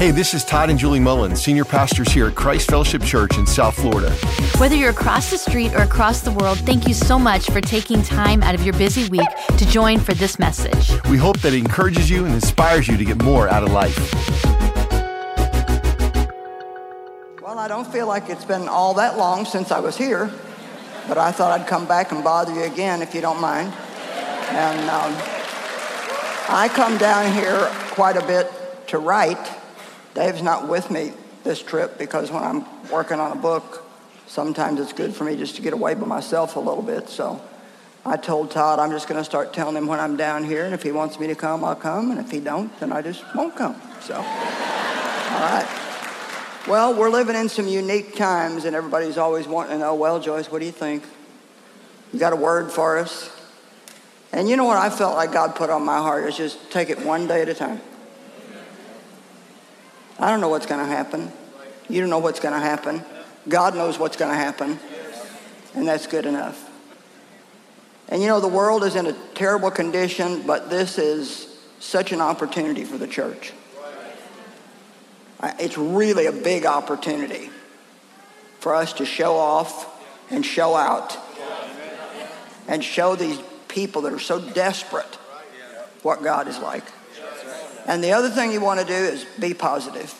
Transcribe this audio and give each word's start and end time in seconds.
Hey, 0.00 0.12
this 0.12 0.32
is 0.32 0.44
Todd 0.44 0.70
and 0.70 0.78
Julie 0.78 0.98
Mullen, 0.98 1.36
senior 1.36 1.66
pastors 1.66 2.08
here 2.08 2.26
at 2.26 2.34
Christ 2.34 2.70
Fellowship 2.70 3.02
Church 3.02 3.36
in 3.36 3.44
South 3.44 3.74
Florida. 3.74 4.10
Whether 4.56 4.74
you're 4.74 4.88
across 4.88 5.30
the 5.30 5.36
street 5.36 5.74
or 5.74 5.82
across 5.82 6.22
the 6.22 6.30
world, 6.30 6.56
thank 6.60 6.88
you 6.88 6.94
so 6.94 7.18
much 7.18 7.50
for 7.50 7.60
taking 7.60 8.02
time 8.02 8.42
out 8.42 8.54
of 8.54 8.64
your 8.64 8.72
busy 8.78 9.10
week 9.10 9.28
to 9.58 9.68
join 9.68 9.98
for 9.98 10.14
this 10.14 10.38
message. 10.38 10.90
We 11.10 11.18
hope 11.18 11.40
that 11.40 11.52
it 11.52 11.58
encourages 11.58 12.08
you 12.08 12.24
and 12.24 12.32
inspires 12.32 12.88
you 12.88 12.96
to 12.96 13.04
get 13.04 13.22
more 13.22 13.46
out 13.50 13.62
of 13.62 13.72
life. 13.72 13.94
Well, 17.42 17.58
I 17.58 17.68
don't 17.68 17.86
feel 17.86 18.06
like 18.06 18.30
it's 18.30 18.46
been 18.46 18.68
all 18.68 18.94
that 18.94 19.18
long 19.18 19.44
since 19.44 19.70
I 19.70 19.80
was 19.80 19.98
here, 19.98 20.32
but 21.08 21.18
I 21.18 21.30
thought 21.30 21.60
I'd 21.60 21.66
come 21.66 21.86
back 21.86 22.10
and 22.10 22.24
bother 22.24 22.54
you 22.54 22.62
again 22.62 23.02
if 23.02 23.14
you 23.14 23.20
don't 23.20 23.38
mind. 23.38 23.70
And 24.48 24.80
um, 24.88 25.12
I 26.48 26.70
come 26.72 26.96
down 26.96 27.30
here 27.34 27.68
quite 27.90 28.16
a 28.16 28.26
bit 28.26 28.50
to 28.86 28.98
write 28.98 29.59
Dave's 30.14 30.42
not 30.42 30.68
with 30.68 30.90
me 30.90 31.12
this 31.44 31.62
trip 31.62 31.98
because 31.98 32.30
when 32.30 32.42
I'm 32.42 32.64
working 32.90 33.20
on 33.20 33.32
a 33.32 33.40
book, 33.40 33.84
sometimes 34.26 34.80
it's 34.80 34.92
good 34.92 35.14
for 35.14 35.24
me 35.24 35.36
just 35.36 35.56
to 35.56 35.62
get 35.62 35.72
away 35.72 35.94
by 35.94 36.06
myself 36.06 36.56
a 36.56 36.60
little 36.60 36.82
bit. 36.82 37.08
So 37.08 37.40
I 38.04 38.16
told 38.16 38.50
Todd 38.50 38.78
I'm 38.78 38.90
just 38.90 39.08
going 39.08 39.20
to 39.20 39.24
start 39.24 39.52
telling 39.52 39.76
him 39.76 39.86
when 39.86 40.00
I'm 40.00 40.16
down 40.16 40.44
here, 40.44 40.64
and 40.64 40.74
if 40.74 40.82
he 40.82 40.92
wants 40.92 41.18
me 41.18 41.26
to 41.26 41.34
come, 41.34 41.64
I'll 41.64 41.76
come, 41.76 42.10
and 42.10 42.18
if 42.18 42.30
he 42.30 42.40
don't, 42.40 42.78
then 42.80 42.92
I 42.92 43.02
just 43.02 43.22
won't 43.34 43.54
come. 43.56 43.80
So, 44.00 44.14
all 44.14 44.22
right. 44.22 45.68
Well, 46.66 46.94
we're 46.94 47.10
living 47.10 47.36
in 47.36 47.48
some 47.48 47.68
unique 47.68 48.16
times, 48.16 48.64
and 48.64 48.74
everybody's 48.74 49.18
always 49.18 49.46
wanting 49.46 49.72
to 49.72 49.78
know, 49.78 49.94
well, 49.94 50.18
Joyce, 50.20 50.50
what 50.50 50.60
do 50.60 50.66
you 50.66 50.72
think? 50.72 51.04
You 52.12 52.18
got 52.18 52.32
a 52.32 52.36
word 52.36 52.70
for 52.70 52.98
us? 52.98 53.30
And 54.32 54.48
you 54.48 54.56
know 54.56 54.64
what 54.64 54.78
I 54.78 54.90
felt 54.90 55.14
like 55.16 55.32
God 55.32 55.54
put 55.54 55.70
on 55.70 55.84
my 55.84 55.98
heart 55.98 56.24
is 56.28 56.36
just 56.36 56.70
take 56.70 56.88
it 56.88 57.04
one 57.04 57.26
day 57.26 57.42
at 57.42 57.48
a 57.48 57.54
time. 57.54 57.80
I 60.20 60.30
don't 60.30 60.42
know 60.42 60.50
what's 60.50 60.66
going 60.66 60.86
to 60.86 60.86
happen. 60.86 61.32
You 61.88 62.00
don't 62.00 62.10
know 62.10 62.18
what's 62.18 62.40
going 62.40 62.54
to 62.54 62.60
happen. 62.60 63.02
God 63.48 63.74
knows 63.74 63.98
what's 63.98 64.18
going 64.18 64.30
to 64.30 64.36
happen. 64.36 64.78
And 65.74 65.88
that's 65.88 66.06
good 66.06 66.26
enough. 66.26 66.68
And 68.08 68.20
you 68.20 68.28
know, 68.28 68.40
the 68.40 68.48
world 68.48 68.84
is 68.84 68.96
in 68.96 69.06
a 69.06 69.12
terrible 69.34 69.70
condition, 69.70 70.42
but 70.42 70.68
this 70.68 70.98
is 70.98 71.58
such 71.78 72.12
an 72.12 72.20
opportunity 72.20 72.84
for 72.84 72.98
the 72.98 73.06
church. 73.06 73.52
It's 75.58 75.78
really 75.78 76.26
a 76.26 76.32
big 76.32 76.66
opportunity 76.66 77.48
for 78.58 78.74
us 78.74 78.92
to 78.94 79.06
show 79.06 79.36
off 79.36 79.86
and 80.30 80.44
show 80.44 80.76
out 80.76 81.16
and 82.68 82.84
show 82.84 83.16
these 83.16 83.40
people 83.68 84.02
that 84.02 84.12
are 84.12 84.18
so 84.18 84.38
desperate 84.38 85.14
what 86.02 86.22
God 86.22 86.46
is 86.46 86.58
like. 86.58 86.84
And 87.90 88.04
the 88.04 88.12
other 88.12 88.30
thing 88.30 88.52
you 88.52 88.60
want 88.60 88.78
to 88.78 88.86
do 88.86 88.94
is 88.94 89.26
be 89.40 89.52
positive. 89.52 90.14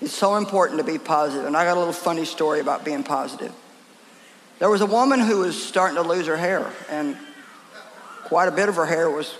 It's 0.00 0.14
so 0.14 0.36
important 0.36 0.78
to 0.78 0.84
be 0.84 0.96
positive. 0.96 1.44
And 1.44 1.56
I 1.56 1.64
got 1.64 1.76
a 1.76 1.80
little 1.80 1.92
funny 1.92 2.24
story 2.24 2.60
about 2.60 2.84
being 2.84 3.02
positive. 3.02 3.52
There 4.60 4.70
was 4.70 4.80
a 4.80 4.86
woman 4.86 5.18
who 5.18 5.38
was 5.38 5.60
starting 5.60 5.96
to 5.96 6.08
lose 6.08 6.28
her 6.28 6.36
hair, 6.36 6.70
and 6.88 7.16
quite 8.26 8.46
a 8.46 8.52
bit 8.52 8.68
of 8.68 8.76
her 8.76 8.86
hair 8.86 9.10
was 9.10 9.36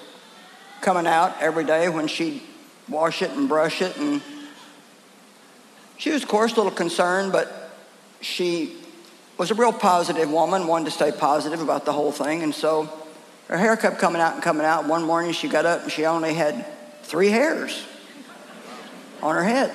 coming 0.81 1.06
out 1.06 1.41
every 1.41 1.62
day 1.62 1.89
when 1.89 2.08
she'd 2.08 2.42
wash 2.88 3.22
it 3.22 3.31
and 3.31 3.48
brush 3.48 3.81
it. 3.81 3.97
And 3.97 4.20
she 5.97 6.11
was, 6.11 6.25
of 6.25 6.28
course, 6.28 6.55
a 6.55 6.56
little 6.56 6.72
concerned, 6.72 7.31
but 7.31 7.70
she 8.20 8.75
was 9.38 9.53
a 9.53 9.55
real 9.55 9.72
positive 9.72 10.28
woman, 10.28 10.66
wanted 10.66 10.86
to 10.86 10.91
stay 10.91 11.12
positive 11.12 11.61
about 11.61 11.84
the 11.84 11.92
whole 11.92 12.11
thing. 12.11 12.42
And 12.42 12.53
so 12.53 12.92
her 13.48 13.59
hair 13.59 13.77
kept 13.77 13.98
coming 13.98 14.23
out 14.23 14.34
and 14.34 14.42
coming 14.42 14.64
out. 14.64 14.87
One 14.87 15.05
morning 15.05 15.33
she 15.33 15.48
got 15.48 15.67
up 15.67 15.83
and 15.83 15.92
she 15.92 16.06
only 16.06 16.34
had 16.34 16.64
three 17.03 17.28
hairs 17.28 17.84
on 19.23 19.34
her 19.34 19.45
head. 19.45 19.73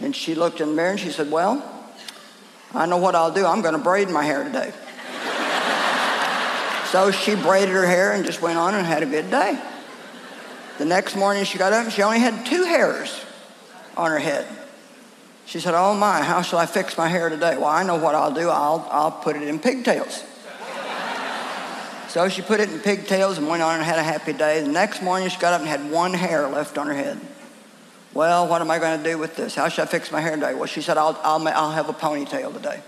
And 0.00 0.14
she 0.14 0.34
looked 0.34 0.60
in 0.60 0.70
the 0.70 0.74
mirror 0.74 0.90
and 0.90 1.00
she 1.00 1.10
said, 1.10 1.30
Well, 1.30 1.64
I 2.74 2.86
know 2.86 2.98
what 2.98 3.14
I'll 3.14 3.32
do. 3.32 3.46
I'm 3.46 3.62
going 3.62 3.74
to 3.74 3.80
braid 3.80 4.10
my 4.10 4.24
hair 4.24 4.44
today. 4.44 4.70
so 6.90 7.10
she 7.10 7.34
braided 7.34 7.70
her 7.70 7.86
hair 7.86 8.12
and 8.12 8.26
just 8.26 8.42
went 8.42 8.58
on 8.58 8.74
and 8.74 8.86
had 8.86 9.02
a 9.02 9.06
good 9.06 9.30
day. 9.30 9.58
The 10.78 10.84
next 10.84 11.16
morning 11.16 11.44
she 11.44 11.56
got 11.56 11.72
up 11.72 11.84
and 11.84 11.92
she 11.92 12.02
only 12.02 12.18
had 12.18 12.44
two 12.44 12.64
hairs 12.64 13.24
on 13.96 14.10
her 14.10 14.18
head. 14.18 14.46
She 15.46 15.60
said, 15.60 15.74
Oh 15.74 15.94
my, 15.94 16.22
how 16.22 16.42
shall 16.42 16.58
I 16.58 16.66
fix 16.66 16.98
my 16.98 17.08
hair 17.08 17.30
today? 17.30 17.56
Well, 17.56 17.66
I 17.66 17.84
know 17.84 17.96
what 17.96 18.14
I'll 18.14 18.34
do. 18.34 18.50
I'll, 18.50 18.86
I'll 18.90 19.12
put 19.12 19.36
it 19.36 19.42
in 19.42 19.58
pigtails. 19.58 20.22
So 22.08 22.28
she 22.28 22.42
put 22.42 22.60
it 22.60 22.70
in 22.70 22.78
pigtails 22.80 23.38
and 23.38 23.48
went 23.48 23.62
on 23.62 23.76
and 23.76 23.84
had 23.84 23.98
a 23.98 24.02
happy 24.02 24.32
day. 24.32 24.60
The 24.60 24.68
next 24.68 25.02
morning 25.02 25.28
she 25.28 25.38
got 25.38 25.52
up 25.52 25.60
and 25.60 25.68
had 25.68 25.90
one 25.90 26.14
hair 26.14 26.48
left 26.48 26.78
on 26.78 26.86
her 26.86 26.94
head. 26.94 27.20
Well, 28.14 28.48
what 28.48 28.62
am 28.62 28.70
I 28.70 28.78
going 28.78 29.02
to 29.02 29.04
do 29.04 29.18
with 29.18 29.36
this? 29.36 29.54
How 29.54 29.68
should 29.68 29.82
I 29.82 29.86
fix 29.86 30.10
my 30.10 30.20
hair 30.20 30.36
today? 30.36 30.54
Well, 30.54 30.66
she 30.66 30.80
said, 30.80 30.96
I'll, 30.96 31.18
I'll, 31.22 31.46
I'll 31.48 31.72
have 31.72 31.88
a 31.88 31.92
ponytail 31.92 32.52
today. 32.54 32.80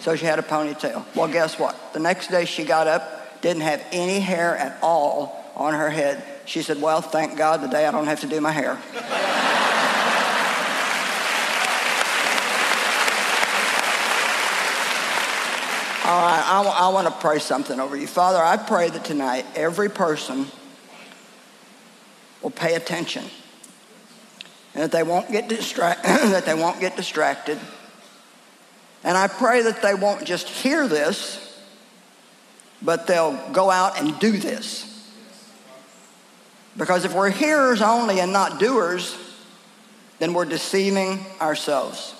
So 0.00 0.16
she 0.16 0.24
had 0.24 0.38
a 0.38 0.42
ponytail. 0.42 1.04
Well, 1.14 1.28
guess 1.28 1.58
what? 1.58 1.76
The 1.92 1.98
next 1.98 2.28
day 2.28 2.44
she 2.44 2.64
got 2.64 2.86
up, 2.86 3.42
didn't 3.42 3.62
have 3.62 3.84
any 3.92 4.20
hair 4.20 4.56
at 4.56 4.78
all 4.80 5.44
on 5.54 5.74
her 5.74 5.90
head. 5.90 6.22
She 6.46 6.62
said, 6.62 6.80
Well, 6.80 7.02
thank 7.02 7.36
God 7.36 7.60
today 7.60 7.86
I 7.86 7.90
don't 7.90 8.06
have 8.06 8.20
to 8.20 8.26
do 8.26 8.40
my 8.40 8.52
hair. 8.52 8.78
All 16.06 16.22
right, 16.22 16.44
I, 16.46 16.62
w- 16.62 16.76
I 16.76 16.88
want 16.90 17.08
to 17.08 17.14
pray 17.14 17.40
something 17.40 17.80
over 17.80 17.96
you. 17.96 18.06
Father, 18.06 18.38
I 18.38 18.56
pray 18.58 18.88
that 18.90 19.04
tonight 19.04 19.44
every 19.56 19.88
person 19.88 20.46
will 22.40 22.52
pay 22.52 22.76
attention 22.76 23.24
and 24.72 24.84
that 24.84 24.92
they 24.92 25.02
won't 25.02 25.32
get, 25.32 25.48
distract- 25.48 26.04
that 26.04 26.46
they 26.46 26.54
won't 26.54 26.78
get 26.78 26.94
distracted. 26.94 27.58
And 29.02 29.18
I 29.18 29.26
pray 29.26 29.62
that 29.62 29.82
they 29.82 29.94
won't 29.94 30.24
just 30.24 30.48
hear 30.48 30.86
this, 30.86 31.60
but 32.80 33.08
they'll 33.08 33.36
go 33.50 33.68
out 33.68 33.98
and 33.98 34.16
do 34.20 34.30
this. 34.30 35.10
Because 36.76 37.04
if 37.04 37.14
we're 37.14 37.30
hearers 37.30 37.82
only 37.82 38.20
and 38.20 38.32
not 38.32 38.60
doers, 38.60 39.18
then 40.20 40.34
we're 40.34 40.44
deceiving 40.44 41.26
ourselves. 41.40 42.14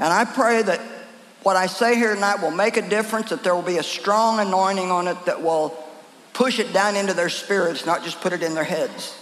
And 0.00 0.12
I 0.12 0.24
pray 0.24 0.62
that 0.62 0.80
what 1.42 1.56
I 1.56 1.66
say 1.66 1.94
here 1.96 2.14
tonight 2.14 2.42
will 2.42 2.50
make 2.50 2.76
a 2.76 2.86
difference, 2.86 3.30
that 3.30 3.42
there 3.42 3.54
will 3.54 3.62
be 3.62 3.78
a 3.78 3.82
strong 3.82 4.40
anointing 4.40 4.90
on 4.90 5.08
it 5.08 5.24
that 5.24 5.42
will 5.42 5.76
push 6.32 6.58
it 6.58 6.72
down 6.72 6.96
into 6.96 7.14
their 7.14 7.28
spirits, 7.28 7.86
not 7.86 8.04
just 8.04 8.20
put 8.20 8.32
it 8.32 8.42
in 8.42 8.54
their 8.54 8.64
heads. 8.64 9.16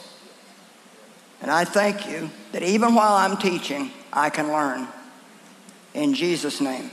And 1.40 1.50
I 1.50 1.64
thank 1.64 2.08
you 2.08 2.30
that 2.52 2.62
even 2.62 2.94
while 2.94 3.14
I'm 3.14 3.36
teaching, 3.36 3.92
I 4.12 4.30
can 4.30 4.48
learn. 4.48 4.88
In 5.94 6.14
Jesus' 6.14 6.60
name. 6.60 6.90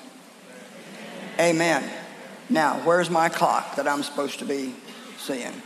Amen. 1.40 1.84
Now, 2.50 2.76
where's 2.84 3.10
my 3.10 3.30
clock 3.30 3.76
that 3.76 3.88
I'm 3.88 4.04
supposed 4.04 4.40
to 4.40 4.46
be 4.46 4.76
seeing? 5.18 5.62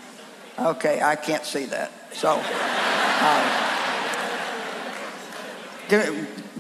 Okay, 0.57 1.01
I 1.01 1.15
can't 1.15 1.43
see 1.43 1.65
that. 1.65 1.91
So, 2.13 2.41
uh, 2.41 3.65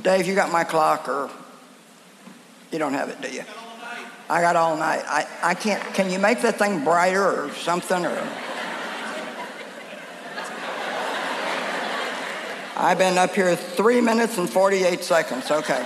Dave, 0.01 0.27
you 0.27 0.35
got 0.35 0.51
my 0.51 0.63
clock 0.63 1.07
or 1.07 1.29
you 2.71 2.79
don't 2.79 2.93
have 2.93 3.09
it, 3.09 3.21
do 3.21 3.29
you? 3.29 3.43
I 4.29 4.41
got 4.41 4.55
all 4.55 4.77
night. 4.77 5.03
I, 5.07 5.27
I 5.41 5.53
can't, 5.55 5.81
can 5.95 6.11
you 6.11 6.19
make 6.19 6.41
that 6.41 6.59
thing 6.59 6.83
brighter 6.83 7.45
or 7.45 7.51
something? 7.53 8.05
Or 8.05 8.27
I've 12.77 12.97
been 12.97 13.17
up 13.17 13.33
here 13.33 13.55
three 13.55 14.01
minutes 14.01 14.37
and 14.37 14.49
48 14.49 15.03
seconds. 15.03 15.49
Okay. 15.49 15.85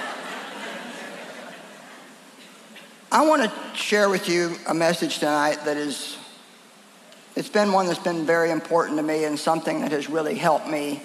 I 3.11 3.25
want 3.25 3.43
to 3.43 3.51
share 3.77 4.09
with 4.09 4.27
you 4.27 4.55
a 4.67 4.73
message 4.73 5.19
tonight 5.19 5.63
that 5.65 5.77
is, 5.77 6.17
it's 7.35 7.47
been 7.47 7.71
one 7.71 7.87
that's 7.87 7.99
been 7.99 8.25
very 8.25 8.51
important 8.51 8.97
to 8.97 9.03
me 9.03 9.23
and 9.23 9.39
something 9.39 9.81
that 9.81 9.91
has 9.91 10.09
really 10.09 10.35
helped 10.35 10.67
me 10.67 11.01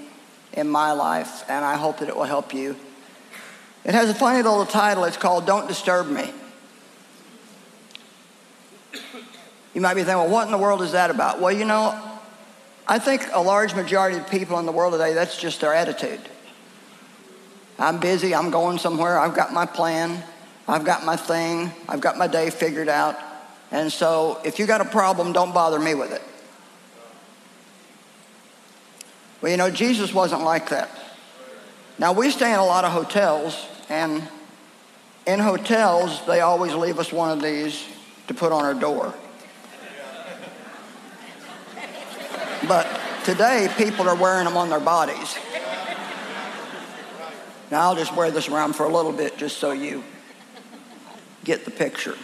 in 0.55 0.69
my 0.69 0.93
life, 0.93 1.45
and 1.49 1.65
I 1.65 1.77
hope 1.77 1.99
that 1.99 2.09
it 2.09 2.17
will 2.17 2.25
help 2.25 2.53
you. 2.53 2.77
It 3.85 3.95
has 3.95 4.11
a 4.11 4.15
funny 4.15 4.43
little 4.43 4.67
title. 4.67 5.05
It's 5.05 5.17
called 5.17 5.47
Don't 5.47 5.67
Disturb 5.67 6.09
Me. 6.09 6.33
You 9.75 9.81
might 9.81 9.95
be 9.95 10.03
thinking, 10.03 10.19
well, 10.19 10.29
what 10.29 10.47
in 10.47 10.53
the 10.53 10.59
world 10.59 10.83
is 10.83 10.93
that 10.93 11.11
about? 11.11 11.41
Well, 11.41 11.53
you 11.53 11.65
know, 11.65 11.99
I 12.87 12.99
think 12.99 13.29
a 13.33 13.41
large 13.41 13.75
majority 13.75 14.17
of 14.17 14.29
people 14.29 14.59
in 14.59 14.67
the 14.67 14.73
world 14.73 14.93
today, 14.93 15.13
that's 15.13 15.39
just 15.39 15.61
their 15.61 15.73
attitude. 15.75 16.21
I'm 17.79 18.01
busy, 18.01 18.35
I'm 18.35 18.51
going 18.51 18.79
somewhere, 18.79 19.19
I've 19.19 19.37
got 19.37 19.53
my 19.53 19.67
plan, 19.67 20.25
I've 20.67 20.85
got 20.85 21.05
my 21.05 21.15
thing, 21.15 21.71
I've 21.89 22.01
got 22.01 22.19
my 22.19 22.27
day 22.27 22.51
figured 22.51 22.89
out. 22.89 23.17
And 23.71 23.93
so 23.93 24.41
if 24.45 24.59
you 24.59 24.67
got 24.67 24.81
a 24.81 24.85
problem, 24.85 25.33
don't 25.33 25.55
bother 25.55 25.79
me 25.79 25.95
with 25.95 26.13
it. 26.13 26.23
Well, 29.41 29.53
you 29.53 29.59
know, 29.59 29.71
Jesus 29.71 30.13
wasn't 30.13 30.43
like 30.43 30.71
that. 30.71 30.91
Now, 31.99 32.13
we 32.13 32.31
stay 32.31 32.53
in 32.53 32.59
a 32.59 32.65
lot 32.65 32.85
of 32.85 32.93
hotels, 32.93 33.67
and 33.89 34.27
in 35.27 35.41
hotels, 35.41 36.25
they 36.27 36.41
always 36.41 36.75
leave 36.75 36.99
us 36.99 37.13
one 37.13 37.31
of 37.31 37.43
these 37.43 37.85
to 38.29 38.35
put 38.35 38.53
on 38.53 38.65
our 38.65 38.75
door. 38.75 39.15
But 42.67 42.87
Today, 43.29 43.69
people 43.77 44.09
are 44.09 44.15
wearing 44.15 44.47
them 44.47 44.57
on 44.57 44.71
their 44.71 44.81
bodies. 44.81 45.37
Now, 47.71 47.83
I'll 47.83 47.95
just 47.95 48.17
wear 48.17 48.31
this 48.31 48.49
around 48.49 48.73
for 48.73 48.87
a 48.87 48.89
little 48.89 49.13
bit 49.13 49.37
just 49.37 49.59
so 49.59 49.73
you 49.73 50.03
get 51.45 51.67
the 51.67 51.71
picture. 51.71 52.17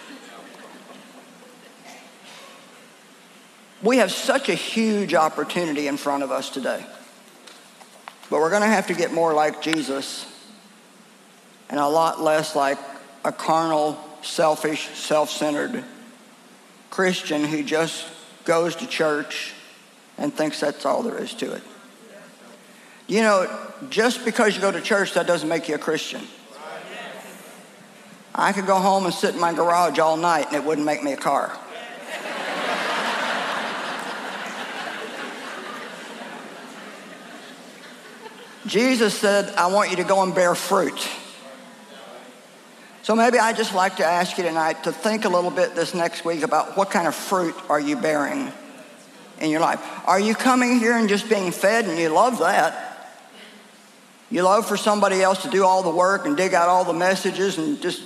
We 3.83 3.99
have 3.99 4.11
such 4.11 4.49
a 4.49 4.55
huge 4.55 5.13
opportunity 5.13 5.89
in 5.89 5.99
front 5.99 6.23
of 6.23 6.31
us 6.31 6.49
today. 6.49 6.87
But 8.31 8.41
we're 8.41 8.51
going 8.51 8.63
to 8.63 8.69
have 8.69 8.87
to 8.89 8.95
get 8.95 9.13
more 9.13 9.35
like 9.35 9.63
Jesus 9.63 10.27
and 11.69 11.79
a 11.79 11.87
lot 11.89 12.21
less 12.21 12.57
like 12.57 12.79
a 13.25 13.33
carnal, 13.33 13.99
selfish, 14.23 14.89
self 14.95 15.31
centered 15.31 15.85
Christian 16.91 17.45
who 17.45 17.63
just 17.63 18.07
goes 18.45 18.77
to 18.77 18.87
church 18.87 19.53
and 20.19 20.33
thinks 20.33 20.61
that's 20.61 20.87
all 20.87 21.03
there 21.03 21.19
is 21.19 21.35
to 21.35 21.53
it. 21.53 21.63
You 23.07 23.21
know, 23.21 23.71
just 23.91 24.25
because 24.25 24.55
you 24.55 24.63
go 24.63 24.71
to 24.71 24.81
church, 24.81 25.15
that 25.15 25.27
doesn't 25.27 25.49
make 25.49 25.69
you 25.69 25.75
a 25.75 25.79
Christian. 25.79 26.23
I 28.35 28.53
could 28.53 28.67
go 28.67 28.77
home 28.77 29.05
and 29.05 29.15
sit 29.15 29.35
in 29.35 29.41
my 29.41 29.53
garage 29.53 29.99
all 29.99 30.17
night 30.17 30.47
and 30.47 30.57
it 30.57 30.65
wouldn't 30.65 30.87
make 30.87 31.03
me 31.03 31.13
a 31.13 31.17
car. 31.17 31.57
Jesus 38.67 39.19
said, 39.19 39.55
I 39.57 39.67
want 39.67 39.91
you 39.91 39.97
to 39.97 40.05
go 40.05 40.23
and 40.23 40.35
bear 40.35 40.55
fruit. 40.55 41.09
So 43.03 43.15
maybe 43.15 43.39
I'd 43.39 43.57
just 43.57 43.75
like 43.75 43.97
to 43.97 44.05
ask 44.05 44.39
you 44.39 44.45
tonight 44.45 44.85
to 44.85 44.93
think 44.93 45.27
a 45.27 45.29
little 45.29 45.51
bit 45.51 45.75
this 45.75 45.93
next 45.93 46.25
week 46.25 46.43
about 46.43 46.77
what 46.77 46.91
kind 46.91 47.07
of 47.07 47.15
fruit 47.15 47.55
are 47.69 47.79
you 47.79 47.97
bearing 47.97 48.51
in 49.41 49.51
your 49.51 49.61
life? 49.61 49.81
Are 50.07 50.19
you 50.19 50.35
coming 50.35 50.79
here 50.79 50.97
and 50.97 51.09
just 51.09 51.29
being 51.29 51.53
fed 51.53 51.85
and 51.85 51.99
you 51.99 52.09
love 52.09 52.39
that? 52.39 53.13
You 54.31 54.43
love 54.43 54.67
for 54.67 54.79
somebody 54.79 55.23
else 55.23 55.43
to 55.43 55.51
do 55.51 55.65
all 55.65 55.83
the 55.83 55.91
work 55.91 56.25
and 56.25 56.37
dig 56.37 56.55
out 56.55 56.69
all 56.69 56.85
the 56.85 56.95
messages 56.95 57.59
and 57.59 57.81
just 57.83 58.03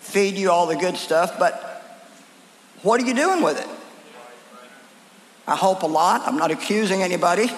feed 0.00 0.34
you 0.34 0.50
all 0.50 0.66
the 0.66 0.76
good 0.76 0.96
stuff, 0.96 1.38
but 1.38 1.66
what 2.82 3.00
are 3.00 3.06
you 3.06 3.14
doing 3.14 3.42
with 3.42 3.60
it? 3.60 3.68
I 5.46 5.54
hope 5.54 5.82
a 5.82 5.86
lot. 5.86 6.22
I'm 6.26 6.36
not 6.36 6.50
accusing 6.50 7.02
anybody. 7.02 7.48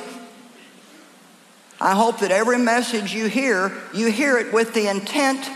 I 1.82 1.96
hope 1.96 2.20
that 2.20 2.30
every 2.30 2.58
message 2.58 3.12
you 3.12 3.26
hear, 3.26 3.72
you 3.92 4.06
hear 4.06 4.38
it 4.38 4.52
with 4.52 4.72
the 4.72 4.86
intent 4.86 5.50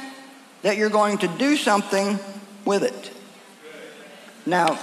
that 0.62 0.76
you're 0.76 0.90
going 0.90 1.18
to 1.18 1.28
do 1.28 1.56
something 1.56 2.18
with 2.64 2.82
it. 2.82 3.12
Now, 4.44 4.76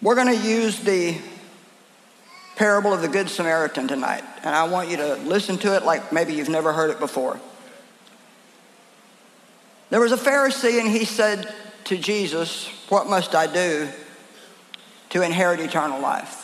we're 0.00 0.14
going 0.14 0.28
to 0.28 0.48
use 0.48 0.78
the 0.78 1.18
parable 2.54 2.94
of 2.94 3.02
the 3.02 3.08
Good 3.08 3.28
Samaritan 3.28 3.88
tonight, 3.88 4.22
and 4.44 4.54
I 4.54 4.68
want 4.68 4.88
you 4.88 4.98
to 4.98 5.16
listen 5.16 5.58
to 5.58 5.74
it 5.74 5.84
like 5.84 6.12
maybe 6.12 6.34
you've 6.34 6.48
never 6.48 6.72
heard 6.72 6.92
it 6.92 7.00
before. 7.00 7.40
There 9.90 10.00
was 10.00 10.12
a 10.12 10.16
Pharisee, 10.16 10.78
and 10.78 10.88
he 10.88 11.04
said 11.04 11.52
to 11.86 11.96
Jesus, 11.96 12.68
What 12.88 13.08
must 13.08 13.34
I 13.34 13.52
do 13.52 13.88
to 15.10 15.22
inherit 15.22 15.58
eternal 15.58 16.00
life? 16.00 16.41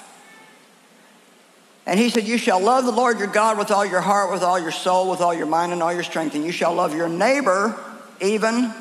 And 1.88 1.98
he 1.98 2.10
said, 2.10 2.28
You 2.28 2.36
shall 2.36 2.60
love 2.60 2.84
the 2.84 2.92
Lord 2.92 3.18
your 3.18 3.28
God 3.28 3.56
with 3.56 3.70
all 3.70 3.84
your 3.84 4.02
heart, 4.02 4.30
with 4.30 4.42
all 4.42 4.60
your 4.60 4.70
soul, 4.70 5.10
with 5.10 5.22
all 5.22 5.32
your 5.32 5.46
mind, 5.46 5.72
and 5.72 5.82
all 5.82 5.92
your 5.92 6.02
strength. 6.02 6.34
And 6.34 6.44
you 6.44 6.52
shall 6.52 6.74
love 6.74 6.94
your 6.94 7.08
neighbor 7.08 7.80
even 8.20 8.74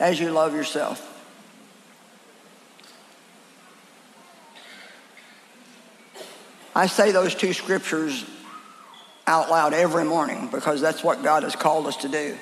as 0.00 0.18
you 0.18 0.30
love 0.30 0.54
yourself. 0.54 1.12
I 6.74 6.86
say 6.86 7.12
those 7.12 7.34
two 7.34 7.52
scriptures 7.52 8.24
out 9.26 9.50
loud 9.50 9.74
every 9.74 10.04
morning 10.04 10.48
because 10.50 10.80
that's 10.80 11.04
what 11.04 11.22
God 11.22 11.42
has 11.42 11.54
called 11.54 11.86
us 11.86 11.98
to 11.98 12.08
do 12.08 12.38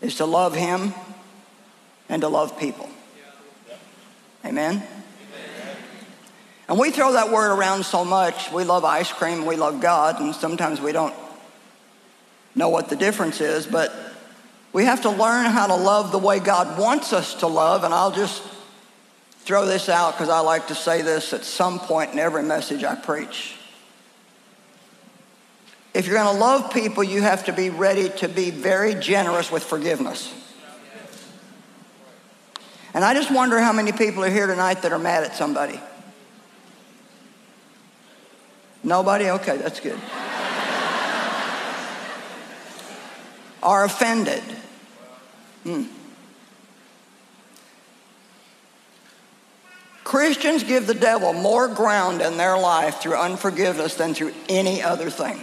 is 0.00 0.16
to 0.16 0.24
love 0.24 0.56
him 0.56 0.94
and 2.08 2.22
to 2.22 2.28
love 2.28 2.58
people. 2.58 2.90
Amen. 4.44 4.82
And 6.68 6.78
we 6.78 6.90
throw 6.90 7.12
that 7.12 7.30
word 7.32 7.50
around 7.50 7.84
so 7.84 8.04
much. 8.04 8.52
We 8.52 8.64
love 8.64 8.84
ice 8.84 9.10
cream, 9.10 9.46
we 9.46 9.56
love 9.56 9.80
God, 9.80 10.20
and 10.20 10.34
sometimes 10.34 10.80
we 10.80 10.92
don't 10.92 11.14
know 12.54 12.68
what 12.68 12.90
the 12.90 12.96
difference 12.96 13.40
is, 13.40 13.66
but 13.66 13.92
we 14.72 14.84
have 14.84 15.02
to 15.02 15.10
learn 15.10 15.46
how 15.46 15.66
to 15.66 15.74
love 15.74 16.12
the 16.12 16.18
way 16.18 16.40
God 16.40 16.78
wants 16.78 17.12
us 17.12 17.34
to 17.36 17.46
love. 17.46 17.84
And 17.84 17.94
I'll 17.94 18.12
just 18.12 18.42
throw 19.40 19.64
this 19.64 19.88
out 19.88 20.12
because 20.12 20.28
I 20.28 20.40
like 20.40 20.66
to 20.66 20.74
say 20.74 21.00
this 21.00 21.32
at 21.32 21.44
some 21.44 21.78
point 21.78 22.12
in 22.12 22.18
every 22.18 22.42
message 22.42 22.84
I 22.84 22.96
preach. 22.96 23.54
If 25.94 26.06
you're 26.06 26.16
going 26.16 26.34
to 26.34 26.40
love 26.40 26.70
people, 26.70 27.02
you 27.02 27.22
have 27.22 27.46
to 27.46 27.52
be 27.52 27.70
ready 27.70 28.10
to 28.18 28.28
be 28.28 28.50
very 28.50 28.94
generous 28.94 29.50
with 29.50 29.64
forgiveness. 29.64 30.32
And 32.92 33.04
I 33.04 33.14
just 33.14 33.30
wonder 33.30 33.58
how 33.58 33.72
many 33.72 33.92
people 33.92 34.22
are 34.22 34.30
here 34.30 34.46
tonight 34.46 34.82
that 34.82 34.92
are 34.92 34.98
mad 34.98 35.24
at 35.24 35.34
somebody. 35.34 35.80
Nobody? 38.82 39.30
Okay, 39.30 39.56
that's 39.56 39.80
good. 39.80 39.98
are 43.62 43.84
offended. 43.84 44.42
Hmm. 45.64 45.84
Christians 50.04 50.64
give 50.64 50.86
the 50.86 50.94
devil 50.94 51.34
more 51.34 51.68
ground 51.68 52.22
in 52.22 52.38
their 52.38 52.56
life 52.56 53.00
through 53.00 53.16
unforgiveness 53.16 53.94
than 53.96 54.14
through 54.14 54.32
any 54.48 54.82
other 54.82 55.10
thing. 55.10 55.38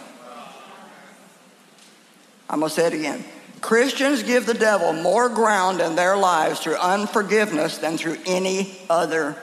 I'm 2.49 2.59
going 2.59 2.69
to 2.69 2.75
say 2.75 2.88
it 2.88 2.93
again. 2.93 3.23
Christians 3.61 4.23
give 4.23 4.45
the 4.45 4.53
devil 4.53 4.93
more 4.93 5.29
ground 5.29 5.81
in 5.81 5.95
their 5.95 6.17
lives 6.17 6.59
through 6.59 6.77
unforgiveness 6.77 7.77
than 7.77 7.97
through 7.97 8.17
any 8.25 8.75
other 8.89 9.35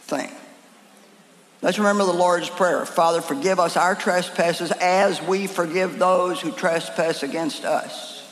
thing. 0.00 0.30
Let's 1.64 1.78
remember 1.78 2.04
the 2.04 2.12
Lord's 2.12 2.50
Prayer 2.50 2.84
Father, 2.84 3.22
forgive 3.22 3.58
us 3.58 3.78
our 3.78 3.94
trespasses 3.94 4.70
as 4.70 5.22
we 5.22 5.46
forgive 5.46 5.98
those 5.98 6.38
who 6.38 6.52
trespass 6.52 7.22
against 7.22 7.64
us. 7.64 8.22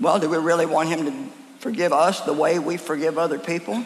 Well, 0.00 0.18
do 0.18 0.28
we 0.28 0.38
really 0.38 0.66
want 0.66 0.88
Him 0.88 1.04
to 1.04 1.32
forgive 1.60 1.92
us 1.92 2.22
the 2.22 2.32
way 2.32 2.58
we 2.58 2.78
forgive 2.78 3.16
other 3.16 3.38
people? 3.38 3.84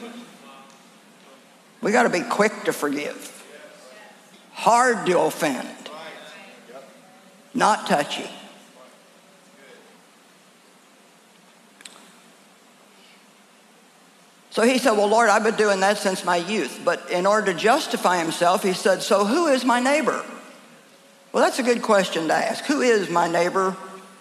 We 1.82 1.92
got 1.92 2.04
to 2.04 2.08
be 2.08 2.22
quick 2.22 2.64
to 2.64 2.72
forgive, 2.72 3.44
hard 4.52 5.04
to 5.04 5.20
offend, 5.20 5.68
not 7.52 7.86
touchy. 7.88 8.30
So 14.52 14.62
he 14.62 14.76
said, 14.76 14.92
Well, 14.92 15.08
Lord, 15.08 15.30
I've 15.30 15.44
been 15.44 15.56
doing 15.56 15.80
that 15.80 15.96
since 15.96 16.26
my 16.26 16.36
youth. 16.36 16.82
But 16.84 17.10
in 17.10 17.24
order 17.24 17.52
to 17.52 17.58
justify 17.58 18.18
himself, 18.18 18.62
he 18.62 18.74
said, 18.74 19.02
So 19.02 19.24
who 19.24 19.46
is 19.46 19.64
my 19.64 19.80
neighbor? 19.80 20.24
Well, 21.32 21.42
that's 21.42 21.58
a 21.58 21.62
good 21.62 21.80
question 21.80 22.28
to 22.28 22.34
ask. 22.34 22.64
Who 22.64 22.82
is 22.82 23.08
my 23.08 23.28
neighbor? 23.28 23.74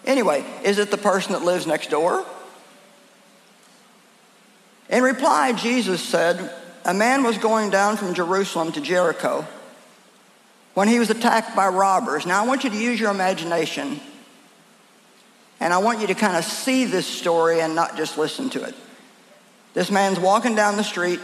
Anyway, 0.06 0.46
is 0.64 0.80
it 0.80 0.90
the 0.90 0.98
person 0.98 1.34
that 1.34 1.44
lives 1.44 1.68
next 1.68 1.90
door? 1.90 2.26
In 4.90 5.04
reply, 5.04 5.52
Jesus 5.52 6.02
said, 6.02 6.54
A 6.86 6.94
man 6.94 7.24
was 7.24 7.38
going 7.38 7.70
down 7.70 7.98
from 7.98 8.14
Jerusalem 8.14 8.72
to 8.72 8.82
Jericho 8.82 9.46
when 10.76 10.88
he 10.88 10.98
was 10.98 11.10
attacked 11.10 11.58
by 11.58 11.68
robbers. 11.68 12.26
Now, 12.26 12.42
I 12.42 12.48
want 12.48 12.64
you 12.64 12.70
to 12.70 12.78
use 12.78 13.02
your 13.02 13.12
imagination, 13.12 14.00
and 15.60 15.74
I 15.74 15.80
want 15.80 16.00
you 16.00 16.08
to 16.08 16.16
kind 16.16 16.38
of 16.38 16.46
see 16.46 16.86
this 16.86 17.06
story 17.06 17.60
and 17.60 17.76
not 17.76 17.98
just 17.98 18.18
listen 18.18 18.50
to 18.52 18.64
it. 18.64 18.76
This 19.74 19.90
man's 19.90 20.20
walking 20.20 20.56
down 20.56 20.78
the 20.78 20.84
street. 20.84 21.20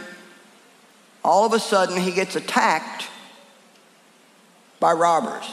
All 1.22 1.44
of 1.44 1.52
a 1.52 1.60
sudden, 1.60 2.00
he 2.00 2.12
gets 2.12 2.36
attacked 2.36 3.08
by 4.80 4.92
robbers. 4.92 5.44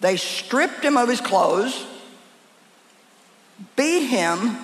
They 0.00 0.16
stripped 0.16 0.84
him 0.84 0.96
of 0.96 1.08
his 1.08 1.20
clothes, 1.20 1.86
beat 3.76 4.06
him, 4.06 4.56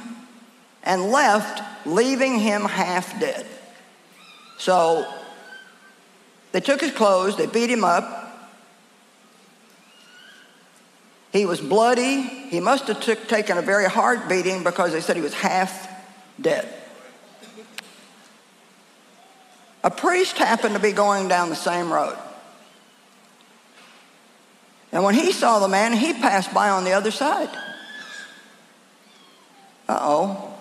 and 0.82 1.10
left, 1.10 1.62
leaving 1.86 2.38
him 2.38 2.64
half 2.64 3.18
dead. 3.20 3.46
So 4.58 5.10
they 6.52 6.60
took 6.60 6.80
his 6.80 6.92
clothes, 6.92 7.36
they 7.36 7.46
beat 7.46 7.70
him 7.70 7.84
up. 7.84 8.18
He 11.32 11.46
was 11.46 11.60
bloody. 11.60 12.22
He 12.22 12.58
must 12.58 12.88
have 12.88 13.00
took, 13.00 13.28
taken 13.28 13.56
a 13.56 13.62
very 13.62 13.88
hard 13.88 14.28
beating 14.28 14.64
because 14.64 14.92
they 14.92 15.00
said 15.00 15.14
he 15.14 15.22
was 15.22 15.32
half 15.32 15.88
dead. 16.40 16.68
A 19.82 19.90
priest 19.90 20.36
happened 20.36 20.74
to 20.74 20.80
be 20.80 20.92
going 20.92 21.28
down 21.28 21.48
the 21.48 21.56
same 21.56 21.92
road. 21.92 22.16
And 24.92 25.04
when 25.04 25.14
he 25.14 25.32
saw 25.32 25.58
the 25.60 25.68
man, 25.68 25.92
he 25.92 26.12
passed 26.12 26.52
by 26.52 26.68
on 26.70 26.84
the 26.84 26.92
other 26.92 27.10
side. 27.10 27.50
Uh 29.88 29.98
oh. 30.00 30.54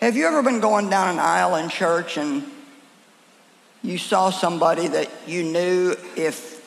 Have 0.00 0.16
you 0.16 0.26
ever 0.26 0.42
been 0.42 0.60
going 0.60 0.90
down 0.90 1.08
an 1.08 1.18
aisle 1.18 1.56
in 1.56 1.68
church 1.68 2.16
and 2.16 2.44
you 3.82 3.98
saw 3.98 4.30
somebody 4.30 4.88
that 4.88 5.10
you 5.26 5.42
knew 5.42 5.94
if 6.16 6.58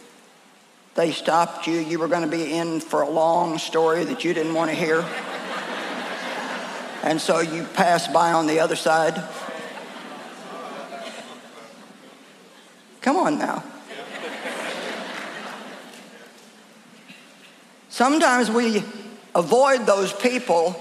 they 0.96 1.12
stopped 1.12 1.68
you, 1.68 1.80
you 1.80 2.00
were 2.00 2.08
going 2.08 2.30
to 2.30 2.38
be 2.38 2.54
in 2.54 2.80
for 2.80 3.02
a 3.02 3.10
long 3.10 3.58
story 3.58 4.04
that 4.04 4.24
you 4.24 4.34
didn't 4.34 4.54
want 4.54 4.70
to 4.70 4.76
hear. 4.76 5.06
and 7.04 7.20
so 7.20 7.40
you 7.40 7.64
passed 7.74 8.12
by 8.12 8.34
on 8.34 8.48
the 8.48 8.60
other 8.60 8.76
side. 8.76 9.22
Come 13.12 13.28
on 13.28 13.40
now. 13.40 13.62
Sometimes 17.90 18.50
we 18.50 18.86
avoid 19.36 19.86
those 19.86 20.14
people 20.14 20.74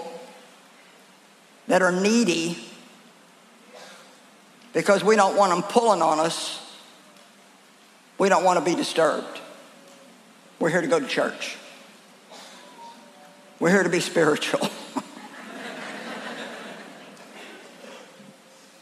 that 1.66 1.82
are 1.82 1.90
needy 1.90 2.56
because 4.72 5.02
we 5.02 5.16
don't 5.16 5.36
want 5.36 5.50
them 5.50 5.64
pulling 5.64 6.02
on 6.02 6.20
us. 6.20 6.64
We 8.16 8.28
don't 8.28 8.44
want 8.44 8.60
to 8.60 8.64
be 8.64 8.76
disturbed. 8.76 9.40
We're 10.60 10.70
here 10.70 10.82
to 10.82 10.86
go 10.86 11.00
to 11.00 11.08
church. 11.08 11.56
We're 13.58 13.70
here 13.70 13.82
to 13.82 13.90
be 13.90 13.98
spiritual. 13.98 14.70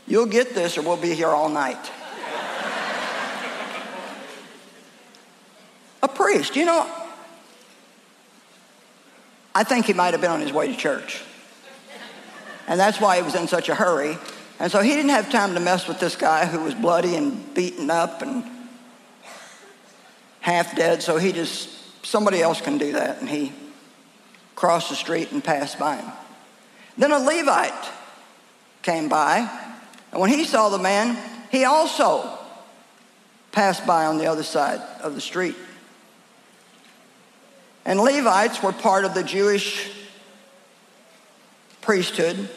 You'll 0.06 0.26
get 0.26 0.54
this 0.54 0.76
or 0.76 0.82
we'll 0.82 0.98
be 0.98 1.14
here 1.14 1.28
all 1.28 1.48
night. 1.48 1.92
A 6.02 6.08
priest, 6.08 6.56
you 6.56 6.64
know, 6.64 6.90
I 9.54 9.64
think 9.64 9.86
he 9.86 9.92
might 9.92 10.14
have 10.14 10.20
been 10.20 10.30
on 10.30 10.40
his 10.40 10.52
way 10.52 10.68
to 10.68 10.76
church. 10.76 11.22
And 12.68 12.78
that's 12.78 13.00
why 13.00 13.16
he 13.16 13.22
was 13.22 13.34
in 13.34 13.48
such 13.48 13.68
a 13.68 13.74
hurry. 13.74 14.16
And 14.60 14.70
so 14.70 14.80
he 14.80 14.90
didn't 14.90 15.10
have 15.10 15.30
time 15.30 15.54
to 15.54 15.60
mess 15.60 15.88
with 15.88 15.98
this 15.98 16.16
guy 16.16 16.46
who 16.46 16.60
was 16.60 16.74
bloody 16.74 17.16
and 17.16 17.54
beaten 17.54 17.90
up 17.90 18.22
and 18.22 18.44
half 20.40 20.76
dead. 20.76 21.02
So 21.02 21.16
he 21.16 21.32
just, 21.32 21.70
somebody 22.04 22.40
else 22.40 22.60
can 22.60 22.78
do 22.78 22.92
that. 22.92 23.20
And 23.20 23.28
he 23.28 23.52
crossed 24.54 24.90
the 24.90 24.96
street 24.96 25.32
and 25.32 25.42
passed 25.42 25.78
by 25.78 25.96
him. 25.96 26.12
Then 26.96 27.10
a 27.10 27.18
Levite 27.18 27.90
came 28.82 29.08
by. 29.08 29.48
And 30.12 30.20
when 30.20 30.30
he 30.30 30.44
saw 30.44 30.68
the 30.68 30.78
man, 30.78 31.16
he 31.50 31.64
also 31.64 32.38
passed 33.52 33.86
by 33.86 34.06
on 34.06 34.18
the 34.18 34.26
other 34.26 34.42
side 34.42 34.80
of 35.02 35.14
the 35.14 35.20
street. 35.20 35.56
And 37.88 37.98
Levites 37.98 38.62
were 38.62 38.72
part 38.72 39.06
of 39.06 39.14
the 39.14 39.22
Jewish 39.22 39.90
priesthood. 41.80 42.50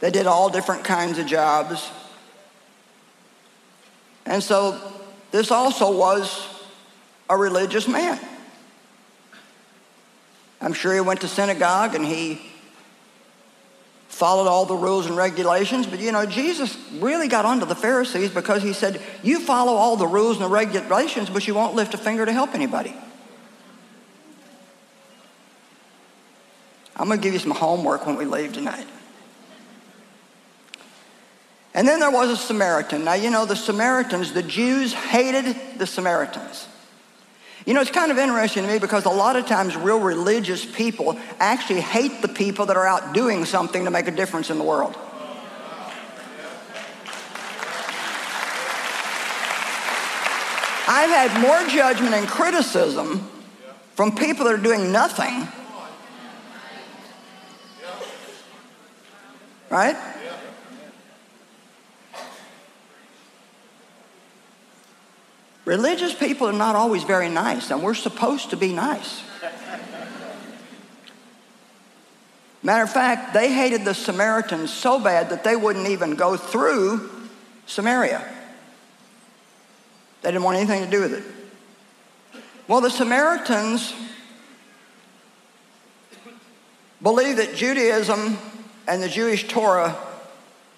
They 0.00 0.10
did 0.10 0.26
all 0.26 0.48
different 0.48 0.84
kinds 0.84 1.18
of 1.18 1.26
jobs. 1.26 1.90
And 4.24 4.42
so 4.42 4.80
this 5.32 5.50
also 5.50 5.94
was 5.94 6.48
a 7.28 7.36
religious 7.36 7.86
man. 7.86 8.18
I'm 10.62 10.72
sure 10.72 10.94
he 10.94 11.02
went 11.02 11.20
to 11.20 11.28
synagogue 11.28 11.94
and 11.94 12.06
he 12.06 12.40
followed 14.08 14.48
all 14.48 14.64
the 14.64 14.76
rules 14.76 15.04
and 15.04 15.14
regulations. 15.14 15.86
But 15.86 16.00
you 16.00 16.10
know, 16.10 16.24
Jesus 16.24 16.74
really 17.00 17.28
got 17.28 17.44
onto 17.44 17.66
the 17.66 17.74
Pharisees 17.74 18.30
because 18.30 18.62
he 18.62 18.72
said, 18.72 19.02
You 19.22 19.40
follow 19.40 19.74
all 19.74 19.96
the 19.96 20.06
rules 20.06 20.36
and 20.36 20.46
the 20.46 20.48
regulations, 20.48 21.28
but 21.28 21.46
you 21.46 21.52
won't 21.52 21.74
lift 21.74 21.92
a 21.92 21.98
finger 21.98 22.24
to 22.24 22.32
help 22.32 22.54
anybody. 22.54 22.94
I'm 26.96 27.08
going 27.08 27.18
to 27.18 27.22
give 27.22 27.32
you 27.32 27.40
some 27.40 27.50
homework 27.50 28.06
when 28.06 28.16
we 28.16 28.24
leave 28.24 28.52
tonight. 28.52 28.86
And 31.74 31.88
then 31.88 31.98
there 31.98 32.10
was 32.10 32.30
a 32.30 32.36
Samaritan. 32.36 33.04
Now, 33.04 33.14
you 33.14 33.30
know, 33.30 33.46
the 33.46 33.56
Samaritans, 33.56 34.32
the 34.32 34.44
Jews 34.44 34.92
hated 34.92 35.56
the 35.76 35.86
Samaritans. 35.86 36.68
You 37.66 37.74
know, 37.74 37.80
it's 37.80 37.90
kind 37.90 38.12
of 38.12 38.18
interesting 38.18 38.62
to 38.62 38.68
me 38.68 38.78
because 38.78 39.06
a 39.06 39.10
lot 39.10 39.36
of 39.36 39.46
times 39.46 39.74
real 39.74 39.98
religious 39.98 40.64
people 40.64 41.18
actually 41.40 41.80
hate 41.80 42.22
the 42.22 42.28
people 42.28 42.66
that 42.66 42.76
are 42.76 42.86
out 42.86 43.12
doing 43.12 43.44
something 43.44 43.84
to 43.84 43.90
make 43.90 44.06
a 44.06 44.12
difference 44.12 44.50
in 44.50 44.58
the 44.58 44.64
world. 44.64 44.94
I've 50.86 51.08
had 51.08 51.40
more 51.40 51.66
judgment 51.68 52.14
and 52.14 52.28
criticism 52.28 53.28
from 53.94 54.14
people 54.14 54.44
that 54.44 54.54
are 54.54 54.58
doing 54.58 54.92
nothing 54.92 55.48
Right? 59.70 59.96
Religious 65.64 66.14
people 66.14 66.46
are 66.46 66.52
not 66.52 66.76
always 66.76 67.04
very 67.04 67.30
nice, 67.30 67.70
and 67.70 67.82
we're 67.82 67.94
supposed 67.94 68.50
to 68.50 68.56
be 68.56 68.72
nice. 68.72 69.22
Matter 72.62 72.84
of 72.84 72.92
fact, 72.92 73.34
they 73.34 73.52
hated 73.52 73.84
the 73.84 73.94
Samaritans 73.94 74.72
so 74.72 74.98
bad 74.98 75.30
that 75.30 75.44
they 75.44 75.56
wouldn't 75.56 75.88
even 75.88 76.14
go 76.14 76.36
through 76.36 77.10
Samaria. 77.66 78.26
They 80.22 80.30
didn't 80.30 80.44
want 80.44 80.56
anything 80.56 80.84
to 80.84 80.90
do 80.90 81.00
with 81.00 81.12
it. 81.12 82.42
Well, 82.66 82.80
the 82.80 82.90
Samaritans 82.90 83.92
believed 87.02 87.38
that 87.38 87.54
Judaism 87.54 88.38
and 88.86 89.02
the 89.02 89.08
Jewish 89.08 89.48
Torah 89.48 89.96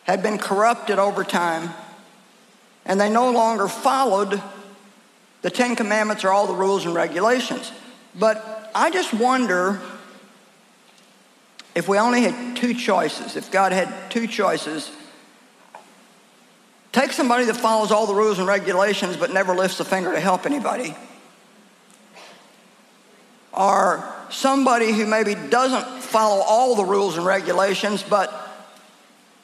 had 0.05 0.23
been 0.23 0.39
corrupted 0.39 0.99
over 0.99 1.25
time, 1.25 1.71
and 2.85 3.01
they 3.01 3.11
no 3.11 3.31
longer 3.31 3.69
followed 3.69 4.41
the 5.43 5.51
Ten 5.51 5.77
Commandments 5.77 6.25
or 6.25 6.31
all 6.31 6.47
the 6.47 6.55
rules 6.55 6.87
and 6.87 6.95
regulations. 6.95 7.73
But 8.15 8.71
I 8.75 8.91
just 8.91 9.13
wonder 9.13 9.81
if 11.75 11.89
we 11.89 11.99
only 11.99 12.23
had 12.23 12.57
two 12.57 12.73
choices, 12.73 13.37
if 13.37 13.51
God 13.51 13.73
had 13.73 13.93
two 14.11 14.27
choices, 14.27 14.91
take 16.93 17.13
somebody 17.13 17.45
that 17.45 17.57
follows 17.57 17.93
all 17.93 18.07
the 18.07 18.15
rules 18.15 18.39
and 18.39 18.49
regulations 18.49 19.17
but 19.17 19.31
never 19.31 19.55
lifts 19.55 19.79
a 19.81 19.85
finger 19.85 20.13
to 20.13 20.21
help 20.21 20.47
anybody, 20.47 20.97
or 23.53 24.16
somebody 24.31 24.93
who 24.93 25.07
maybe 25.07 25.35
doesn't 25.35 26.03
follow 26.03 26.43
all 26.43 26.75
the 26.75 26.85
rules 26.85 27.17
and 27.17 27.27
regulations, 27.27 28.03
but 28.03 28.33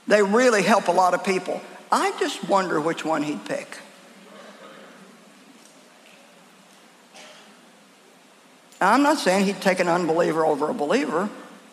they 0.07 0.23
really 0.23 0.63
help 0.63 0.89
a 0.89 0.93
lot 0.93 1.15
of 1.15 1.25
people. 1.25 1.61
I 1.91 2.13
just 2.19 2.49
wonder 2.49 2.81
which 2.81 3.05
one 3.05 3.23
he'd 3.23 3.45
pick. 3.45 3.79
Now, 8.81 8.93
I'm 8.93 9.03
not 9.03 9.19
saying 9.19 9.47
he'd 9.47 9.61
take 9.61 9.79
an 9.79 9.89
unbeliever 9.89 10.45
over 10.45 10.69
a 10.69 10.75
believer, 10.75 11.31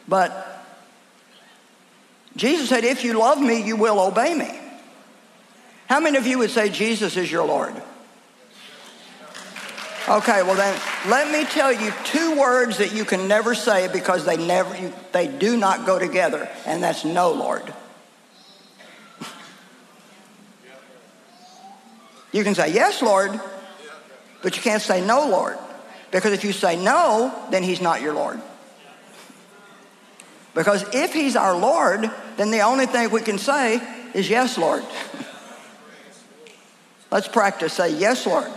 but 0.07 0.63
Jesus 2.35 2.69
said, 2.69 2.83
If 2.83 3.03
you 3.03 3.13
love 3.13 3.41
me, 3.41 3.63
you 3.63 3.75
will 3.75 3.99
obey 3.99 4.33
me. 4.35 4.59
How 5.87 5.99
many 5.99 6.17
of 6.17 6.27
you 6.27 6.37
would 6.37 6.51
say 6.51 6.69
Jesus 6.69 7.17
is 7.17 7.31
your 7.31 7.47
Lord? 7.47 7.73
Okay, 10.09 10.41
well 10.41 10.55
then, 10.55 10.75
let 11.07 11.31
me 11.31 11.45
tell 11.45 11.71
you 11.71 11.93
two 12.03 12.35
words 12.35 12.79
that 12.79 12.95
you 12.95 13.05
can 13.05 13.27
never 13.27 13.53
say 13.53 13.87
because 13.93 14.25
they 14.25 14.37
never, 14.37 14.75
they 15.11 15.27
do 15.27 15.55
not 15.55 15.85
go 15.85 15.99
together, 15.99 16.49
and 16.65 16.81
that's 16.81 17.05
no, 17.05 17.31
Lord. 17.31 17.71
You 22.31 22.43
can 22.43 22.55
say 22.55 22.73
yes, 22.73 23.03
Lord, 23.03 23.39
but 24.41 24.57
you 24.57 24.63
can't 24.63 24.81
say 24.81 25.05
no, 25.05 25.27
Lord, 25.27 25.59
because 26.09 26.33
if 26.33 26.43
you 26.43 26.53
say 26.53 26.75
no, 26.75 27.31
then 27.51 27.61
He's 27.61 27.79
not 27.79 28.01
your 28.01 28.13
Lord. 28.13 28.41
Because 30.55 30.83
if 30.91 31.13
He's 31.13 31.35
our 31.35 31.55
Lord, 31.55 32.09
then 32.37 32.49
the 32.49 32.61
only 32.61 32.87
thing 32.87 33.11
we 33.11 33.21
can 33.21 33.37
say 33.37 33.79
is 34.15 34.27
yes, 34.27 34.57
Lord. 34.57 34.83
Let's 37.11 37.27
practice. 37.27 37.73
Say 37.73 37.95
yes, 37.95 38.25
Lord. 38.25 38.51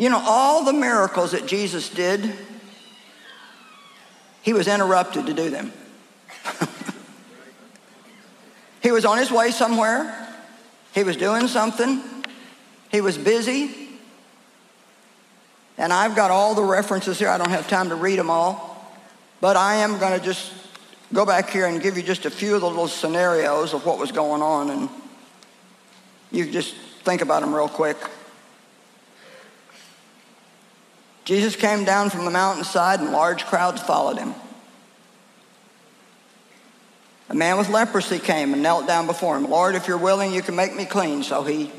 You 0.00 0.08
know, 0.08 0.22
all 0.24 0.64
the 0.64 0.72
miracles 0.72 1.32
that 1.32 1.44
Jesus 1.44 1.90
did, 1.90 2.32
he 4.40 4.54
was 4.54 4.66
interrupted 4.66 5.26
to 5.26 5.34
do 5.34 5.50
them. 5.50 5.74
he 8.82 8.92
was 8.92 9.04
on 9.04 9.18
his 9.18 9.30
way 9.30 9.50
somewhere, 9.50 10.26
he 10.94 11.04
was 11.04 11.18
doing 11.18 11.48
something, 11.48 12.02
he 12.90 13.02
was 13.02 13.18
busy. 13.18 13.90
And 15.76 15.92
I've 15.92 16.16
got 16.16 16.30
all 16.30 16.54
the 16.54 16.64
references 16.64 17.18
here. 17.18 17.28
I 17.28 17.36
don't 17.36 17.50
have 17.50 17.68
time 17.68 17.90
to 17.90 17.94
read 17.94 18.18
them 18.18 18.30
all. 18.30 18.90
But 19.42 19.58
I 19.58 19.76
am 19.76 19.98
going 19.98 20.18
to 20.18 20.24
just 20.24 20.50
go 21.12 21.26
back 21.26 21.50
here 21.50 21.66
and 21.66 21.78
give 21.78 21.98
you 21.98 22.02
just 22.02 22.24
a 22.24 22.30
few 22.30 22.54
of 22.54 22.62
the 22.62 22.66
little 22.66 22.88
scenarios 22.88 23.74
of 23.74 23.84
what 23.84 23.98
was 23.98 24.12
going 24.12 24.40
on. 24.40 24.70
And 24.70 24.88
you 26.32 26.50
just 26.50 26.74
think 27.04 27.20
about 27.20 27.42
them 27.42 27.54
real 27.54 27.68
quick. 27.68 27.98
Jesus 31.24 31.56
came 31.56 31.84
down 31.84 32.10
from 32.10 32.24
the 32.24 32.30
mountainside 32.30 33.00
and 33.00 33.12
large 33.12 33.44
crowds 33.44 33.80
followed 33.82 34.18
him. 34.18 34.34
A 37.28 37.34
man 37.34 37.58
with 37.58 37.68
leprosy 37.68 38.18
came 38.18 38.52
and 38.52 38.62
knelt 38.62 38.88
down 38.88 39.06
before 39.06 39.36
him. 39.36 39.48
Lord, 39.48 39.76
if 39.76 39.86
you're 39.86 39.98
willing, 39.98 40.34
you 40.34 40.42
can 40.42 40.56
make 40.56 40.74
me 40.74 40.84
clean. 40.84 41.22
So 41.22 41.44
he 41.44 41.70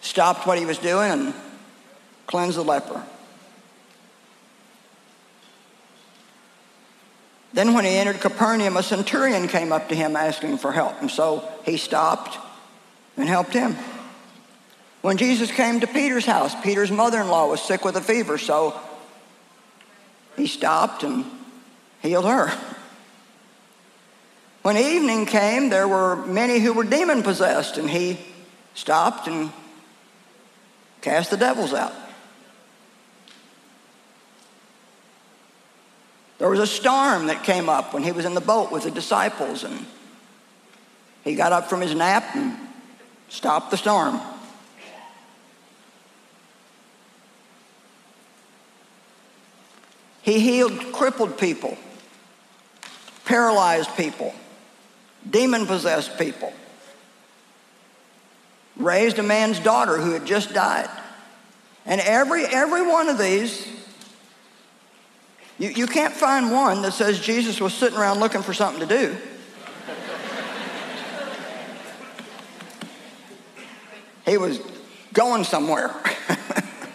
stopped 0.00 0.46
what 0.46 0.58
he 0.58 0.64
was 0.64 0.78
doing 0.78 1.10
and 1.10 1.34
cleansed 2.26 2.56
the 2.56 2.64
leper. 2.64 3.04
Then, 7.52 7.74
when 7.74 7.84
he 7.84 7.96
entered 7.96 8.20
Capernaum, 8.20 8.76
a 8.76 8.82
centurion 8.82 9.48
came 9.48 9.72
up 9.72 9.88
to 9.88 9.94
him 9.94 10.16
asking 10.16 10.58
for 10.58 10.70
help. 10.70 11.00
And 11.00 11.10
so 11.10 11.46
he 11.64 11.76
stopped 11.76 12.38
and 13.16 13.28
helped 13.28 13.52
him. 13.52 13.76
When 15.00 15.16
Jesus 15.16 15.50
came 15.50 15.80
to 15.80 15.86
Peter's 15.86 16.26
house, 16.26 16.54
Peter's 16.62 16.90
mother 16.90 17.20
in 17.20 17.28
law 17.28 17.48
was 17.48 17.62
sick 17.62 17.84
with 17.84 17.96
a 17.96 18.00
fever, 18.00 18.36
so 18.36 18.78
he 20.36 20.46
stopped 20.46 21.04
and 21.04 21.24
healed 22.02 22.24
her. 22.24 22.50
When 24.62 24.76
evening 24.76 25.26
came, 25.26 25.70
there 25.70 25.86
were 25.86 26.16
many 26.26 26.58
who 26.58 26.72
were 26.72 26.84
demon 26.84 27.22
possessed, 27.22 27.78
and 27.78 27.88
he 27.88 28.18
stopped 28.74 29.28
and 29.28 29.52
cast 31.00 31.30
the 31.30 31.36
devils 31.36 31.72
out. 31.72 31.94
There 36.38 36.50
was 36.50 36.60
a 36.60 36.66
storm 36.66 37.26
that 37.26 37.44
came 37.44 37.68
up 37.68 37.94
when 37.94 38.02
he 38.02 38.12
was 38.12 38.24
in 38.24 38.34
the 38.34 38.40
boat 38.40 38.70
with 38.70 38.82
the 38.82 38.90
disciples, 38.90 39.64
and 39.64 39.86
he 41.24 41.34
got 41.34 41.52
up 41.52 41.70
from 41.70 41.80
his 41.80 41.94
nap 41.94 42.34
and 42.34 42.56
stopped 43.28 43.70
the 43.70 43.76
storm. 43.76 44.20
He 50.28 50.40
healed 50.40 50.92
crippled 50.92 51.38
people, 51.38 51.78
paralyzed 53.24 53.96
people, 53.96 54.34
demon 55.30 55.64
possessed 55.64 56.18
people, 56.18 56.52
raised 58.76 59.18
a 59.18 59.22
man's 59.22 59.58
daughter 59.58 59.96
who 59.96 60.10
had 60.10 60.26
just 60.26 60.52
died. 60.52 60.90
And 61.86 62.02
every, 62.02 62.44
every 62.44 62.86
one 62.86 63.08
of 63.08 63.16
these 63.16 63.66
you, 65.58 65.70
you 65.70 65.86
can't 65.86 66.12
find 66.12 66.52
one 66.52 66.82
that 66.82 66.92
says 66.92 67.18
Jesus 67.18 67.58
was 67.58 67.72
sitting 67.72 67.98
around 67.98 68.20
looking 68.20 68.42
for 68.42 68.52
something 68.52 68.86
to 68.86 68.98
do. 68.98 69.16
he 74.26 74.36
was 74.36 74.60
going 75.14 75.44
somewhere. 75.44 75.90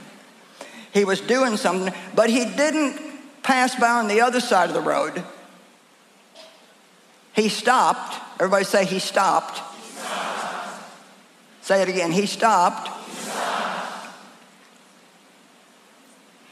he 0.94 1.04
was 1.04 1.20
doing 1.20 1.58
something, 1.58 1.92
but 2.14 2.30
he 2.30 2.46
didn't 2.46 3.13
pass 3.44 3.76
by 3.76 3.90
on 3.90 4.08
the 4.08 4.22
other 4.22 4.40
side 4.40 4.70
of 4.70 4.74
the 4.74 4.82
road. 4.82 5.24
He 7.34 7.50
stopped. 7.50 8.16
Everybody 8.40 8.66
say 8.66 8.86
he 8.86 9.00
stopped. 9.00 9.58
He. 9.58 10.02
Say 11.62 11.82
it 11.82 11.90
again. 11.90 12.12
He 12.12 12.26
stopped. 12.26 12.88
he 12.88 13.16
stopped. 13.16 14.16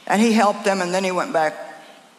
And 0.08 0.22
he 0.22 0.34
helped 0.34 0.66
them, 0.66 0.82
and 0.82 0.94
then 0.94 1.04
he 1.04 1.12
went 1.12 1.34
back 1.34 1.56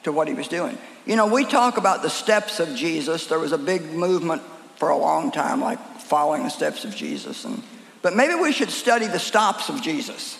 to 0.05 0.13
what 0.13 0.29
he 0.29 0.35
was 0.35 0.49
doing. 0.49 0.79
You 1.07 1.17
know, 1.17 1.27
we 1.27 1.45
talk 1.45 1.77
about 1.77 2.03
the 2.03 2.11
steps 2.11 2.61
of 2.61 2.75
Jesus. 2.75 3.27
There 3.27 3.39
was 3.39 3.53
a 3.53 3.59
big 3.59 3.83
movement 3.93 4.43
for 4.77 4.91
a 4.91 4.97
long 4.97 5.31
time, 5.33 5.61
like 5.61 5.79
following 6.01 6.45
the 6.45 6.51
steps 6.51 6.85
of 6.85 6.95
Jesus. 6.95 7.45
And, 7.45 7.63
but 8.03 8.15
maybe 8.15 8.35
we 8.35 8.53
should 8.53 8.71
study 8.71 9.07
the 9.07 9.19
stops 9.19 9.69
of 9.69 9.83
Jesus. 9.83 10.39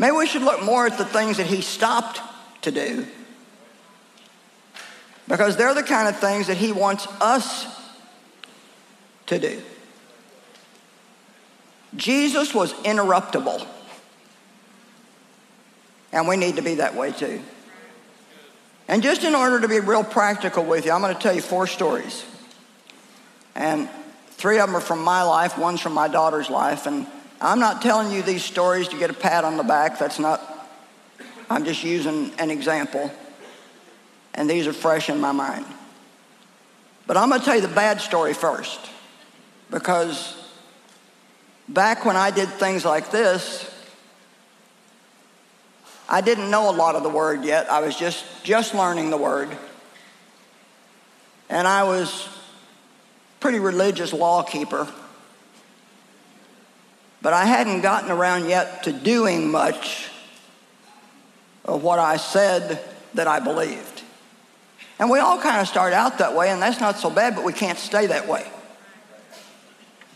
Maybe 0.00 0.16
we 0.16 0.26
should 0.26 0.40
look 0.40 0.62
more 0.62 0.86
at 0.86 0.96
the 0.96 1.04
things 1.04 1.36
that 1.36 1.46
he 1.46 1.60
stopped 1.60 2.22
to 2.62 2.70
do. 2.70 3.06
Because 5.28 5.58
they're 5.58 5.74
the 5.74 5.82
kind 5.82 6.08
of 6.08 6.18
things 6.18 6.46
that 6.46 6.56
he 6.56 6.72
wants 6.72 7.06
us 7.20 7.66
to 9.26 9.38
do. 9.38 9.60
Jesus 11.96 12.54
was 12.54 12.72
interruptible. 12.72 13.66
And 16.12 16.26
we 16.26 16.38
need 16.38 16.56
to 16.56 16.62
be 16.62 16.76
that 16.76 16.94
way 16.94 17.12
too. 17.12 17.42
And 18.88 19.02
just 19.02 19.22
in 19.22 19.34
order 19.34 19.60
to 19.60 19.68
be 19.68 19.80
real 19.80 20.02
practical 20.02 20.64
with 20.64 20.86
you, 20.86 20.92
I'm 20.92 21.02
going 21.02 21.14
to 21.14 21.20
tell 21.20 21.34
you 21.34 21.42
four 21.42 21.66
stories. 21.66 22.24
And 23.54 23.86
three 24.30 24.58
of 24.60 24.68
them 24.68 24.76
are 24.76 24.80
from 24.80 25.04
my 25.04 25.24
life, 25.24 25.58
one's 25.58 25.82
from 25.82 25.92
my 25.92 26.08
daughter's 26.08 26.48
life. 26.48 26.86
And 26.86 27.06
I'm 27.40 27.58
not 27.58 27.80
telling 27.80 28.12
you 28.12 28.22
these 28.22 28.44
stories 28.44 28.88
to 28.88 28.98
get 28.98 29.10
a 29.10 29.14
pat 29.14 29.44
on 29.44 29.56
the 29.56 29.62
back. 29.62 29.98
That's 29.98 30.18
not, 30.18 30.68
I'm 31.48 31.64
just 31.64 31.82
using 31.82 32.32
an 32.38 32.50
example. 32.50 33.10
And 34.34 34.48
these 34.48 34.66
are 34.66 34.72
fresh 34.72 35.08
in 35.08 35.20
my 35.20 35.32
mind. 35.32 35.64
But 37.06 37.16
I'm 37.16 37.28
going 37.28 37.40
to 37.40 37.44
tell 37.44 37.56
you 37.56 37.62
the 37.62 37.68
bad 37.68 38.00
story 38.00 38.34
first. 38.34 38.78
Because 39.70 40.36
back 41.68 42.04
when 42.04 42.16
I 42.16 42.30
did 42.30 42.48
things 42.48 42.84
like 42.84 43.10
this, 43.10 43.66
I 46.08 46.20
didn't 46.20 46.50
know 46.50 46.68
a 46.68 46.72
lot 46.72 46.94
of 46.94 47.02
the 47.02 47.08
word 47.08 47.44
yet. 47.44 47.70
I 47.70 47.80
was 47.80 47.96
just, 47.96 48.24
just 48.44 48.74
learning 48.74 49.10
the 49.10 49.16
word. 49.16 49.48
And 51.48 51.66
I 51.66 51.84
was 51.84 52.28
pretty 53.38 53.60
religious 53.60 54.12
law 54.12 54.42
keeper. 54.42 54.86
But 57.22 57.32
I 57.32 57.44
hadn't 57.44 57.82
gotten 57.82 58.10
around 58.10 58.48
yet 58.48 58.84
to 58.84 58.92
doing 58.92 59.50
much 59.50 60.08
of 61.64 61.82
what 61.82 61.98
I 61.98 62.16
said 62.16 62.82
that 63.14 63.26
I 63.26 63.40
believed. 63.40 64.02
And 64.98 65.10
we 65.10 65.18
all 65.18 65.40
kind 65.40 65.60
of 65.60 65.68
start 65.68 65.92
out 65.92 66.18
that 66.18 66.34
way, 66.34 66.50
and 66.50 66.60
that's 66.60 66.80
not 66.80 66.98
so 66.98 67.10
bad, 67.10 67.34
but 67.34 67.44
we 67.44 67.52
can't 67.52 67.78
stay 67.78 68.06
that 68.06 68.28
way. 68.28 68.46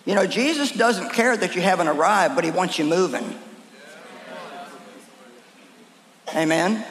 You 0.05 0.14
know, 0.14 0.27
Jesus 0.27 0.73
doesn't 0.73 1.11
care 1.11 1.37
that 1.37 1.55
you 1.55 1.62
haven't 1.62 1.88
arrived, 1.88 2.35
but 2.35 2.45
he 2.45 2.51
wants 2.51 2.79
you 2.79 2.85
moving. 2.85 3.38
Amen? 6.35 6.85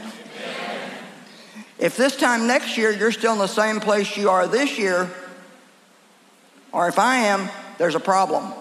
If 1.78 1.98
this 1.98 2.16
time 2.16 2.48
next 2.48 2.78
year 2.78 2.92
you're 2.92 3.12
still 3.12 3.34
in 3.34 3.40
the 3.40 3.48
same 3.48 3.80
place 3.80 4.16
you 4.16 4.30
are 4.30 4.48
this 4.48 4.80
year, 4.80 5.12
or 6.72 6.88
if 6.88 6.98
I 6.98 7.18
am, 7.18 7.50
there's 7.78 7.96
a 7.96 8.00
problem. 8.00 8.54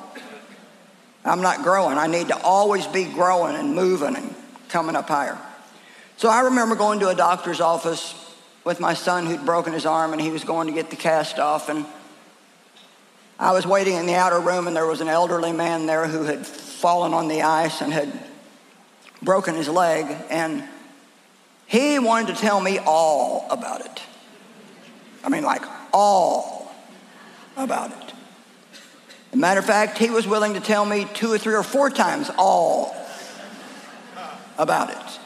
I'm 1.24 1.40
not 1.40 1.62
growing. 1.62 1.98
I 1.98 2.06
need 2.06 2.28
to 2.28 2.42
always 2.42 2.86
be 2.86 3.04
growing 3.04 3.56
and 3.56 3.74
moving 3.74 4.16
and 4.16 4.34
coming 4.68 4.96
up 4.96 5.08
higher. 5.08 5.38
So 6.16 6.28
I 6.28 6.40
remember 6.40 6.74
going 6.74 7.00
to 7.00 7.08
a 7.08 7.14
doctor's 7.14 7.60
office 7.60 8.14
with 8.64 8.80
my 8.80 8.94
son 8.94 9.26
who'd 9.26 9.44
broken 9.44 9.72
his 9.72 9.86
arm 9.86 10.12
and 10.12 10.20
he 10.20 10.30
was 10.30 10.44
going 10.44 10.66
to 10.68 10.72
get 10.72 10.90
the 10.90 10.96
cast 10.96 11.38
off. 11.38 11.68
And 11.68 11.86
I 13.38 13.52
was 13.52 13.66
waiting 13.66 13.94
in 13.94 14.06
the 14.06 14.14
outer 14.14 14.40
room 14.40 14.66
and 14.66 14.76
there 14.76 14.86
was 14.86 15.00
an 15.00 15.08
elderly 15.08 15.52
man 15.52 15.86
there 15.86 16.06
who 16.06 16.24
had 16.24 16.46
fallen 16.46 17.14
on 17.14 17.28
the 17.28 17.42
ice 17.42 17.80
and 17.80 17.92
had 17.92 18.12
broken 19.22 19.54
his 19.54 19.68
leg, 19.68 20.06
and 20.30 20.64
he 21.66 21.98
wanted 21.98 22.34
to 22.34 22.40
tell 22.40 22.60
me 22.60 22.78
all 22.78 23.46
about 23.50 23.80
it. 23.80 24.02
I 25.24 25.28
mean, 25.28 25.44
like 25.44 25.62
all 25.92 26.74
about 27.56 27.92
it. 27.92 28.01
As 29.32 29.38
a 29.38 29.40
matter 29.40 29.60
of 29.60 29.64
fact, 29.64 29.96
he 29.96 30.10
was 30.10 30.26
willing 30.26 30.52
to 30.52 30.60
tell 30.60 30.84
me 30.84 31.06
two 31.14 31.32
or 31.32 31.38
three 31.38 31.54
or 31.54 31.62
four 31.62 31.88
times 31.88 32.30
all 32.36 32.94
about 34.58 34.90
it. 34.90 35.18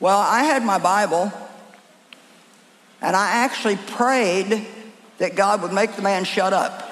Well, 0.00 0.18
I 0.18 0.42
had 0.42 0.64
my 0.64 0.78
Bible, 0.78 1.32
and 3.00 3.14
I 3.14 3.44
actually 3.44 3.76
prayed 3.76 4.66
that 5.18 5.36
God 5.36 5.62
would 5.62 5.72
make 5.72 5.94
the 5.94 6.02
man 6.02 6.24
shut 6.24 6.52
up. 6.52 6.82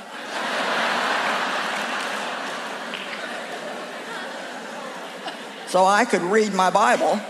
so 5.66 5.84
I 5.84 6.04
could 6.04 6.22
read 6.22 6.54
my 6.54 6.70
Bible. 6.70 7.20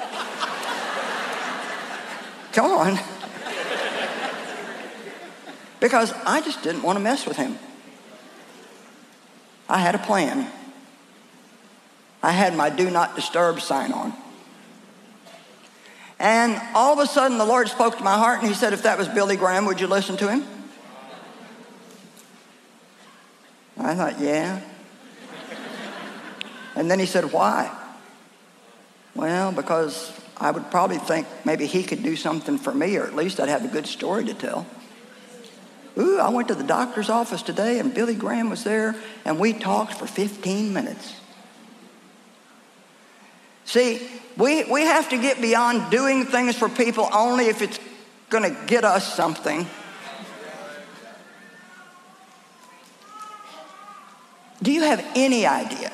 Come 2.52 2.70
on. 2.70 2.98
because 5.80 6.12
I 6.26 6.42
just 6.42 6.62
didn't 6.62 6.82
want 6.82 6.98
to 6.98 7.02
mess 7.02 7.26
with 7.26 7.38
him. 7.38 7.58
I 9.68 9.78
had 9.78 9.94
a 9.94 9.98
plan. 9.98 10.50
I 12.22 12.32
had 12.32 12.56
my 12.56 12.70
do 12.70 12.90
not 12.90 13.14
disturb 13.16 13.60
sign 13.60 13.92
on. 13.92 14.14
And 16.18 16.60
all 16.74 16.92
of 16.92 16.98
a 16.98 17.06
sudden, 17.06 17.38
the 17.38 17.44
Lord 17.44 17.68
spoke 17.68 17.98
to 17.98 18.04
my 18.04 18.16
heart 18.16 18.40
and 18.40 18.48
He 18.48 18.54
said, 18.54 18.72
If 18.72 18.84
that 18.84 18.96
was 18.98 19.08
Billy 19.08 19.36
Graham, 19.36 19.66
would 19.66 19.80
you 19.80 19.86
listen 19.86 20.16
to 20.18 20.28
him? 20.28 20.44
I 23.78 23.94
thought, 23.94 24.20
Yeah. 24.20 24.60
And 26.76 26.90
then 26.90 26.98
He 26.98 27.06
said, 27.06 27.32
Why? 27.32 27.70
Well, 29.14 29.52
because 29.52 30.12
I 30.36 30.50
would 30.50 30.70
probably 30.70 30.98
think 30.98 31.26
maybe 31.44 31.66
he 31.66 31.82
could 31.82 32.02
do 32.02 32.16
something 32.16 32.58
for 32.58 32.74
me, 32.74 32.96
or 32.96 33.04
at 33.04 33.14
least 33.14 33.38
I'd 33.38 33.48
have 33.48 33.64
a 33.64 33.68
good 33.68 33.86
story 33.86 34.24
to 34.24 34.34
tell. 34.34 34.66
Ooh, 35.96 36.18
I 36.18 36.28
went 36.28 36.48
to 36.48 36.54
the 36.54 36.64
doctor's 36.64 37.08
office 37.08 37.42
today 37.42 37.78
and 37.78 37.94
Billy 37.94 38.14
Graham 38.14 38.50
was 38.50 38.64
there 38.64 38.96
and 39.24 39.38
we 39.38 39.52
talked 39.52 39.94
for 39.94 40.06
15 40.06 40.72
minutes. 40.72 41.20
See, 43.64 44.06
we, 44.36 44.64
we 44.64 44.82
have 44.82 45.08
to 45.10 45.18
get 45.18 45.40
beyond 45.40 45.90
doing 45.90 46.26
things 46.26 46.56
for 46.56 46.68
people 46.68 47.08
only 47.12 47.46
if 47.46 47.62
it's 47.62 47.78
going 48.28 48.42
to 48.42 48.66
get 48.66 48.84
us 48.84 49.14
something. 49.14 49.66
Do 54.62 54.72
you 54.72 54.82
have 54.82 55.04
any 55.14 55.46
idea? 55.46 55.92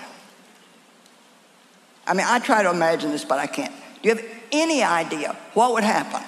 I 2.07 2.15
mean, 2.15 2.27
I 2.27 2.39
try 2.39 2.63
to 2.63 2.71
imagine 2.71 3.11
this, 3.11 3.25
but 3.25 3.39
I 3.39 3.47
can't. 3.47 3.73
Do 4.03 4.09
you 4.09 4.15
have 4.15 4.25
any 4.53 4.83
idea 4.83 5.37
what 5.55 5.75
would 5.75 5.85
happen 5.85 6.23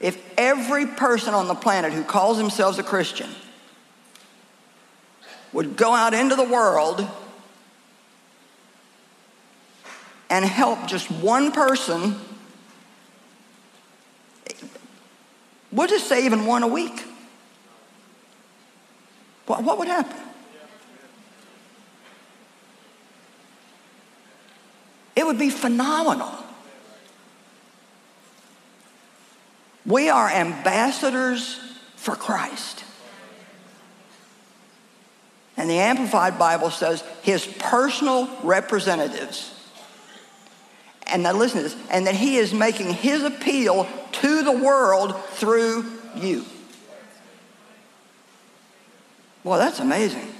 if 0.00 0.22
every 0.36 0.86
person 0.86 1.34
on 1.34 1.48
the 1.48 1.54
planet 1.54 1.92
who 1.92 2.04
calls 2.04 2.38
themselves 2.38 2.78
a 2.78 2.82
Christian 2.82 3.30
would 5.52 5.76
go 5.76 5.92
out 5.92 6.14
into 6.14 6.36
the 6.36 6.44
world 6.44 7.06
and 10.30 10.44
help 10.44 10.86
just 10.86 11.10
one 11.10 11.52
person? 11.52 12.16
We'll 15.72 15.88
just 15.88 16.08
say 16.08 16.24
even 16.24 16.46
one 16.46 16.62
a 16.62 16.68
week. 16.68 17.04
What, 19.46 19.62
what 19.64 19.78
would 19.78 19.88
happen? 19.88 20.16
It 25.16 25.26
would 25.26 25.38
be 25.38 25.50
phenomenal. 25.50 26.30
We 29.88 30.10
are 30.10 30.28
ambassadors 30.28 31.58
for 31.96 32.14
Christ. 32.14 32.84
And 35.56 35.68
the 35.68 35.78
Amplified 35.78 36.38
Bible 36.38 36.70
says 36.70 37.02
his 37.22 37.46
personal 37.46 38.28
representatives. 38.42 39.54
And 41.06 41.22
now 41.22 41.32
listen 41.32 41.62
to 41.62 41.68
this, 41.70 41.76
and 41.90 42.06
that 42.06 42.14
he 42.14 42.36
is 42.36 42.52
making 42.52 42.92
his 42.92 43.22
appeal 43.22 43.88
to 44.12 44.42
the 44.42 44.52
world 44.52 45.18
through 45.30 45.90
you. 46.14 46.44
Well, 49.42 49.58
that's 49.58 49.80
amazing. 49.80 50.34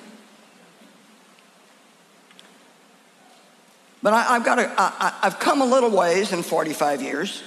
But 4.02 4.12
I, 4.12 4.22
have 4.34 4.44
got 4.44 4.58
a, 4.58 4.72
I, 4.76 5.18
I've 5.22 5.38
come 5.40 5.62
a 5.62 5.66
little 5.66 5.90
ways 5.90 6.32
in 6.32 6.42
45 6.42 7.00
years. 7.00 7.42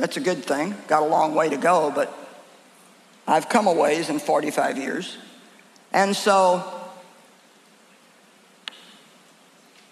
That's 0.00 0.16
a 0.16 0.20
good 0.20 0.42
thing. 0.42 0.74
Got 0.88 1.02
a 1.02 1.06
long 1.06 1.34
way 1.34 1.50
to 1.50 1.58
go, 1.58 1.92
but 1.94 2.16
I've 3.26 3.50
come 3.50 3.66
a 3.66 3.72
ways 3.72 4.08
in 4.08 4.18
45 4.18 4.78
years. 4.78 5.18
And 5.92 6.16
so, 6.16 6.64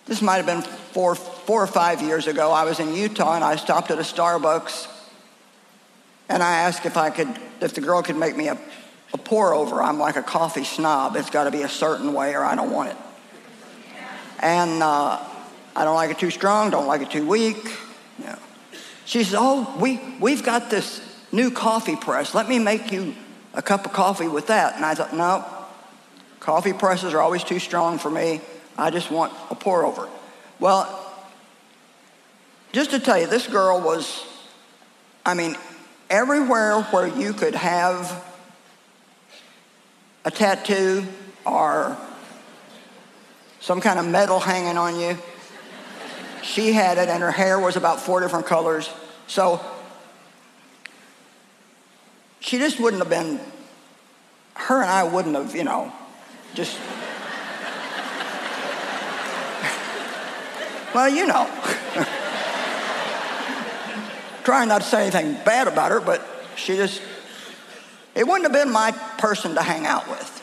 this 0.07 0.23
might 0.23 0.37
have 0.37 0.47
been 0.47 0.63
four, 0.63 1.15
four 1.15 1.63
or 1.63 1.67
five 1.67 2.01
years 2.01 2.27
ago. 2.27 2.51
I 2.51 2.65
was 2.65 2.81
in 2.81 2.95
Utah 2.95 3.35
and 3.35 3.45
I 3.45 3.57
stopped 3.57 3.91
at 3.91 3.99
a 3.99 4.03
Starbucks 4.03 4.89
and 6.31 6.43
I 6.43 6.61
asked 6.61 6.87
if 6.87 6.97
I 6.97 7.11
could, 7.11 7.29
if 7.61 7.75
the 7.75 7.83
girl 7.83 8.03
could 8.03 8.17
make 8.17 8.35
me 8.35 8.49
a, 8.49 8.59
a 9.13 9.19
pour 9.19 9.53
over. 9.53 9.83
I'm 9.83 9.99
like 9.99 10.17
a 10.17 10.23
coffee 10.23 10.65
snob. 10.65 11.17
It's 11.17 11.29
got 11.29 11.45
to 11.45 11.51
be 11.51 11.63
a 11.63 11.69
certain 11.69 12.15
way 12.15 12.35
or 12.35 12.43
I 12.43 12.55
don't 12.55 12.73
want 12.73 12.89
it. 12.89 12.97
And 14.41 14.83
uh, 14.83 15.23
I 15.77 15.85
don't 15.85 15.97
like 15.97 16.11
it 16.11 16.19
too 16.19 16.31
strong, 16.31 16.71
don't 16.71 16.87
like 16.87 17.03
it 17.03 17.11
too 17.11 17.27
weak. 17.27 17.77
Yeah. 18.19 18.39
She 19.09 19.25
says, 19.25 19.37
Oh, 19.39 19.75
we, 19.81 19.99
we've 20.21 20.43
got 20.43 20.69
this 20.69 21.01
new 21.33 21.51
coffee 21.51 21.97
press. 21.97 22.35
Let 22.35 22.47
me 22.47 22.59
make 22.59 22.93
you 22.93 23.15
a 23.55 23.63
cup 23.63 23.87
of 23.87 23.95
coffee 23.95 24.29
with 24.29 24.49
that. 24.49 24.77
And 24.77 24.85
I 24.85 24.95
thought, 24.95 25.15
No, 25.15 25.47
coffee 26.41 26.75
presses 26.75 27.15
are 27.15 27.21
always 27.23 27.43
too 27.43 27.59
strong 27.59 27.97
for 27.97 28.11
me. 28.11 28.43
I 28.77 28.91
just 28.91 29.11
want 29.11 29.33
a 29.51 29.55
pour 29.55 29.87
over. 29.87 30.11
Well, 30.61 30.95
just 32.73 32.91
to 32.91 33.01
tell 33.01 33.19
you, 33.19 33.27
this 33.27 33.47
girl 33.47 33.81
was, 33.81 34.27
I 35.25 35.33
mean, 35.33 35.57
everywhere 36.11 36.83
where 36.83 37.07
you 37.07 37.33
could 37.33 37.55
have 37.55 38.23
a 40.27 40.31
tattoo 40.31 41.07
or 41.47 41.97
some 43.61 43.81
kind 43.81 43.99
of 43.99 44.07
metal 44.07 44.39
hanging 44.39 44.77
on 44.77 45.01
you, 45.01 45.17
she 46.43 46.73
had 46.73 46.99
it, 46.99 47.09
and 47.09 47.23
her 47.23 47.31
hair 47.31 47.59
was 47.59 47.77
about 47.77 48.01
four 48.01 48.21
different 48.21 48.47
colors. 48.47 48.91
So 49.27 49.61
she 52.41 52.59
just 52.59 52.81
wouldn't 52.81 53.03
have 53.03 53.11
been, 53.11 53.41
her 54.55 54.81
and 54.81 54.91
I 54.91 55.05
wouldn't 55.05 55.35
have, 55.35 55.55
you 55.55 55.65
know, 55.65 55.93
just. 56.55 56.79
well, 60.95 61.09
you 61.09 61.27
know. 61.27 61.51
Trying 64.45 64.69
not 64.69 64.81
to 64.81 64.87
say 64.87 65.03
anything 65.03 65.35
bad 65.45 65.69
about 65.69 65.91
her, 65.91 66.01
but 66.01 66.27
she 66.57 66.77
just, 66.77 67.03
it 68.15 68.27
wouldn't 68.27 68.45
have 68.45 68.53
been 68.53 68.73
my 68.73 68.93
person 69.19 69.55
to 69.55 69.63
hang 69.63 69.85
out 69.85 70.09
with. 70.09 70.35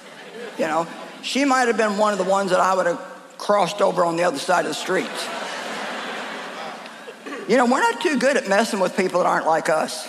You 0.59 0.65
know, 0.65 0.87
she 1.23 1.43
might 1.43 1.67
have 1.67 1.77
been 1.77 1.97
one 1.97 2.13
of 2.13 2.19
the 2.19 2.25
ones 2.25 2.51
that 2.51 2.59
I 2.59 2.75
would 2.75 2.85
have 2.85 3.01
crossed 3.37 3.81
over 3.81 4.05
on 4.05 4.15
the 4.15 4.23
other 4.23 4.37
side 4.37 4.65
of 4.65 4.69
the 4.69 4.75
street. 4.75 5.09
You 7.47 7.57
know, 7.57 7.65
we're 7.65 7.79
not 7.79 8.01
too 8.01 8.17
good 8.17 8.37
at 8.37 8.49
messing 8.49 8.79
with 8.79 8.97
people 8.97 9.21
that 9.21 9.27
aren't 9.27 9.45
like 9.45 9.69
us. 9.69 10.07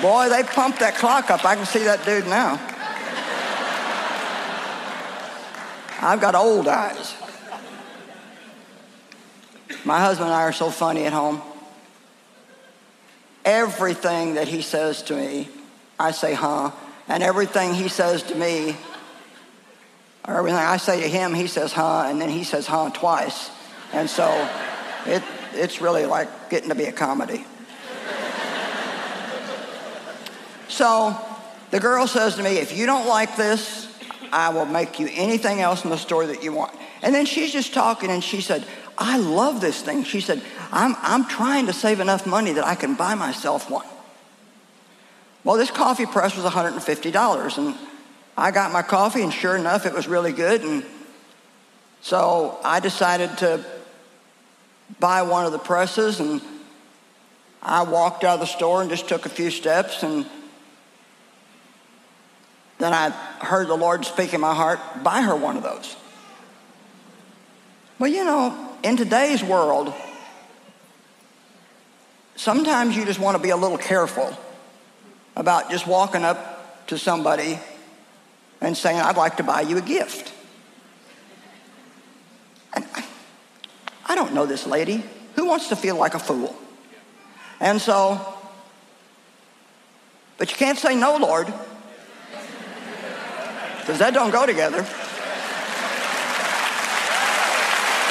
Boy, 0.00 0.28
they 0.30 0.42
pumped 0.42 0.80
that 0.80 0.96
clock 0.96 1.30
up. 1.30 1.44
I 1.44 1.54
can 1.54 1.66
see 1.66 1.84
that 1.84 2.04
dude 2.04 2.26
now. 2.26 2.54
I've 6.00 6.20
got 6.20 6.34
old 6.34 6.66
eyes. 6.66 7.14
My 9.84 10.00
husband 10.00 10.30
and 10.30 10.34
I 10.34 10.42
are 10.42 10.52
so 10.52 10.70
funny 10.70 11.04
at 11.04 11.12
home. 11.12 11.40
Everything 13.44 14.34
that 14.34 14.48
he 14.48 14.62
says 14.62 15.02
to 15.02 15.14
me, 15.14 15.48
I 16.00 16.10
say, 16.10 16.34
huh. 16.34 16.72
And 17.06 17.22
everything 17.22 17.74
he 17.74 17.88
says 17.88 18.22
to 18.24 18.34
me, 18.34 18.76
or 20.26 20.36
everything 20.36 20.58
I 20.58 20.76
say 20.76 21.00
to 21.00 21.08
him, 21.08 21.34
he 21.34 21.46
says, 21.46 21.72
huh, 21.72 22.04
and 22.06 22.20
then 22.20 22.28
he 22.28 22.44
says, 22.44 22.66
huh, 22.66 22.90
twice. 22.90 23.50
And 23.92 24.08
so 24.08 24.48
it, 25.06 25.22
it's 25.52 25.80
really 25.80 26.06
like 26.06 26.50
getting 26.50 26.68
to 26.68 26.74
be 26.74 26.84
a 26.84 26.92
comedy. 26.92 27.44
so 30.68 31.16
the 31.70 31.80
girl 31.80 32.06
says 32.06 32.36
to 32.36 32.42
me, 32.42 32.58
if 32.58 32.76
you 32.76 32.86
don't 32.86 33.08
like 33.08 33.36
this, 33.36 33.88
I 34.32 34.50
will 34.50 34.66
make 34.66 34.98
you 34.98 35.08
anything 35.12 35.60
else 35.60 35.84
in 35.84 35.90
the 35.90 35.98
store 35.98 36.26
that 36.26 36.42
you 36.42 36.52
want. 36.52 36.74
And 37.02 37.14
then 37.14 37.26
she's 37.26 37.52
just 37.52 37.74
talking 37.74 38.10
and 38.10 38.22
she 38.22 38.40
said, 38.40 38.64
I 38.96 39.18
love 39.18 39.60
this 39.60 39.82
thing. 39.82 40.04
She 40.04 40.20
said, 40.20 40.42
I'm, 40.70 40.94
I'm 41.00 41.26
trying 41.26 41.66
to 41.66 41.72
save 41.72 42.00
enough 42.00 42.26
money 42.26 42.52
that 42.52 42.64
I 42.64 42.74
can 42.74 42.94
buy 42.94 43.14
myself 43.14 43.70
one. 43.70 43.86
Well, 45.44 45.56
this 45.56 45.70
coffee 45.70 46.06
press 46.06 46.36
was 46.36 46.44
$150, 46.44 47.58
and 47.58 47.74
I 48.36 48.50
got 48.50 48.72
my 48.72 48.82
coffee, 48.82 49.22
and 49.22 49.32
sure 49.32 49.56
enough, 49.56 49.86
it 49.86 49.92
was 49.92 50.08
really 50.08 50.32
good. 50.32 50.62
And 50.62 50.84
so 52.00 52.58
I 52.64 52.80
decided 52.80 53.36
to 53.38 53.64
buy 54.98 55.22
one 55.22 55.44
of 55.44 55.52
the 55.52 55.58
presses, 55.58 56.20
and 56.20 56.40
I 57.62 57.82
walked 57.82 58.24
out 58.24 58.34
of 58.34 58.40
the 58.40 58.46
store 58.46 58.80
and 58.80 58.90
just 58.90 59.08
took 59.08 59.26
a 59.26 59.28
few 59.28 59.50
steps, 59.50 60.02
and 60.02 60.26
then 62.78 62.92
I 62.92 63.10
heard 63.40 63.68
the 63.68 63.76
Lord 63.76 64.04
speak 64.04 64.34
in 64.34 64.40
my 64.40 64.54
heart, 64.54 64.80
buy 65.04 65.22
her 65.22 65.36
one 65.36 65.56
of 65.56 65.62
those. 65.62 65.94
Well, 67.98 68.10
you 68.10 68.24
know, 68.24 68.70
in 68.82 68.96
today's 68.96 69.44
world, 69.44 69.94
sometimes 72.34 72.96
you 72.96 73.04
just 73.04 73.20
want 73.20 73.36
to 73.36 73.42
be 73.42 73.50
a 73.50 73.56
little 73.56 73.78
careful 73.78 74.36
about 75.36 75.70
just 75.70 75.86
walking 75.86 76.24
up 76.24 76.86
to 76.88 76.98
somebody 76.98 77.60
and 78.62 78.76
saying, 78.76 78.98
I'd 78.98 79.16
like 79.16 79.36
to 79.38 79.42
buy 79.42 79.62
you 79.62 79.76
a 79.76 79.82
gift. 79.82 80.32
And 82.74 82.86
I, 82.94 83.04
I 84.06 84.14
don't 84.14 84.32
know 84.32 84.46
this 84.46 84.66
lady. 84.66 85.04
Who 85.34 85.46
wants 85.46 85.68
to 85.68 85.76
feel 85.76 85.96
like 85.96 86.14
a 86.14 86.18
fool? 86.18 86.56
And 87.60 87.80
so, 87.80 88.20
but 90.38 90.50
you 90.50 90.56
can't 90.56 90.78
say 90.78 90.94
no, 90.94 91.16
Lord, 91.16 91.52
because 93.80 93.98
that 93.98 94.14
don't 94.14 94.30
go 94.30 94.46
together. 94.46 94.86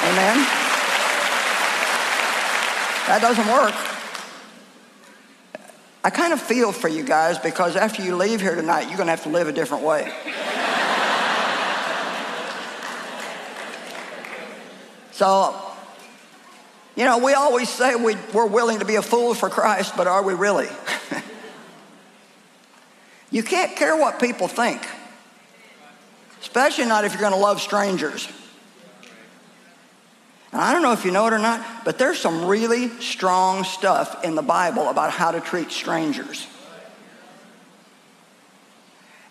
Amen. 0.04 0.48
That 3.08 3.20
doesn't 3.22 3.48
work. 3.48 3.91
I 6.04 6.10
kind 6.10 6.34
of 6.34 6.42
feel 6.42 6.72
for 6.72 6.88
you 6.88 7.04
guys 7.04 7.38
because 7.38 7.76
after 7.76 8.02
you 8.02 8.16
leave 8.16 8.42
here 8.42 8.56
tonight, 8.56 8.88
you're 8.88 8.98
going 8.98 9.06
to 9.06 9.12
have 9.12 9.24
to 9.24 9.30
live 9.30 9.48
a 9.48 9.52
different 9.52 9.84
way. 9.84 10.12
so, 15.12 15.56
you 16.96 17.06
know, 17.06 17.20
we 17.20 17.34
always 17.34 17.70
say 17.70 17.96
we, 17.96 18.16
we're 18.34 18.48
willing 18.48 18.80
to 18.80 18.86
be 18.86 18.96
a 18.96 19.04
fool 19.04 19.36
for 19.36 19.48
Christ, 19.48 19.96
but 19.96 20.08
are 20.08 20.24
we 20.24 20.34
really? 20.34 20.70
you 23.32 23.44
can't 23.44 23.76
care 23.76 23.96
what 23.96 24.20
people 24.20 24.48
think, 24.48 24.82
especially 26.42 26.86
not 26.86 27.06
if 27.06 27.14
you're 27.14 27.22
going 27.22 27.34
to 27.34 27.38
love 27.38 27.62
strangers. 27.62 28.28
I 30.54 30.74
don't 30.74 30.82
know 30.82 30.92
if 30.92 31.06
you 31.06 31.12
know 31.12 31.28
it 31.28 31.34
or 31.34 31.40
not, 31.40 31.66
but 31.86 31.98
there's 31.98 32.20
some 32.20 32.46
really 32.46 32.90
strong 33.00 33.64
stuff 33.64 34.24
in 34.24 34.36
the 34.36 34.42
Bible 34.42 34.90
about 34.90 35.12
how 35.12 35.32
to 35.32 35.40
treat 35.40 35.72
strangers. 35.72 36.46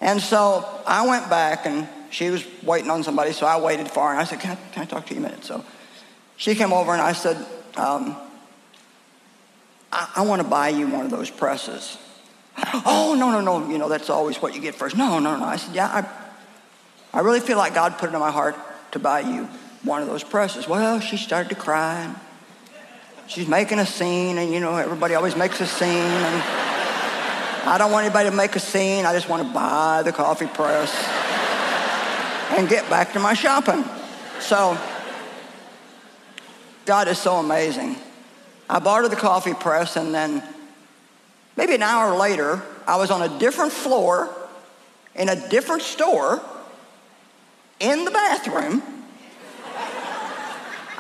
And 0.00 0.20
so 0.20 0.66
I 0.86 1.06
went 1.06 1.28
back 1.28 1.66
and 1.66 1.86
she 2.10 2.30
was 2.30 2.44
waiting 2.62 2.90
on 2.90 3.02
somebody, 3.02 3.32
so 3.32 3.46
I 3.46 3.60
waited 3.60 3.88
for 3.88 4.04
her. 4.04 4.10
And 4.10 4.18
I 4.18 4.24
said, 4.24 4.40
Can 4.40 4.52
I, 4.52 4.72
can 4.72 4.82
I 4.82 4.86
talk 4.86 5.06
to 5.06 5.14
you 5.14 5.20
a 5.20 5.22
minute? 5.22 5.44
So 5.44 5.62
she 6.38 6.54
came 6.54 6.72
over 6.72 6.92
and 6.92 7.02
I 7.02 7.12
said, 7.12 7.36
um, 7.76 8.16
I, 9.92 10.10
I 10.16 10.22
want 10.22 10.40
to 10.40 10.48
buy 10.48 10.70
you 10.70 10.88
one 10.88 11.04
of 11.04 11.10
those 11.10 11.30
presses. 11.30 11.98
Oh, 12.84 13.14
no, 13.18 13.30
no, 13.30 13.40
no. 13.40 13.68
You 13.70 13.78
know, 13.78 13.88
that's 13.88 14.10
always 14.10 14.40
what 14.40 14.54
you 14.54 14.60
get 14.60 14.74
first. 14.74 14.96
No, 14.96 15.18
no, 15.18 15.36
no. 15.36 15.44
I 15.44 15.56
said, 15.56 15.74
Yeah, 15.74 15.86
I, 15.86 17.18
I 17.18 17.20
really 17.20 17.40
feel 17.40 17.58
like 17.58 17.74
God 17.74 17.98
put 17.98 18.10
it 18.10 18.14
in 18.14 18.20
my 18.20 18.30
heart 18.30 18.56
to 18.92 18.98
buy 18.98 19.20
you 19.20 19.48
one 19.82 20.02
of 20.02 20.08
those 20.08 20.22
presses. 20.22 20.68
Well, 20.68 21.00
she 21.00 21.16
started 21.16 21.48
to 21.50 21.54
cry. 21.54 22.14
She's 23.26 23.48
making 23.48 23.78
a 23.78 23.86
scene, 23.86 24.38
and 24.38 24.52
you 24.52 24.60
know, 24.60 24.76
everybody 24.76 25.14
always 25.14 25.36
makes 25.36 25.60
a 25.60 25.66
scene. 25.66 25.88
And 25.88 26.42
I 27.66 27.76
don't 27.78 27.92
want 27.92 28.04
anybody 28.04 28.28
to 28.28 28.36
make 28.36 28.56
a 28.56 28.60
scene. 28.60 29.06
I 29.06 29.12
just 29.12 29.28
want 29.28 29.46
to 29.46 29.52
buy 29.54 30.02
the 30.04 30.12
coffee 30.12 30.46
press 30.46 30.92
and 32.58 32.68
get 32.68 32.88
back 32.90 33.12
to 33.12 33.20
my 33.20 33.34
shopping. 33.34 33.84
So, 34.40 34.76
God 36.86 37.08
is 37.08 37.18
so 37.18 37.36
amazing. 37.36 37.96
I 38.68 38.80
bought 38.80 39.02
her 39.02 39.08
the 39.08 39.16
coffee 39.16 39.54
press, 39.54 39.96
and 39.96 40.14
then 40.14 40.42
maybe 41.56 41.74
an 41.74 41.82
hour 41.82 42.16
later, 42.16 42.62
I 42.86 42.96
was 42.96 43.10
on 43.10 43.22
a 43.22 43.38
different 43.38 43.72
floor 43.72 44.34
in 45.14 45.28
a 45.28 45.48
different 45.48 45.82
store 45.82 46.40
in 47.78 48.04
the 48.04 48.10
bathroom 48.10 48.99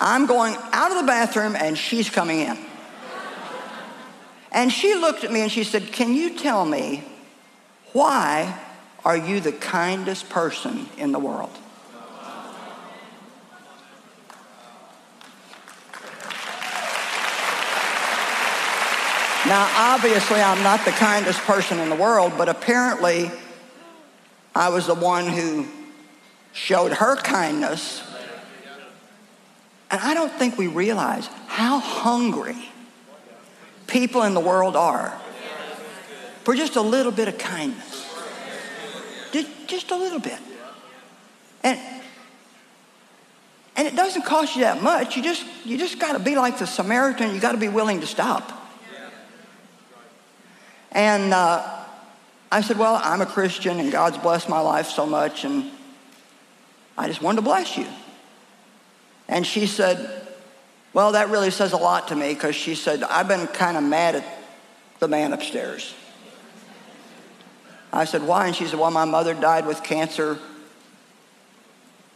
I'm 0.00 0.24
going 0.26 0.56
out 0.72 0.90
of 0.90 0.96
the 0.96 1.06
bathroom 1.06 1.54
and 1.54 1.76
she's 1.76 2.08
coming 2.08 2.40
in. 2.40 2.58
And 4.50 4.72
she 4.72 4.94
looked 4.94 5.22
at 5.22 5.30
me 5.30 5.42
and 5.42 5.52
she 5.52 5.62
said, 5.62 5.92
Can 5.92 6.14
you 6.14 6.36
tell 6.36 6.64
me 6.64 7.04
why 7.92 8.58
are 9.04 9.16
you 9.16 9.40
the 9.40 9.52
kindest 9.52 10.28
person 10.28 10.88
in 10.96 11.12
the 11.12 11.18
world? 11.18 11.50
Now, 19.46 19.68
obviously, 19.74 20.40
I'm 20.40 20.62
not 20.62 20.84
the 20.84 20.90
kindest 20.92 21.40
person 21.40 21.78
in 21.78 21.88
the 21.88 21.96
world, 21.96 22.34
but 22.36 22.48
apparently, 22.48 23.30
I 24.54 24.68
was 24.68 24.86
the 24.86 24.94
one 24.94 25.26
who 25.26 25.66
showed 26.52 26.92
her 26.92 27.16
kindness 27.16 28.02
and 29.90 30.00
I 30.00 30.14
don't 30.14 30.32
think 30.32 30.56
we 30.56 30.66
realize 30.66 31.28
how 31.46 31.80
hungry 31.80 32.56
people 33.86 34.22
in 34.22 34.34
the 34.34 34.40
world 34.40 34.76
are 34.76 35.18
for 36.44 36.54
just 36.54 36.76
a 36.76 36.80
little 36.80 37.12
bit 37.12 37.28
of 37.28 37.38
kindness. 37.38 38.06
Just, 39.66 39.92
a 39.92 39.96
little 39.96 40.18
bit. 40.18 40.38
And, 41.62 41.78
and 43.76 43.86
it 43.86 43.94
doesn't 43.94 44.22
cost 44.22 44.56
you 44.56 44.62
that 44.62 44.82
much. 44.82 45.16
You 45.16 45.22
just, 45.22 45.44
you 45.64 45.78
just 45.78 46.00
got 46.00 46.14
to 46.14 46.18
be 46.18 46.34
like 46.34 46.58
the 46.58 46.66
Samaritan. 46.66 47.32
You 47.32 47.40
got 47.40 47.52
to 47.52 47.58
be 47.58 47.68
willing 47.68 48.00
to 48.00 48.06
stop. 48.08 48.50
And 50.90 51.32
uh, 51.32 51.84
I 52.50 52.62
said, 52.62 52.78
Well, 52.78 53.00
I'm 53.00 53.20
a 53.20 53.26
Christian 53.26 53.78
and 53.78 53.92
God's 53.92 54.18
blessed 54.18 54.48
my 54.48 54.58
life 54.58 54.88
so 54.88 55.06
much, 55.06 55.44
and 55.44 55.70
I 56.98 57.06
just 57.06 57.22
wanted 57.22 57.36
to 57.36 57.42
bless 57.42 57.76
you. 57.78 57.86
And 59.30 59.46
she 59.46 59.66
said, 59.66 60.10
Well, 60.92 61.12
that 61.12 61.30
really 61.30 61.52
says 61.52 61.72
a 61.72 61.76
lot 61.76 62.08
to 62.08 62.16
me 62.16 62.34
because 62.34 62.56
she 62.56 62.74
said, 62.74 63.02
I've 63.04 63.28
been 63.28 63.46
kind 63.46 63.76
of 63.76 63.84
mad 63.84 64.16
at 64.16 64.24
the 64.98 65.08
man 65.08 65.32
upstairs. 65.32 65.94
I 67.92 68.04
said, 68.04 68.24
Why? 68.24 68.48
And 68.48 68.56
she 68.56 68.66
said, 68.66 68.78
Well, 68.78 68.90
my 68.90 69.04
mother 69.04 69.32
died 69.32 69.66
with 69.66 69.84
cancer 69.84 70.38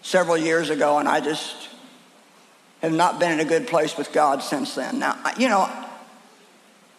several 0.02 0.36
years 0.36 0.70
ago, 0.70 0.98
and 0.98 1.08
I 1.08 1.20
just 1.20 1.68
have 2.82 2.92
not 2.92 3.20
been 3.20 3.32
in 3.32 3.40
a 3.40 3.44
good 3.44 3.68
place 3.68 3.96
with 3.96 4.12
God 4.12 4.42
since 4.42 4.74
then. 4.74 4.98
Now, 4.98 5.16
you 5.38 5.48
know, 5.48 5.70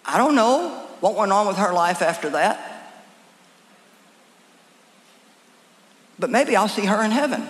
I 0.06 0.18
don't 0.18 0.36
know 0.36 0.70
what 1.02 1.16
went 1.16 1.34
on 1.34 1.46
with 1.46 1.58
her 1.58 1.74
life 1.74 2.02
after 2.02 2.30
that. 2.32 2.72
But 6.18 6.30
maybe 6.30 6.56
I'll 6.56 6.70
see 6.70 6.86
her 6.86 7.04
in 7.04 7.12
heaven. 7.12 7.50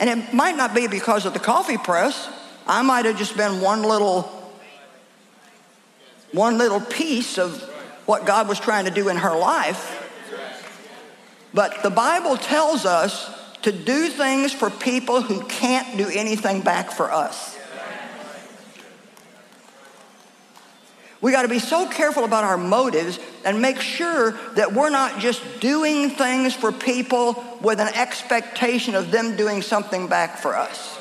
And 0.00 0.08
it 0.08 0.32
might 0.32 0.56
not 0.56 0.74
be 0.74 0.86
because 0.88 1.26
of 1.26 1.34
the 1.34 1.38
coffee 1.38 1.76
press. 1.76 2.28
I 2.66 2.82
might 2.82 3.04
have 3.04 3.18
just 3.18 3.36
been 3.36 3.60
one 3.60 3.82
little 3.82 4.22
one 6.32 6.58
little 6.58 6.80
piece 6.80 7.38
of 7.38 7.60
what 8.06 8.24
God 8.24 8.48
was 8.48 8.58
trying 8.58 8.84
to 8.86 8.90
do 8.90 9.08
in 9.08 9.16
her 9.16 9.36
life. 9.36 9.96
But 11.52 11.82
the 11.82 11.90
Bible 11.90 12.36
tells 12.36 12.86
us 12.86 13.30
to 13.62 13.72
do 13.72 14.08
things 14.08 14.52
for 14.52 14.70
people 14.70 15.20
who 15.20 15.42
can't 15.44 15.98
do 15.98 16.08
anything 16.08 16.62
back 16.62 16.92
for 16.92 17.12
us. 17.12 17.58
We 21.20 21.32
got 21.32 21.42
to 21.42 21.48
be 21.48 21.58
so 21.58 21.86
careful 21.86 22.24
about 22.24 22.44
our 22.44 22.56
motives 22.56 23.18
and 23.44 23.60
make 23.60 23.80
sure 23.80 24.32
that 24.54 24.72
we're 24.72 24.90
not 24.90 25.20
just 25.20 25.60
doing 25.60 26.10
things 26.10 26.54
for 26.54 26.72
people 26.72 27.44
with 27.60 27.78
an 27.78 27.88
expectation 27.94 28.94
of 28.94 29.10
them 29.10 29.36
doing 29.36 29.60
something 29.60 30.08
back 30.08 30.38
for 30.38 30.56
us. 30.56 30.98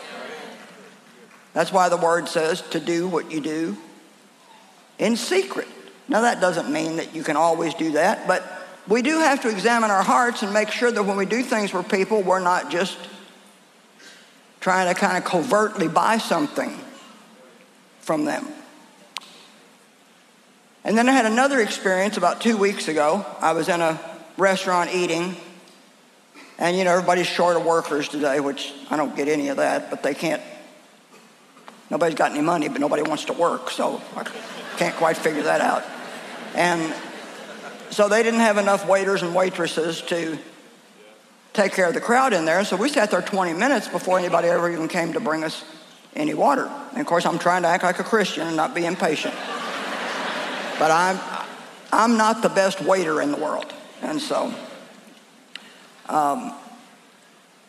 That's 1.54 1.72
why 1.72 1.90
the 1.90 1.98
word 1.98 2.28
says 2.28 2.62
to 2.72 2.80
do 2.80 3.08
what 3.08 3.32
you 3.32 3.40
do 3.40 3.78
in 4.98 5.16
secret. 5.16 5.68
Now, 6.10 6.22
that 6.22 6.42
doesn't 6.42 6.72
mean 6.72 6.98
that 6.98 7.16
you 7.16 7.24
can 7.24 7.38
always 7.38 7.74
do 7.74 7.92
that, 7.94 8.28
but 8.28 8.44
we 8.88 9.02
do 9.02 9.20
have 9.20 9.42
to 9.44 9.50
examine 9.50 9.92
our 9.92 10.04
hearts 10.04 10.42
and 10.44 10.54
make 10.54 10.70
sure 10.70 10.92
that 10.92 11.04
when 11.04 11.16
we 11.16 11.26
do 11.26 11.44
things 11.44 11.72
for 11.72 11.84
people, 11.84 12.24
we're 12.24 12.40
not 12.40 12.72
just 12.72 12.98
trying 14.60 14.94
to 14.94 15.00
kind 15.00 15.18
of 15.18 15.24
covertly 15.24 15.88
buy 15.88 16.18
something 16.18 16.78
from 18.02 18.26
them. 18.26 18.48
And 20.90 20.98
then 20.98 21.08
I 21.08 21.12
had 21.12 21.28
another 21.28 21.60
experience 21.60 22.18
about 22.18 22.42
two 22.42 22.58
weeks 22.58 22.88
ago. 22.88 23.24
I 23.42 23.52
was 23.52 23.70
in 23.70 23.80
a 23.80 24.00
restaurant 24.38 24.90
eating, 24.92 25.36
and 26.58 26.76
you 26.76 26.84
know, 26.84 26.94
everybody's 26.94 27.28
short 27.28 27.56
of 27.56 27.64
workers 27.64 28.08
today, 28.10 28.40
which 28.40 28.74
I 28.90 28.98
don't 28.98 29.16
get 29.16 29.28
any 29.28 29.50
of 29.50 29.58
that, 29.58 29.92
but 29.92 30.02
they 30.02 30.16
can't. 30.16 30.42
Nobody's 31.92 32.16
got 32.16 32.32
any 32.32 32.42
money, 32.42 32.70
but 32.70 32.82
nobody 32.82 33.04
wants 33.04 33.26
to 33.26 33.34
work, 33.34 33.70
so 33.70 34.02
I 34.16 34.24
can't 34.78 34.96
quite 34.96 35.16
figure 35.16 35.44
that 35.44 35.62
out. 35.62 35.84
And 36.56 36.92
so 37.92 38.10
they 38.10 38.24
didn't 38.24 38.40
have 38.40 38.58
enough 38.58 38.88
waiters 38.88 39.22
and 39.22 39.36
waitresses 39.36 40.02
to 40.08 40.40
take 41.54 41.74
care 41.74 41.88
of 41.88 41.94
the 41.94 42.02
crowd 42.02 42.34
in 42.34 42.46
there. 42.46 42.66
So 42.66 42.76
we 42.76 42.90
sat 42.90 43.12
there 43.12 43.22
20 43.22 43.54
minutes 43.54 43.88
before 43.88 44.18
anybody 44.18 44.48
ever 44.48 44.68
even 44.72 44.88
came 44.88 45.14
to 45.14 45.20
bring 45.20 45.44
us 45.44 45.64
any 46.16 46.34
water. 46.34 46.66
And 46.94 47.00
of 47.00 47.06
course, 47.06 47.28
I'm 47.28 47.38
trying 47.38 47.62
to 47.62 47.68
act 47.68 47.84
like 47.84 48.00
a 48.00 48.04
Christian 48.04 48.48
and 48.48 48.58
not 48.58 48.74
be 48.74 48.88
impatient. 48.88 49.36
But 50.80 50.92
I'm, 50.92 51.20
I'm 51.92 52.18
not 52.18 52.42
the 52.42 52.50
best 52.50 52.82
waiter 52.82 53.22
in 53.22 53.32
the 53.32 53.38
world. 53.38 53.72
And 54.02 54.22
so 54.22 54.54
um, 56.08 56.54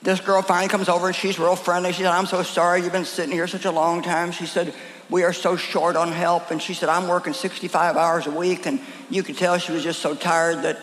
this 0.03 0.21
girl 0.21 0.43
finally 0.43 0.69
comes 0.69 0.89
over 0.89 1.09
and 1.09 1.17
she's 1.17 1.39
real 1.39 1.57
friendly. 1.57 1.93
She 1.93 2.03
said, 2.03 2.13
I'm 2.13 2.27
so 2.27 2.43
sorry 2.43 2.83
you've 2.83 2.93
been 2.93 3.05
sitting 3.05 3.33
here 3.33 3.49
such 3.49 3.65
a 3.65 3.71
long 3.71 4.03
time. 4.03 4.31
She 4.31 4.47
said, 4.47 4.73
We 5.11 5.25
are 5.25 5.33
so 5.33 5.57
short 5.57 5.97
on 5.97 6.13
help. 6.13 6.53
And 6.53 6.63
she 6.63 6.73
said, 6.73 6.89
I'm 6.89 7.09
working 7.09 7.33
65 7.33 7.97
hours 7.97 8.27
a 8.29 8.31
week. 8.31 8.67
And 8.67 8.81
you 9.11 9.25
could 9.25 9.37
tell 9.37 9.59
she 9.59 9.73
was 9.73 9.83
just 9.83 9.99
so 9.99 10.15
tired 10.15 10.63
that 10.63 10.79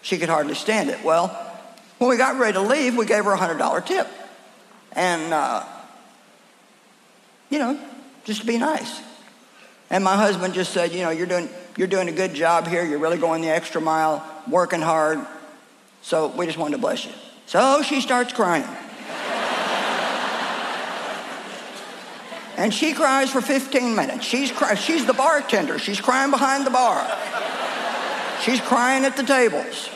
she 0.00 0.18
could 0.18 0.28
hardly 0.28 0.54
stand 0.54 0.88
it. 0.88 1.02
Well, 1.04 1.28
when 1.98 2.08
we 2.10 2.16
got 2.16 2.38
ready 2.38 2.54
to 2.54 2.62
leave, 2.62 2.96
we 2.96 3.06
gave 3.06 3.24
her 3.24 3.32
a 3.32 3.38
$100 3.38 3.86
tip. 3.86 4.08
And, 4.92 5.34
uh, 5.34 5.64
you 7.50 7.58
know, 7.58 7.78
just 8.24 8.40
to 8.40 8.46
be 8.46 8.56
nice. 8.56 9.00
And 9.90 10.02
my 10.02 10.16
husband 10.16 10.54
just 10.54 10.72
said, 10.72 10.92
You 10.92 11.02
know, 11.02 11.10
you're 11.10 11.26
doing 11.26 11.50
you're 11.76 11.88
doing 11.88 12.08
a 12.08 12.12
good 12.12 12.34
job 12.34 12.66
here. 12.66 12.84
You're 12.84 12.98
really 12.98 13.18
going 13.18 13.42
the 13.42 13.48
extra 13.48 13.80
mile, 13.80 14.24
working 14.48 14.80
hard. 14.80 15.24
So 16.02 16.28
we 16.28 16.46
just 16.46 16.58
wanted 16.58 16.76
to 16.76 16.80
bless 16.80 17.04
you. 17.04 17.12
So 17.46 17.82
she 17.82 18.00
starts 18.00 18.32
crying. 18.32 18.64
and 22.56 22.72
she 22.72 22.92
cries 22.92 23.30
for 23.30 23.40
15 23.40 23.94
minutes. 23.94 24.24
She's, 24.24 24.52
cry- 24.52 24.74
she's 24.74 25.06
the 25.06 25.14
bartender. 25.14 25.78
She's 25.78 26.00
crying 26.00 26.30
behind 26.30 26.66
the 26.66 26.70
bar. 26.70 27.06
She's 28.42 28.60
crying 28.60 29.04
at 29.04 29.16
the 29.16 29.22
tables. 29.22 29.88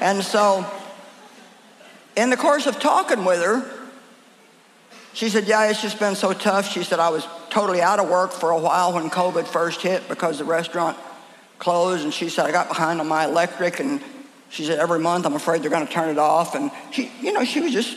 And 0.00 0.22
so, 0.22 0.66
in 2.16 2.30
the 2.30 2.36
course 2.36 2.66
of 2.66 2.80
talking 2.80 3.24
with 3.24 3.40
her, 3.40 3.81
she 5.14 5.28
said, 5.28 5.46
Yeah, 5.46 5.68
it's 5.68 5.82
just 5.82 5.98
been 5.98 6.14
so 6.14 6.32
tough. 6.32 6.70
She 6.70 6.82
said, 6.82 6.98
I 6.98 7.10
was 7.10 7.26
totally 7.50 7.82
out 7.82 7.98
of 7.98 8.08
work 8.08 8.32
for 8.32 8.50
a 8.50 8.58
while 8.58 8.94
when 8.94 9.10
COVID 9.10 9.46
first 9.46 9.82
hit 9.82 10.08
because 10.08 10.38
the 10.38 10.44
restaurant 10.44 10.96
closed. 11.58 12.04
And 12.04 12.14
she 12.14 12.28
said, 12.28 12.46
I 12.46 12.50
got 12.50 12.68
behind 12.68 13.00
on 13.00 13.08
my 13.08 13.24
electric. 13.24 13.80
And 13.80 14.00
she 14.48 14.64
said, 14.64 14.78
Every 14.78 14.98
month 14.98 15.26
I'm 15.26 15.34
afraid 15.34 15.62
they're 15.62 15.70
going 15.70 15.86
to 15.86 15.92
turn 15.92 16.08
it 16.08 16.18
off. 16.18 16.54
And 16.54 16.70
she, 16.90 17.12
you 17.20 17.32
know, 17.32 17.44
she 17.44 17.60
was 17.60 17.72
just 17.72 17.96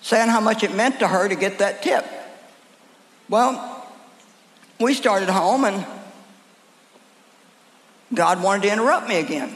saying 0.00 0.28
how 0.28 0.40
much 0.40 0.62
it 0.62 0.74
meant 0.74 1.00
to 1.00 1.08
her 1.08 1.28
to 1.28 1.34
get 1.34 1.58
that 1.58 1.82
tip. 1.82 2.06
Well, 3.28 3.86
we 4.78 4.94
started 4.94 5.28
home 5.28 5.64
and 5.64 5.84
God 8.14 8.42
wanted 8.42 8.62
to 8.62 8.72
interrupt 8.72 9.08
me 9.08 9.18
again. 9.18 9.52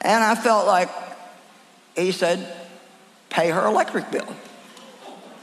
and 0.00 0.24
I 0.24 0.34
felt 0.34 0.66
like 0.66 0.90
he 1.94 2.10
said, 2.10 2.65
pay 3.36 3.50
her 3.50 3.66
electric 3.66 4.10
bill. 4.10 4.26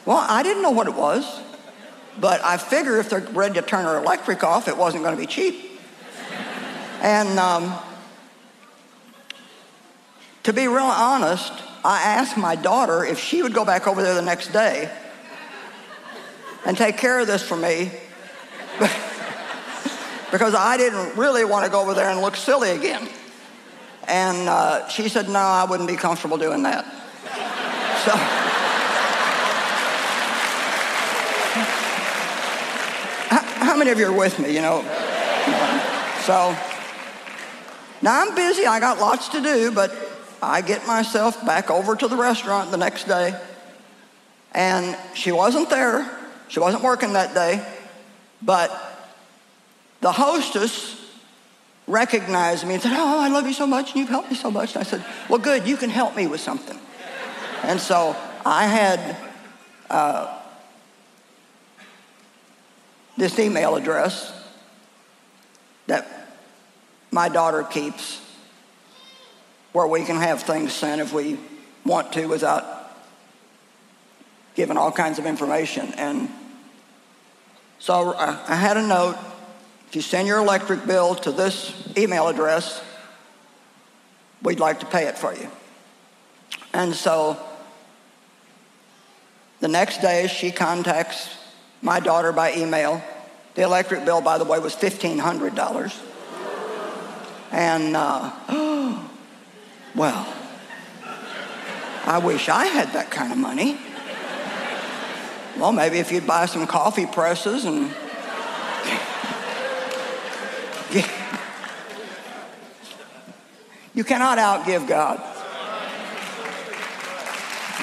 Well, 0.08 0.18
I 0.18 0.42
didn't 0.42 0.64
know 0.64 0.72
what 0.72 0.88
it 0.88 0.96
was, 0.96 1.40
but 2.20 2.44
I 2.44 2.58
figure 2.58 2.98
if 2.98 3.08
they're 3.12 3.20
ready 3.20 3.54
to 3.54 3.62
turn 3.62 3.86
her 3.86 4.00
electric 4.00 4.44
off, 4.44 4.68
it 4.68 4.76
wasn't 4.76 5.04
going 5.04 5.16
to 5.16 5.22
be 5.22 5.28
cheap. 5.28 5.80
and 7.04 7.38
um, 7.38 7.72
to 10.42 10.54
be 10.54 10.68
real 10.68 10.84
honest, 10.84 11.54
I 11.86 12.02
asked 12.02 12.36
my 12.36 12.56
daughter 12.56 13.06
if 13.06 13.20
she 13.20 13.44
would 13.44 13.54
go 13.54 13.64
back 13.64 13.88
over 13.88 14.02
there 14.02 14.16
the 14.16 14.24
next 14.24 14.52
day 14.52 14.92
and 16.66 16.76
take 16.76 16.98
care 16.98 17.20
of 17.20 17.28
this 17.28 17.44
for 17.48 17.56
me 17.56 17.92
because 20.32 20.56
I 20.56 20.78
didn't 20.78 21.16
really 21.16 21.46
want 21.46 21.66
to 21.66 21.72
go 21.72 21.82
over 21.82 21.94
there 21.94 22.10
and 22.10 22.22
look 22.22 22.38
silly 22.38 22.72
again. 22.72 23.08
And 24.08 24.50
uh, 24.50 24.88
she 24.90 25.10
said, 25.10 25.30
No, 25.30 25.38
I 25.38 25.66
wouldn't 25.70 25.88
be 25.88 25.96
comfortable 25.96 26.40
doing 26.40 26.64
that. 26.64 27.03
So, 28.04 28.12
how 33.64 33.78
many 33.78 33.92
of 33.92 34.00
you 34.00 34.08
are 34.08 34.12
with 34.18 34.40
me, 34.40 34.54
you 34.54 34.60
know? 34.60 34.82
So, 36.26 36.54
now 38.02 38.22
I'm 38.22 38.36
busy, 38.36 38.66
I 38.66 38.82
got 38.82 39.00
lots 39.00 39.30
to 39.30 39.42
do, 39.42 39.72
but 39.72 39.96
I 40.42 40.60
get 40.60 40.86
myself 40.86 41.46
back 41.46 41.72
over 41.72 41.96
to 41.96 42.10
the 42.10 42.18
restaurant 42.18 42.72
the 42.72 42.78
next 42.78 43.06
day, 43.06 43.40
and 44.52 44.98
she 45.14 45.32
wasn't 45.32 45.70
there. 45.70 46.06
She 46.50 46.60
wasn't 46.60 46.84
working 46.84 47.14
that 47.14 47.34
day, 47.34 47.66
but 48.42 48.70
the 50.02 50.12
hostess 50.12 51.00
recognized 51.88 52.68
me 52.68 52.74
and 52.74 52.84
said, 52.84 52.92
Oh, 52.94 53.20
I 53.22 53.30
love 53.30 53.48
you 53.48 53.54
so 53.54 53.66
much, 53.66 53.92
and 53.92 54.02
you've 54.02 54.10
helped 54.10 54.30
me 54.30 54.36
so 54.36 54.52
much. 54.52 54.76
And 54.76 54.82
I 54.82 54.84
said, 54.84 55.06
Well, 55.30 55.40
good, 55.40 55.66
you 55.66 55.78
can 55.78 55.90
help 55.90 56.18
me 56.18 56.28
with 56.28 56.42
something. 56.42 56.78
And 57.64 57.80
so 57.80 58.16
I 58.46 58.68
had 58.68 59.18
uh, 59.90 60.40
this 63.18 63.40
email 63.40 63.76
address 63.76 64.34
that 65.88 66.08
my 67.10 67.30
daughter 67.30 67.64
keeps 67.64 68.22
where 69.72 69.88
we 69.88 70.04
can 70.04 70.18
have 70.18 70.44
things 70.44 70.74
sent 70.74 71.00
if 71.00 71.14
we 71.14 71.38
want 71.86 72.12
to 72.14 72.26
without 72.28 72.92
giving 74.56 74.78
all 74.78 74.92
kinds 74.92 75.18
of 75.18 75.26
information. 75.26 75.94
And 75.94 76.30
so 77.80 78.14
I 78.14 78.56
had 78.56 78.78
a 78.78 78.86
note 78.86 79.18
if 79.88 79.96
you 79.96 80.02
send 80.02 80.28
your 80.28 80.40
electric 80.40 80.86
bill 80.86 81.16
to 81.16 81.32
this 81.32 81.72
email 81.98 82.28
address, 82.28 82.84
we'd 84.42 84.60
like 84.60 84.80
to 84.82 84.86
pay 84.86 85.06
it 85.06 85.18
for 85.18 85.34
you. 85.34 85.50
And 86.74 86.96
so 86.96 87.38
the 89.64 89.70
next 89.70 90.02
day, 90.02 90.28
she 90.28 90.52
contacts 90.52 91.38
my 91.82 92.02
daughter 92.02 92.34
by 92.34 92.54
email. 92.54 93.02
The 93.56 93.62
electric 93.62 94.04
bill, 94.04 94.20
by 94.20 94.38
the 94.38 94.44
way, 94.44 94.60
was 94.60 94.76
$1,500. 94.76 96.02
And, 97.50 97.96
uh, 97.96 98.34
well, 99.96 100.34
I 102.06 102.18
wish 102.22 102.50
I 102.50 102.66
had 102.66 102.90
that 102.92 103.10
kind 103.10 103.32
of 103.32 103.38
money. 103.38 103.78
Well, 105.58 105.72
maybe 105.72 106.00
if 106.00 106.12
you'd 106.12 106.28
buy 106.28 106.46
some 106.46 106.68
coffee 106.68 107.06
presses 107.06 107.64
and. 107.64 107.90
You 113.96 114.04
cannot 114.04 114.40
outgive 114.40 114.88
God. 114.88 115.20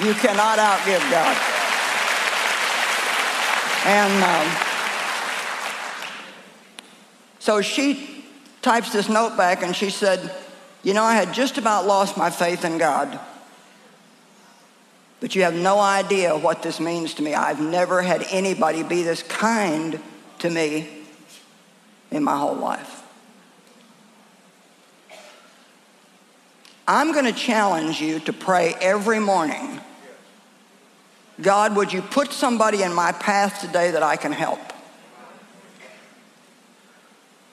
You 0.05 0.13
cannot 0.13 0.59
outgive 0.59 1.09
God. 1.09 1.50
And 3.85 4.23
um, 4.23 4.67
so 7.39 7.61
she 7.61 8.23
types 8.61 8.93
this 8.93 9.09
note 9.09 9.35
back 9.35 9.63
and 9.63 9.75
she 9.75 9.89
said, 9.89 10.33
You 10.83 10.93
know, 10.93 11.03
I 11.03 11.15
had 11.15 11.33
just 11.33 11.57
about 11.57 11.87
lost 11.87 12.15
my 12.15 12.29
faith 12.29 12.63
in 12.63 12.77
God. 12.77 13.19
But 15.19 15.35
you 15.35 15.43
have 15.43 15.53
no 15.55 15.79
idea 15.79 16.35
what 16.35 16.63
this 16.63 16.79
means 16.79 17.13
to 17.15 17.23
me. 17.23 17.33
I've 17.33 17.61
never 17.61 18.01
had 18.01 18.25
anybody 18.31 18.83
be 18.83 19.03
this 19.03 19.23
kind 19.23 19.99
to 20.39 20.49
me 20.49 20.87
in 22.11 22.23
my 22.23 22.37
whole 22.37 22.55
life. 22.55 23.03
I'm 26.87 27.13
going 27.13 27.25
to 27.25 27.31
challenge 27.31 28.01
you 28.01 28.19
to 28.21 28.33
pray 28.33 28.73
every 28.81 29.19
morning 29.19 29.79
God, 31.41 31.75
would 31.75 31.91
you 31.91 32.01
put 32.01 32.31
somebody 32.31 32.83
in 32.83 32.93
my 32.93 33.11
path 33.11 33.61
today 33.61 33.91
that 33.91 34.03
I 34.03 34.15
can 34.15 34.31
help? 34.31 34.59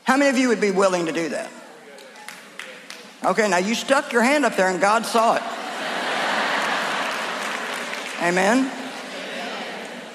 How 0.04 0.16
many 0.16 0.30
of 0.30 0.38
you 0.38 0.48
would 0.48 0.60
be 0.60 0.70
willing 0.70 1.06
to 1.06 1.12
do 1.12 1.28
that? 1.30 1.50
Okay, 3.24 3.48
now 3.48 3.58
you 3.58 3.74
stuck 3.74 4.12
your 4.12 4.22
hand 4.22 4.44
up 4.44 4.56
there 4.56 4.68
and 4.68 4.80
God 4.80 5.04
saw 5.04 5.36
it. 5.36 5.42
Amen? 8.22 8.70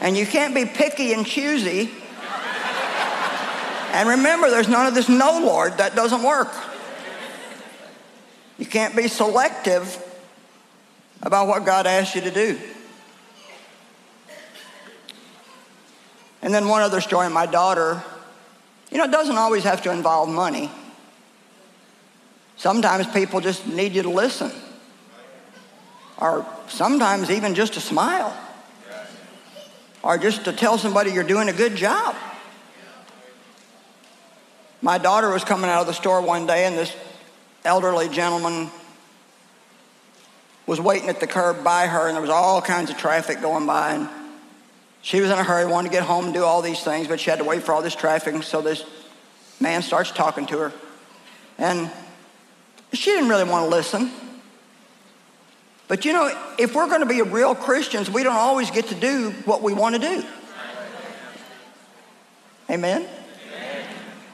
And 0.02 0.18
you 0.18 0.26
can't 0.26 0.54
be 0.56 0.66
picky 0.66 1.14
and 1.14 1.26
choosy. 1.26 1.92
And 3.94 4.10
remember, 4.10 4.50
there's 4.50 4.68
none 4.68 4.88
of 4.88 4.96
this 4.96 5.08
no, 5.08 5.40
Lord. 5.44 5.78
That 5.78 5.96
doesn't 5.96 6.24
work. 6.24 6.52
You 8.58 8.66
can't 8.66 8.96
be 8.96 9.08
selective 9.08 10.02
about 11.22 11.48
what 11.48 11.66
God 11.66 11.86
asks 11.86 12.16
you 12.16 12.22
to 12.22 12.32
do. 12.32 12.60
And 16.44 16.54
then 16.54 16.68
one 16.68 16.82
other 16.82 17.00
story 17.00 17.30
my 17.30 17.46
daughter, 17.46 18.04
you 18.92 18.98
know, 18.98 19.06
it 19.06 19.12
doesn't 19.12 19.38
always 19.38 19.64
have 19.64 19.82
to 19.84 19.92
involve 19.92 20.28
money. 20.28 20.70
Sometimes 22.58 23.08
people 23.08 23.40
just 23.40 23.66
need 23.66 23.94
you 23.94 24.04
to 24.04 24.10
listen, 24.10 24.52
or 26.18 26.46
sometimes 26.68 27.32
even 27.32 27.56
just 27.56 27.74
to 27.76 27.82
smile, 27.82 28.38
or 30.04 30.18
just 30.18 30.44
to 30.44 30.52
tell 30.52 30.78
somebody 30.78 31.12
you're 31.12 31.24
doing 31.24 31.48
a 31.48 31.54
good 31.54 31.76
job. 31.76 32.14
My 34.82 34.98
daughter 34.98 35.32
was 35.32 35.46
coming 35.46 35.70
out 35.70 35.82
of 35.82 35.88
the 35.88 35.94
store 35.94 36.22
one 36.22 36.46
day, 36.46 36.66
and 36.66 36.78
this 36.78 36.94
elderly 37.64 38.10
gentleman 38.10 38.70
was 40.68 40.82
waiting 40.82 41.08
at 41.08 41.22
the 41.22 41.28
curb 41.28 41.64
by 41.64 41.88
her, 41.88 42.08
and 42.08 42.16
there 42.16 42.22
was 42.22 42.30
all 42.30 42.62
kinds 42.62 42.90
of 42.90 42.98
traffic 42.98 43.40
going 43.40 43.66
by. 43.66 43.94
And 43.94 44.10
she 45.04 45.20
was 45.20 45.30
in 45.30 45.38
a 45.38 45.44
hurry, 45.44 45.70
wanted 45.70 45.90
to 45.90 45.94
get 45.94 46.04
home 46.04 46.26
and 46.26 46.34
do 46.34 46.46
all 46.46 46.62
these 46.62 46.82
things, 46.82 47.10
but 47.10 47.20
she 47.20 47.30
had 47.30 47.40
to 47.40 47.46
wait 47.46 47.62
for 47.62 47.74
all 47.74 47.82
this 47.82 47.94
traffic. 47.94 48.42
So 48.42 48.62
this 48.62 48.86
man 49.60 49.82
starts 49.82 50.12
talking 50.12 50.46
to 50.48 50.58
her. 50.58 50.74
And 51.58 51.92
she 52.94 53.12
didn't 53.12 53.28
really 53.28 53.44
want 53.44 53.66
to 53.66 53.70
listen. 53.70 54.12
But 55.90 56.06
you 56.06 56.14
know, 56.14 56.34
if 56.58 56.74
we're 56.74 56.88
going 56.88 57.02
to 57.02 57.06
be 57.06 57.22
real 57.22 57.54
Christians, 57.54 58.10
we 58.10 58.24
don't 58.24 58.38
always 58.38 58.72
get 58.72 58.88
to 58.88 58.96
do 58.96 59.32
what 59.44 59.62
we 59.62 59.74
want 59.74 59.96
to 59.96 60.02
do. 60.02 60.24
Amen? 62.70 63.06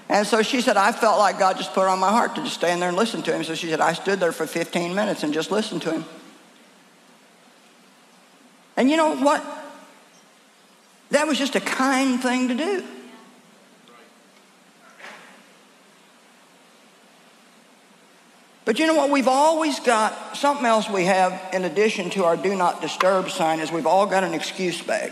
And 0.07 0.25
so 0.25 0.43
she 0.43 0.61
said, 0.61 0.77
I 0.77 0.91
felt 0.91 1.17
like 1.17 1.39
God 1.39 1.57
just 1.57 1.73
put 1.73 1.83
it 1.83 1.89
on 1.89 1.97
my 1.97 2.09
heart 2.09 2.35
to 2.35 2.43
just 2.43 2.53
stand 2.53 2.79
there 2.79 2.89
and 2.89 2.97
listen 2.97 3.23
to 3.23 3.33
him. 3.33 3.43
So 3.43 3.55
she 3.55 3.69
said, 3.69 3.81
I 3.81 3.93
stood 3.93 4.19
there 4.19 4.31
for 4.31 4.45
15 4.45 4.93
minutes 4.93 5.23
and 5.23 5.33
just 5.33 5.49
listened 5.49 5.81
to 5.81 5.93
him. 5.93 6.05
And 8.77 8.89
you 8.89 8.97
know 8.97 9.15
what? 9.15 9.43
That 11.19 11.27
was 11.27 11.37
just 11.37 11.57
a 11.57 11.59
kind 11.59 12.21
thing 12.21 12.47
to 12.47 12.55
do. 12.55 12.81
But 18.63 18.79
you 18.79 18.87
know 18.87 18.93
what? 18.93 19.09
We've 19.09 19.27
always 19.27 19.81
got 19.81 20.37
something 20.37 20.65
else 20.65 20.89
we 20.89 21.03
have 21.03 21.37
in 21.51 21.65
addition 21.65 22.09
to 22.11 22.23
our 22.23 22.37
do 22.37 22.55
not 22.55 22.79
disturb 22.79 23.29
sign 23.31 23.59
is 23.59 23.69
we've 23.69 23.85
all 23.85 24.05
got 24.05 24.23
an 24.23 24.33
excuse 24.33 24.81
bag. 24.81 25.11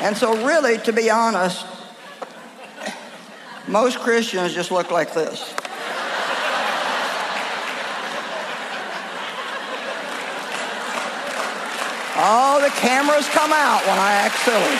And 0.00 0.16
so, 0.16 0.44
really, 0.44 0.78
to 0.78 0.92
be 0.92 1.08
honest, 1.08 1.64
most 3.68 4.00
Christians 4.00 4.54
just 4.54 4.72
look 4.72 4.90
like 4.90 5.14
this. 5.14 5.54
The 12.60 12.68
cameras 12.76 13.26
come 13.30 13.52
out 13.52 13.80
when 13.86 13.98
I 13.98 14.12
act 14.12 14.38
silly. 14.40 14.76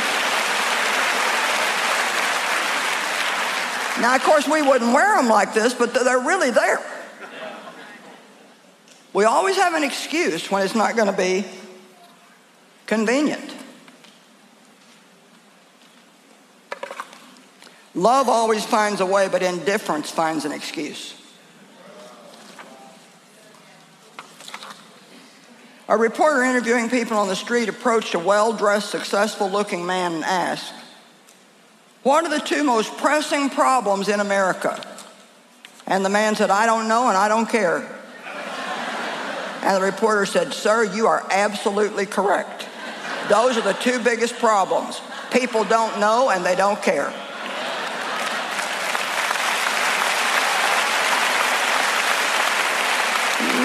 Now, 4.02 4.16
of 4.16 4.22
course, 4.22 4.46
we 4.46 4.60
wouldn't 4.60 4.92
wear 4.94 5.16
them 5.16 5.28
like 5.28 5.54
this, 5.54 5.72
but 5.72 5.94
they're 5.94 6.20
really 6.20 6.50
there. 6.50 6.80
We 9.12 9.24
always 9.24 9.56
have 9.56 9.74
an 9.74 9.82
excuse 9.82 10.50
when 10.50 10.62
it's 10.62 10.74
not 10.74 10.94
going 10.94 11.10
to 11.10 11.16
be 11.16 11.44
convenient. 12.86 13.54
Love 17.94 18.28
always 18.28 18.64
finds 18.64 19.00
a 19.00 19.06
way, 19.06 19.28
but 19.28 19.42
indifference 19.42 20.10
finds 20.10 20.44
an 20.44 20.52
excuse. 20.52 21.14
A 25.90 25.96
reporter 25.96 26.44
interviewing 26.44 26.88
people 26.88 27.16
on 27.16 27.26
the 27.26 27.34
street 27.34 27.68
approached 27.68 28.14
a 28.14 28.18
well 28.20 28.52
dressed, 28.52 28.90
successful 28.90 29.50
looking 29.50 29.84
man 29.84 30.12
and 30.12 30.24
asked, 30.24 30.72
What 32.04 32.24
are 32.24 32.30
the 32.30 32.38
two 32.38 32.62
most 32.62 32.96
pressing 32.96 33.50
problems 33.50 34.08
in 34.08 34.20
America? 34.20 34.80
And 35.88 36.04
the 36.04 36.08
man 36.08 36.36
said, 36.36 36.48
I 36.48 36.64
don't 36.64 36.86
know 36.86 37.08
and 37.08 37.18
I 37.18 37.26
don't 37.26 37.48
care. 37.48 37.78
and 39.62 39.76
the 39.76 39.80
reporter 39.84 40.26
said, 40.26 40.54
Sir, 40.54 40.84
you 40.84 41.08
are 41.08 41.26
absolutely 41.28 42.06
correct. 42.06 42.68
Those 43.28 43.56
are 43.56 43.62
the 43.62 43.72
two 43.72 43.98
biggest 43.98 44.38
problems. 44.38 45.00
People 45.32 45.64
don't 45.64 45.98
know 45.98 46.30
and 46.30 46.46
they 46.46 46.54
don't 46.54 46.80
care. 46.80 47.12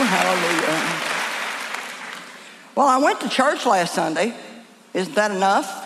hallelujah. 0.05 1.04
Well, 2.75 2.87
I 2.87 2.97
went 2.97 3.21
to 3.21 3.29
church 3.29 3.65
last 3.65 3.93
Sunday. 3.93 4.33
Isn't 4.93 5.15
that 5.15 5.31
enough? 5.31 5.81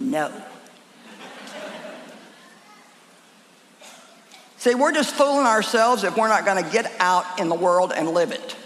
No. 0.00 0.32
See, 4.58 4.74
we're 4.74 4.92
just 4.92 5.14
fooling 5.14 5.46
ourselves 5.46 6.02
if 6.02 6.16
we're 6.16 6.28
not 6.28 6.44
going 6.44 6.62
to 6.62 6.68
get 6.70 6.92
out 6.98 7.38
in 7.38 7.48
the 7.48 7.54
world 7.54 7.92
and 7.94 8.10
live 8.10 8.32
it. 8.32 8.56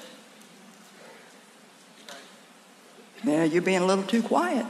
Yeah, 3.23 3.45
you're 3.45 3.61
being 3.61 3.83
a 3.83 3.87
little 3.87 4.05
too 4.05 4.23
quiet. 4.23 4.65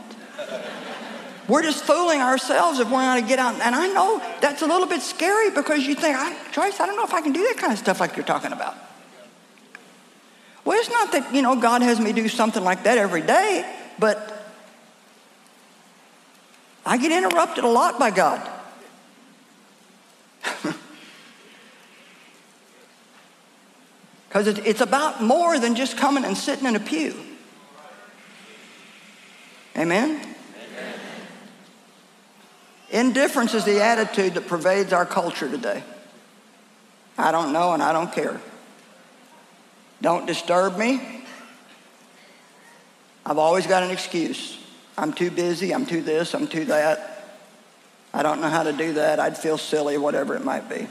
We're 1.46 1.62
just 1.62 1.84
fooling 1.84 2.20
ourselves 2.20 2.80
if 2.80 2.90
we're 2.90 3.03
not 3.03 3.14
going 3.14 3.22
to 3.24 3.28
get 3.28 3.38
out. 3.38 3.61
And 3.61 3.76
I 3.76 3.86
know 3.88 4.20
that's 4.40 4.62
a 4.62 4.66
little 4.66 4.88
bit 4.88 5.03
scary 5.03 5.51
because 5.51 5.86
you 5.86 5.94
think, 5.94 6.16
Joyce, 6.53 6.80
I 6.80 6.86
don't 6.86 6.96
know 6.96 7.05
if 7.05 7.14
I 7.14 7.20
can 7.20 7.32
do 7.32 7.44
that 7.44 7.59
kind 7.59 7.72
of 7.72 7.78
stuff 7.78 8.01
like 8.01 8.16
you're 8.16 8.26
talking 8.26 8.53
about. 8.53 8.76
Well, 10.65 10.79
it's 10.79 10.91
not 10.91 11.13
that, 11.13 11.35
you 11.35 11.43
know, 11.43 11.57
God 11.57 11.83
has 11.83 11.99
me 11.99 12.13
do 12.13 12.29
something 12.29 12.63
like 12.63 12.85
that 12.85 12.99
every 12.99 13.23
day, 13.23 13.65
but 13.99 14.37
I 16.85 16.97
get 16.97 17.13
interrupted 17.13 17.65
a 17.65 17.69
lot 17.69 17.99
by 17.99 18.11
God. 18.11 18.49
Because 24.29 24.47
it's 24.47 24.81
about 24.81 25.21
more 25.21 25.59
than 25.59 25.75
just 25.75 25.97
coming 25.97 26.25
and 26.25 26.37
sitting 26.37 26.65
in 26.65 26.77
a 26.77 26.81
pew. 26.81 27.17
Amen? 29.77 30.21
Amen? 30.21 31.01
Indifference 32.91 33.55
is 33.55 33.65
the 33.65 33.83
attitude 33.83 34.35
that 34.35 34.47
pervades 34.47 34.93
our 34.93 35.05
culture 35.05 35.51
today. 35.51 35.83
I 37.19 37.33
don't 37.33 37.53
know 37.53 37.73
and 37.73 37.83
I 37.83 37.93
don't 37.93 38.13
care. 38.13 38.41
Don't 40.01 40.26
disturb 40.26 40.76
me. 40.76 41.01
I've 43.24 43.38
always 43.38 43.66
got 43.66 43.82
an 43.82 43.90
excuse. 43.90 44.59
I'm 44.96 45.12
too 45.12 45.30
busy, 45.30 45.72
I'm 45.72 45.86
too 45.86 46.03
this, 46.03 46.34
I'm 46.34 46.46
too 46.46 46.66
that. 46.66 47.24
I 48.12 48.22
don't 48.22 48.40
know 48.40 48.48
how 48.48 48.64
to 48.64 48.72
do 48.72 48.94
that. 48.94 49.20
I'd 49.20 49.38
feel 49.38 49.57
silly, 49.57 49.96
whatever 49.96 50.34
it 50.34 50.44
might 50.44 50.68
be. 50.68 50.88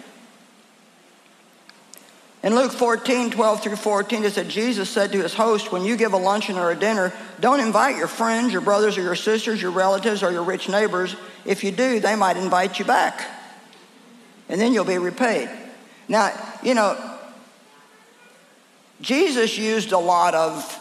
In 2.41 2.55
Luke 2.55 2.71
14, 2.71 3.31
12 3.31 3.63
through 3.63 3.75
14, 3.75 4.23
it 4.23 4.31
said, 4.31 4.47
Jesus 4.47 4.89
said 4.89 5.11
to 5.11 5.21
his 5.21 5.33
host, 5.33 5.73
When 5.73 5.83
you 5.83 5.97
give 5.97 6.13
a 6.13 6.17
luncheon 6.17 6.57
or 6.57 6.71
a 6.71 6.75
dinner, 6.75 7.11
don't 7.41 7.59
invite 7.59 7.97
your 7.97 8.07
friends, 8.07 8.53
your 8.53 8.61
brothers 8.61 8.97
or 8.97 9.01
your 9.01 9.15
sisters, 9.15 9.61
your 9.61 9.71
relatives, 9.71 10.23
or 10.23 10.31
your 10.31 10.43
rich 10.43 10.69
neighbors. 10.69 11.17
If 11.43 11.65
you 11.65 11.71
do, 11.71 11.99
they 11.99 12.15
might 12.15 12.37
invite 12.37 12.79
you 12.79 12.85
back. 12.85 13.27
And 14.47 14.59
then 14.59 14.73
you'll 14.73 14.85
be 14.85 14.97
repaid. 14.97 15.49
Now, 16.07 16.31
you 16.63 16.73
know, 16.73 17.18
Jesus 19.01 19.57
used 19.57 19.91
a 19.91 19.97
lot 19.97 20.35
of 20.35 20.77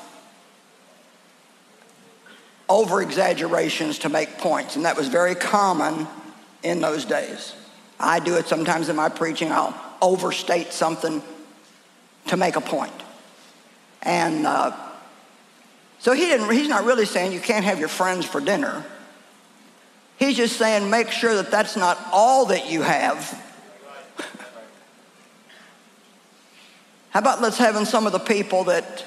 over 2.69 3.01
exaggerations 3.01 4.01
to 4.01 4.09
make 4.09 4.39
points, 4.39 4.77
and 4.77 4.85
that 4.85 4.97
was 4.97 5.09
very 5.09 5.35
common 5.35 6.07
in 6.63 6.81
those 6.81 7.05
days. 7.05 7.55
I 7.99 8.21
do 8.21 8.37
it 8.37 8.47
sometimes 8.47 8.89
in 8.89 8.97
my 8.97 9.09
preaching. 9.09 9.51
I'll 9.51 9.75
overstate 10.03 10.73
something 10.73 11.23
to 12.27 12.37
make 12.37 12.57
a 12.57 12.61
point. 12.61 12.93
And 14.03 14.47
uh, 14.47 14.77
so 15.99 16.13
he 16.13 16.27
didn't, 16.27 16.51
he's 16.53 16.69
not 16.69 16.85
really 16.85 17.07
saying 17.07 17.33
you 17.33 17.41
can't 17.41 17.65
have 17.65 17.79
your 17.79 17.89
friends 17.89 18.25
for 18.25 18.41
dinner. 18.41 18.85
He's 20.19 20.37
just 20.37 20.57
saying 20.57 20.91
make 20.91 21.11
sure 21.11 21.35
that 21.37 21.51
that's 21.51 21.77
not 21.77 21.99
all 22.13 22.47
that 22.47 22.71
you 22.71 22.83
have 22.83 23.45
How 27.19 27.23
about 27.23 27.43
let's 27.43 27.59
having 27.59 27.85
some 27.85 28.07
of 28.07 28.13
the 28.13 28.21
people 28.21 28.63
that 28.65 29.05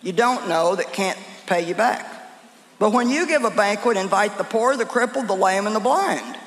you 0.00 0.12
don't 0.12 0.48
know 0.48 0.76
that 0.76 0.92
can't 0.92 1.18
pay 1.48 1.66
you 1.66 1.74
back? 1.74 2.06
But 2.78 2.92
when 2.92 3.10
you 3.10 3.26
give 3.26 3.42
a 3.42 3.50
banquet, 3.50 3.96
invite 3.96 4.38
the 4.38 4.44
poor, 4.44 4.76
the 4.76 4.84
crippled, 4.84 5.26
the 5.26 5.34
lame, 5.34 5.66
and 5.66 5.74
the 5.74 5.80
blind. 5.80 6.38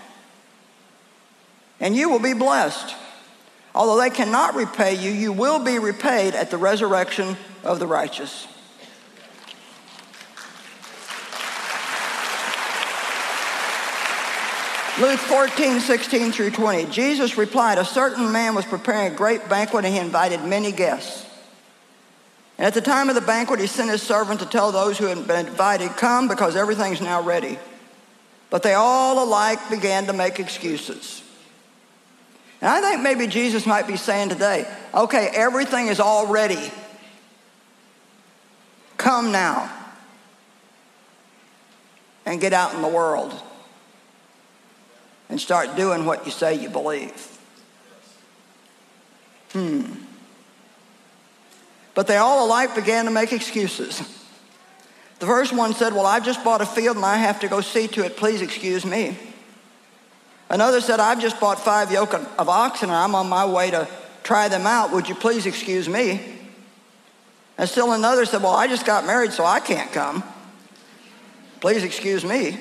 And 1.81 1.97
you 1.97 2.07
will 2.07 2.21
be 2.21 2.31
blessed. 2.31 2.95
Although 3.75 3.99
they 4.01 4.09
cannot 4.09 4.55
repay 4.55 4.93
you, 4.93 5.11
you 5.11 5.33
will 5.33 5.59
be 5.61 5.79
repaid 5.79 6.33
at 6.33 6.49
the 6.49 6.57
resurrection 6.57 7.35
of 7.65 7.79
the 7.79 7.85
righteous. 7.85 8.47
Luke 14.97 15.19
14, 15.19 15.79
16 15.79 16.31
through 16.31 16.51
20. 16.51 16.85
Jesus 16.87 17.37
replied, 17.37 17.77
A 17.77 17.85
certain 17.85 18.31
man 18.31 18.55
was 18.55 18.65
preparing 18.65 19.13
a 19.13 19.15
great 19.15 19.47
banquet 19.47 19.85
and 19.85 19.93
he 19.93 19.99
invited 19.99 20.43
many 20.43 20.71
guests. 20.71 21.25
And 22.57 22.65
at 22.65 22.73
the 22.73 22.81
time 22.81 23.07
of 23.07 23.15
the 23.15 23.21
banquet, 23.21 23.61
he 23.61 23.67
sent 23.67 23.89
his 23.89 24.01
servant 24.01 24.41
to 24.41 24.45
tell 24.45 24.73
those 24.73 24.97
who 24.97 25.05
had 25.05 25.25
been 25.25 25.47
invited, 25.47 25.91
Come, 25.91 26.27
because 26.27 26.57
everything's 26.57 26.99
now 26.99 27.21
ready. 27.21 27.57
But 28.49 28.63
they 28.63 28.73
all 28.73 29.23
alike 29.23 29.69
began 29.69 30.07
to 30.07 30.13
make 30.13 30.39
excuses. 30.39 31.23
And 32.61 32.69
I 32.69 32.81
think 32.81 33.01
maybe 33.01 33.27
Jesus 33.27 33.65
might 33.65 33.87
be 33.87 33.95
saying 33.95 34.29
today, 34.29 34.65
Okay, 34.93 35.29
everything 35.33 35.87
is 35.87 36.01
all 36.01 36.27
ready. 36.27 36.71
Come 38.97 39.31
now 39.31 39.71
and 42.25 42.41
get 42.41 42.51
out 42.51 42.73
in 42.73 42.81
the 42.81 42.87
world 42.89 43.41
and 45.29 45.39
start 45.39 45.75
doing 45.75 46.05
what 46.05 46.25
you 46.25 46.31
say 46.31 46.55
you 46.55 46.69
believe. 46.69 47.37
Hmm. 49.53 49.85
But 51.93 52.07
they 52.07 52.17
all 52.17 52.45
alike 52.45 52.75
began 52.75 53.05
to 53.05 53.11
make 53.11 53.33
excuses. 53.33 53.99
The 55.19 55.25
first 55.25 55.53
one 55.53 55.73
said, 55.73 55.93
Well, 55.93 56.05
I've 56.05 56.25
just 56.25 56.43
bought 56.43 56.61
a 56.61 56.65
field 56.65 56.95
and 56.95 57.05
I 57.05 57.17
have 57.17 57.41
to 57.41 57.47
go 57.47 57.61
see 57.61 57.87
to 57.89 58.05
it. 58.05 58.17
Please 58.17 58.41
excuse 58.41 58.85
me. 58.85 59.17
Another 60.49 60.81
said, 60.81 60.99
I've 60.99 61.21
just 61.21 61.39
bought 61.39 61.59
five 61.59 61.91
yoke 61.91 62.13
of 62.13 62.49
oxen 62.49 62.89
and 62.89 62.97
I'm 62.97 63.13
on 63.13 63.29
my 63.29 63.45
way 63.45 63.69
to 63.71 63.87
try 64.23 64.47
them 64.47 64.65
out. 64.65 64.91
Would 64.93 65.09
you 65.09 65.15
please 65.15 65.45
excuse 65.45 65.87
me? 65.87 66.37
And 67.57 67.67
still 67.67 67.91
another 67.91 68.25
said, 68.25 68.41
Well, 68.41 68.53
I 68.53 68.67
just 68.67 68.85
got 68.85 69.05
married, 69.05 69.33
so 69.33 69.43
I 69.45 69.59
can't 69.59 69.91
come. 69.91 70.23
Please 71.59 71.83
excuse 71.83 72.23
me. 72.23 72.57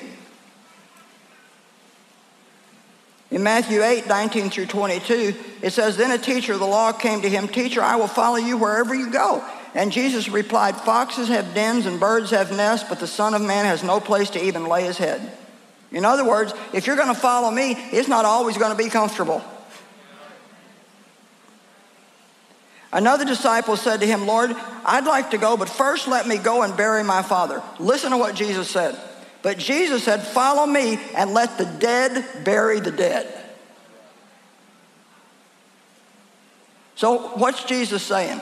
In 3.31 3.43
Matthew 3.43 3.83
8, 3.83 4.07
19 4.07 4.49
through 4.49 4.65
22, 4.65 5.35
it 5.61 5.71
says, 5.71 5.97
Then 5.97 6.11
a 6.11 6.17
teacher 6.17 6.53
of 6.53 6.59
the 6.59 6.65
law 6.65 6.91
came 6.91 7.21
to 7.21 7.29
him, 7.29 7.47
Teacher, 7.47 7.81
I 7.81 7.95
will 7.95 8.07
follow 8.07 8.37
you 8.37 8.57
wherever 8.57 8.95
you 8.95 9.11
go. 9.11 9.43
And 9.75 9.91
Jesus 9.91 10.29
replied, 10.29 10.75
Foxes 10.75 11.27
have 11.27 11.53
dens 11.53 11.85
and 11.85 11.99
birds 11.99 12.31
have 12.31 12.51
nests, 12.51 12.89
but 12.89 12.99
the 12.99 13.07
Son 13.07 13.35
of 13.35 13.41
Man 13.41 13.65
has 13.65 13.83
no 13.83 13.99
place 13.99 14.31
to 14.31 14.43
even 14.43 14.65
lay 14.65 14.83
his 14.83 14.97
head. 14.97 15.37
In 15.91 16.05
other 16.05 16.27
words, 16.27 16.53
if 16.73 16.87
you're 16.87 16.95
going 16.95 17.13
to 17.13 17.19
follow 17.19 17.51
me, 17.51 17.73
it's 17.91 18.07
not 18.07 18.25
always 18.25 18.57
going 18.57 18.75
to 18.75 18.83
be 18.83 18.89
comfortable. 18.89 19.43
Another 22.91 23.25
disciple 23.25 23.77
said 23.77 23.99
to 23.99 24.07
him, 24.07 24.25
Lord, 24.25 24.55
I'd 24.83 25.05
like 25.05 25.31
to 25.31 25.37
go, 25.37 25.55
but 25.55 25.69
first 25.69 26.07
let 26.07 26.27
me 26.27 26.37
go 26.37 26.63
and 26.63 26.75
bury 26.75 27.03
my 27.03 27.21
father. 27.21 27.61
Listen 27.77 28.09
to 28.11 28.17
what 28.17 28.33
Jesus 28.33 28.69
said. 28.69 28.99
But 29.41 29.57
Jesus 29.57 30.03
said, 30.03 30.21
Follow 30.21 30.65
me 30.65 30.99
and 31.15 31.33
let 31.33 31.57
the 31.57 31.65
dead 31.65 32.25
bury 32.43 32.79
the 32.79 32.91
dead. 32.91 33.35
So, 36.95 37.29
what's 37.37 37.63
Jesus 37.63 38.03
saying? 38.03 38.41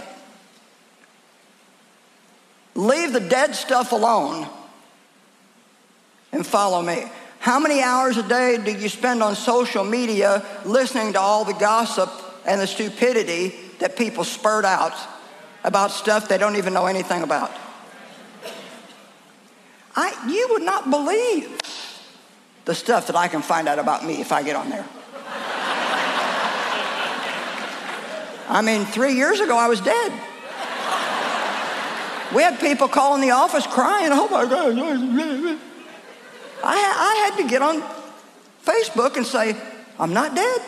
Leave 2.73 3.13
the 3.13 3.19
dead 3.19 3.55
stuff 3.55 3.91
alone 3.91 4.47
and 6.31 6.45
follow 6.45 6.81
me. 6.81 7.03
How 7.39 7.59
many 7.59 7.81
hours 7.81 8.17
a 8.17 8.27
day 8.27 8.57
do 8.57 8.71
you 8.71 8.89
spend 8.89 9.21
on 9.21 9.35
social 9.35 9.83
media 9.83 10.43
listening 10.65 11.13
to 11.13 11.19
all 11.19 11.45
the 11.45 11.53
gossip 11.53 12.09
and 12.45 12.59
the 12.59 12.67
stupidity 12.67 13.53
that 13.79 13.95
people 13.95 14.23
spurt 14.23 14.65
out 14.65 14.93
about 15.63 15.91
stuff 15.91 16.27
they 16.27 16.37
don't 16.37 16.55
even 16.55 16.73
know 16.73 16.87
anything 16.87 17.21
about? 17.21 17.51
I, 19.97 20.29
you 20.29 20.47
would 20.51 20.61
not 20.61 20.89
believe 20.89 21.59
the 22.65 22.75
stuff 22.75 23.07
that 23.07 23.15
I 23.15 23.27
can 23.27 23.41
find 23.41 23.67
out 23.67 23.79
about 23.79 24.05
me 24.05 24.21
if 24.21 24.31
I 24.31 24.43
get 24.43 24.55
on 24.55 24.69
there. 24.69 24.85
I 28.49 28.61
mean, 28.61 28.85
three 28.85 29.15
years 29.15 29.39
ago, 29.39 29.57
I 29.57 29.67
was 29.67 29.81
dead. 29.81 30.11
We 32.35 32.43
had 32.43 32.59
people 32.59 32.87
calling 32.87 33.21
the 33.21 33.31
office 33.31 33.65
crying, 33.65 34.09
oh 34.11 34.27
my 34.29 34.45
God. 34.45 34.77
I, 36.63 36.75
I 36.75 37.29
had 37.29 37.41
to 37.41 37.49
get 37.49 37.61
on 37.61 37.81
Facebook 38.63 39.17
and 39.17 39.25
say, 39.25 39.55
I'm 39.99 40.13
not 40.13 40.35
dead. 40.35 40.61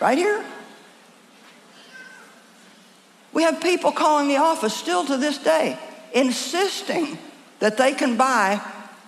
Right 0.00 0.18
here. 0.18 0.44
We 3.32 3.42
have 3.44 3.60
people 3.60 3.92
calling 3.92 4.28
the 4.28 4.36
office 4.36 4.74
still 4.74 5.04
to 5.06 5.16
this 5.16 5.38
day, 5.38 5.78
insisting 6.12 7.18
that 7.58 7.76
they 7.76 7.92
can 7.92 8.16
buy 8.16 8.60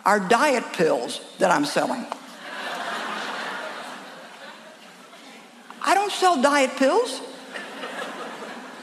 our 0.05 0.21
diet 0.21 0.65
pills 0.73 1.21
that 1.39 1.51
I'm 1.51 1.65
selling. 1.65 2.07
I 5.83 5.95
don't 5.95 6.13
sell 6.13 6.41
diet 6.41 6.71
pills. 6.77 7.21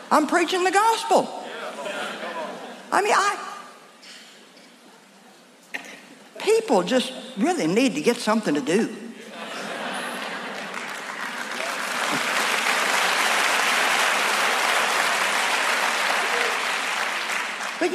I'm 0.09 0.27
preaching 0.27 0.63
the 0.63 0.71
gospel. 0.71 1.29
I 2.91 3.01
mean, 3.01 3.13
I 3.13 3.47
people 6.39 6.83
just 6.83 7.11
really 7.37 7.67
need 7.67 7.95
to 7.95 8.01
get 8.01 8.17
something 8.17 8.53
to 8.53 8.61
do. 8.61 8.95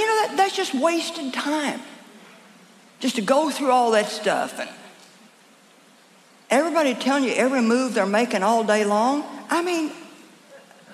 You 0.03 0.09
know 0.09 0.27
that 0.27 0.37
that's 0.37 0.57
just 0.57 0.75
wasted 0.75 1.33
time. 1.33 1.81
Just 2.99 3.15
to 3.17 3.23
go 3.23 3.51
through 3.51 3.71
all 3.71 3.93
that 3.93 4.09
stuff 4.09 4.59
and 4.59 4.69
everybody 6.51 6.95
telling 6.95 7.23
you 7.23 7.33
every 7.33 7.63
move 7.63 7.95
they're 7.95 8.05
making 8.05 8.43
all 8.43 8.65
day 8.65 8.85
long. 8.85 9.25
I 9.49 9.63
mean, 9.63 9.93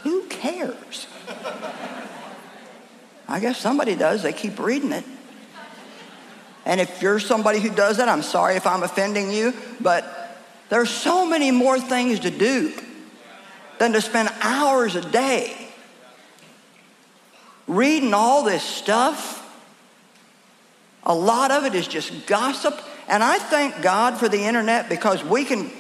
who 0.02 0.26
cares? 0.26 1.06
I 3.28 3.40
guess 3.40 3.58
somebody 3.58 3.94
does. 3.94 4.22
They 4.22 4.34
keep 4.34 4.58
reading 4.58 4.92
it. 4.92 5.04
And 6.66 6.78
if 6.78 7.00
you're 7.00 7.18
somebody 7.18 7.60
who 7.60 7.70
does 7.70 7.96
that, 7.96 8.10
I'm 8.10 8.22
sorry 8.22 8.56
if 8.56 8.66
I'm 8.66 8.82
offending 8.82 9.30
you, 9.30 9.54
but 9.80 10.36
there's 10.68 10.90
so 10.90 11.24
many 11.24 11.50
more 11.50 11.80
things 11.80 12.20
to 12.20 12.30
do 12.30 12.74
than 13.78 13.94
to 13.94 14.02
spend 14.02 14.28
hours 14.42 14.96
a 14.96 15.00
day 15.00 15.67
reading 17.68 18.14
all 18.14 18.42
this 18.42 18.62
stuff. 18.62 19.36
A 21.04 21.14
lot 21.14 21.50
of 21.50 21.64
it 21.64 21.74
is 21.74 21.86
just 21.86 22.26
gossip. 22.26 22.78
And 23.06 23.22
I 23.22 23.38
thank 23.38 23.80
God 23.80 24.18
for 24.18 24.28
the 24.28 24.42
internet 24.42 24.88
because 24.88 25.22
we 25.22 25.44
can 25.44 25.70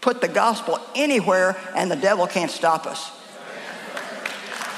put 0.00 0.20
the 0.20 0.28
gospel 0.28 0.78
anywhere 0.94 1.56
and 1.76 1.90
the 1.90 1.96
devil 1.96 2.26
can't 2.26 2.50
stop 2.50 2.86
us. 2.86 3.10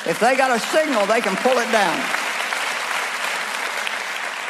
If 0.07 0.21
they 0.21 0.37
got 0.37 0.53
a 0.53 0.61
signal, 0.61 1.07
they 1.07 1.21
can 1.21 1.35
pull 1.37 1.59
it 1.59 1.71
down. 1.73 2.01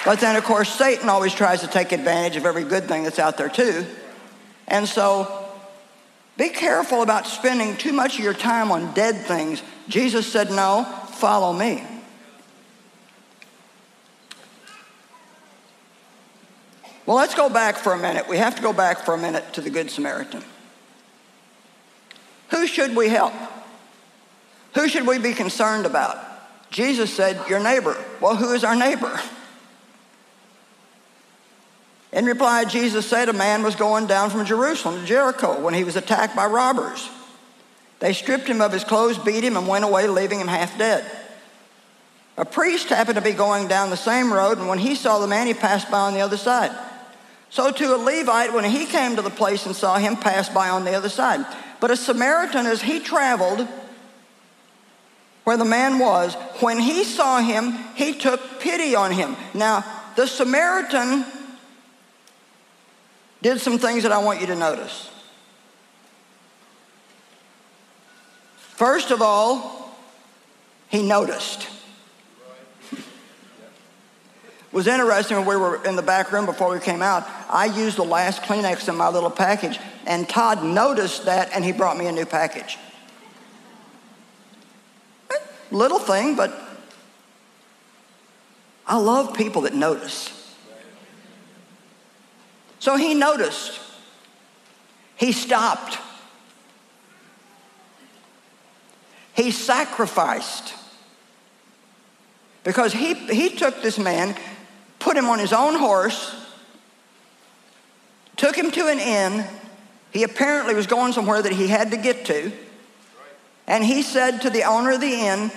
But 0.05 0.21
then, 0.21 0.37
of 0.37 0.45
course, 0.45 0.69
Satan 0.69 1.09
always 1.09 1.35
tries 1.35 1.63
to 1.63 1.67
take 1.67 1.93
advantage 1.93 2.37
of 2.37 2.45
every 2.45 2.63
good 2.63 2.85
thing 2.85 3.05
that's 3.05 3.19
out 3.19 3.39
there, 3.39 3.49
too. 3.49 3.87
And 4.69 4.87
so, 4.87 5.49
be 6.37 6.51
careful 6.51 7.03
about 7.03 7.27
spending 7.27 7.77
too 7.77 7.93
much 7.93 8.19
of 8.19 8.25
your 8.25 8.35
time 8.35 8.71
on 8.71 8.93
dead 8.93 9.17
things. 9.27 9.63
Jesus 9.89 10.31
said, 10.31 10.51
No, 10.51 10.85
follow 11.15 11.53
me. 11.53 11.83
Well, 17.07 17.17
let's 17.17 17.37
go 17.37 17.49
back 17.49 17.77
for 17.77 17.93
a 17.93 17.99
minute. 17.99 18.29
We 18.29 18.37
have 18.39 18.57
to 18.57 18.63
go 18.63 18.73
back 18.73 19.05
for 19.05 19.15
a 19.15 19.19
minute 19.19 19.53
to 19.55 19.61
the 19.61 19.71
Good 19.71 19.91
Samaritan. 19.91 20.43
Who 22.51 22.67
should 22.67 22.97
we 22.97 23.09
help? 23.09 23.33
Who 24.75 24.89
should 24.89 25.07
we 25.07 25.19
be 25.19 25.33
concerned 25.33 25.87
about? 25.87 26.19
Jesus 26.71 27.15
said, 27.15 27.41
Your 27.49 27.61
neighbor. 27.61 27.97
Well, 28.21 28.37
who 28.37 28.53
is 28.53 28.65
our 28.65 28.75
neighbor? 28.75 29.21
In 32.13 32.25
reply, 32.25 32.65
Jesus 32.65 33.07
said, 33.07 33.29
A 33.29 33.33
man 33.33 33.63
was 33.63 33.77
going 33.77 34.07
down 34.07 34.31
from 34.31 34.45
Jerusalem 34.45 35.01
to 35.01 35.07
Jericho 35.07 35.61
when 35.61 35.75
he 35.75 35.85
was 35.85 35.97
attacked 35.97 36.35
by 36.35 36.47
robbers. 36.47 37.09
They 38.01 38.13
stripped 38.13 38.49
him 38.49 38.61
of 38.61 38.73
his 38.73 38.85
clothes, 38.85 39.19
beat 39.19 39.45
him, 39.45 39.57
and 39.57 39.69
went 39.69 39.85
away, 39.85 40.09
leaving 40.09 40.41
him 40.41 40.49
half 40.49 40.77
dead. 40.77 41.05
A 42.37 42.45
priest 42.45 42.89
happened 42.89 43.17
to 43.17 43.23
be 43.23 43.33
going 43.33 43.69
down 43.69 43.91
the 43.91 43.97
same 43.97 44.33
road, 44.33 44.59
and 44.59 44.69
when 44.69 44.79
he 44.79 44.95
saw 44.95 45.19
the 45.19 45.27
man, 45.27 45.47
he 45.47 45.55
passed 45.55 45.91
by 45.91 46.01
on 46.01 46.13
the 46.13 46.21
other 46.21 46.37
side. 46.37 46.77
So, 47.57 47.71
to 47.71 47.95
a 47.95 47.97
Levite, 47.97 48.53
when 48.53 48.65
he 48.65 48.85
came 48.85 49.17
to 49.17 49.23
the 49.23 49.31
place 49.31 49.65
and 49.65 49.75
saw 49.75 49.97
him, 49.97 50.19
passed 50.19 50.53
by 50.53 50.69
on 50.69 50.85
the 50.85 50.93
other 50.93 51.09
side. 51.09 51.47
But 51.81 51.91
a 51.91 51.97
Samaritan, 51.97 52.67
as 52.67 52.83
he 52.83 53.01
traveled, 53.01 53.67
where 55.45 55.57
the 55.57 55.65
man 55.65 55.99
was, 55.99 56.35
when 56.61 56.79
he 56.79 57.03
saw 57.03 57.41
him, 57.41 57.73
he 57.95 58.13
took 58.13 58.61
pity 58.61 58.95
on 58.95 59.11
him. 59.11 59.37
Now, 59.55 59.87
the 60.17 60.27
Samaritan 60.27 61.25
did 63.41 63.59
some 63.59 63.79
things 63.79 64.03
that 64.03 64.13
I 64.13 64.19
want 64.19 64.43
you 64.43 64.49
to 64.49 64.55
notice. 64.55 65.11
First 68.59 69.11
of 69.11 69.23
all, 69.23 69.97
he 70.89 71.03
noticed. 71.03 71.69
Was 74.73 74.87
interesting 74.87 75.37
when 75.39 75.47
we 75.47 75.57
were 75.57 75.85
in 75.85 75.97
the 75.97 76.03
back 76.03 76.33
room 76.33 76.47
before 76.47 76.71
we 76.71 76.81
came 76.81 77.03
out. 77.03 77.27
I 77.49 77.67
used 77.67 77.97
the 77.97 78.05
last 78.05 78.43
Kleenex 78.43 78.89
in 78.89 78.97
my 78.97 79.09
little 79.09 79.31
package, 79.31 79.79
and 80.07 80.29
Todd 80.29 80.65
noticed 80.65 81.25
that 81.25 81.51
and 81.55 81.65
he 81.65 81.73
brought 81.73 81.97
me 81.97 82.07
a 82.07 82.13
new 82.13 82.27
package. 82.27 82.79
Eh, 85.31 85.35
little 85.71 85.99
thing, 85.99 86.37
but 86.37 86.53
I 88.87 88.99
love 88.99 89.35
people 89.35 89.63
that 89.63 89.75
notice. 89.75 90.33
So 92.79 92.97
he 92.97 93.15
noticed. 93.15 93.81
He 95.17 95.33
stopped. 95.33 95.99
He 99.35 99.51
sacrificed. 99.51 100.75
Because 102.63 102.93
he, 102.93 103.15
he 103.15 103.51
took 103.51 103.83
this 103.83 103.99
man, 103.99 104.37
put 105.07 105.17
him 105.17 105.27
on 105.27 105.39
his 105.39 105.53
own 105.53 105.77
horse, 105.79 106.35
took 108.35 108.57
him 108.59 108.73
to 108.73 108.89
an 108.89 108.99
inn. 108.99 109.47
He 110.11 110.25
apparently 110.25 110.75
was 110.75 110.89
going 110.89 111.13
somewhere 111.13 111.41
that 111.41 111.53
he 111.53 111.69
had 111.69 111.93
to 111.93 111.97
get 111.97 112.25
to. 112.27 112.51
And 113.69 113.85
he 113.85 114.03
said 114.03 114.43
to 114.43 114.51
the 114.51 114.65
owner 114.65 114.91
of 114.91 115.01
the 115.01 115.13
inn, 115.13 115.53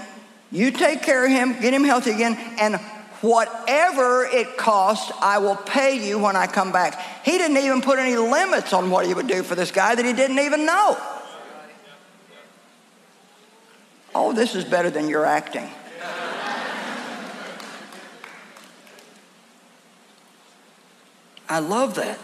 You 0.52 0.70
take 0.70 1.02
care 1.02 1.26
of 1.26 1.32
him, 1.32 1.60
get 1.60 1.74
him 1.74 1.84
healthy 1.84 2.12
again, 2.12 2.38
and 2.60 2.76
whatever 3.22 4.24
it 4.24 4.56
costs, 4.56 5.12
I 5.20 5.40
will 5.40 5.56
pay 5.56 6.08
you 6.08 6.20
when 6.20 6.36
I 6.36 6.46
come 6.46 6.72
back. 6.72 7.26
He 7.26 7.40
didn't 7.40 7.58
even 7.58 7.82
put 7.82 7.98
any 7.98 8.18
limits 8.18 8.72
on 8.72 8.92
what 8.92 9.08
he 9.08 9.16
would 9.16 9.28
do 9.28 9.42
for 9.42 9.56
this 9.56 9.72
guy 9.72 9.96
that 9.96 10.06
he 10.06 10.14
didn't 10.14 10.38
even 10.38 10.68
know. 10.68 10.96
Oh, 14.14 14.32
this 14.32 14.54
is 14.54 14.64
better 14.64 14.92
than 14.92 15.10
your 15.10 15.26
acting. 15.26 15.68
I 21.50 21.60
love 21.60 21.96
that. 21.96 22.20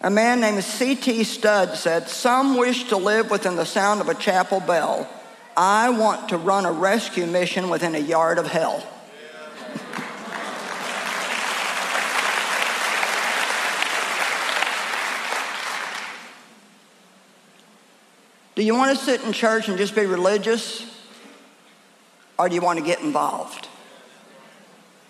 A 0.00 0.10
man 0.10 0.40
named 0.40 0.62
C.T. 0.62 1.24
Studd 1.24 1.76
said, 1.76 2.08
Some 2.08 2.58
wish 2.58 2.84
to 2.88 2.96
live 2.96 3.30
within 3.30 3.56
the 3.56 3.64
sound 3.64 4.00
of 4.00 4.08
a 4.08 4.14
chapel 4.14 4.60
bell. 4.60 5.08
I 5.56 5.88
want 5.90 6.28
to 6.30 6.36
run 6.36 6.66
a 6.66 6.72
rescue 6.72 7.26
mission 7.26 7.70
within 7.70 7.94
a 7.94 7.98
yard 7.98 8.38
of 8.38 8.46
hell. 8.48 8.84
Do 18.54 18.62
you 18.62 18.74
want 18.74 18.96
to 18.96 19.04
sit 19.04 19.22
in 19.24 19.32
church 19.32 19.68
and 19.68 19.78
just 19.78 19.94
be 19.94 20.06
religious? 20.06 20.84
Or 22.38 22.48
do 22.48 22.54
you 22.54 22.60
want 22.60 22.78
to 22.78 22.84
get 22.84 23.00
involved? 23.00 23.68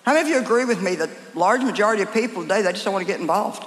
How 0.05 0.13
many 0.13 0.29
of 0.29 0.29
you 0.29 0.41
agree 0.41 0.65
with 0.65 0.83
me 0.83 0.97
that 0.97 1.11
large 1.35 1.63
majority 1.63 2.03
of 2.03 2.13
people 2.13 2.43
today, 2.43 2.63
they 2.63 2.73
just 2.73 2.85
don't 2.85 2.93
want 2.93 3.07
to 3.07 3.13
get 3.13 3.21
involved? 3.21 3.65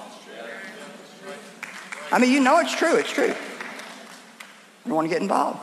I 2.12 2.20
mean, 2.20 2.32
you 2.32 2.40
know 2.40 2.60
it's 2.60 2.76
true. 2.76 2.96
It's 2.96 3.12
true. 3.12 3.34
I 3.34 4.88
don't 4.88 4.96
want 4.96 5.10
to 5.10 5.14
get 5.14 5.22
involved. 5.22 5.60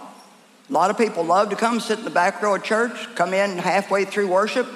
A 0.68 0.72
lot 0.72 0.91
of 0.91 0.99
people 0.99 1.25
love 1.25 1.51
to 1.51 1.57
come 1.57 1.81
sit 1.81 1.99
in 1.99 2.05
the 2.05 2.11
back 2.11 2.43
row 2.43 2.57
of 2.57 2.62
church, 2.62 3.14
come 3.14 3.33
in 3.35 3.59
halfway 3.59 4.05
through 4.05 4.29
worship, 4.29 4.66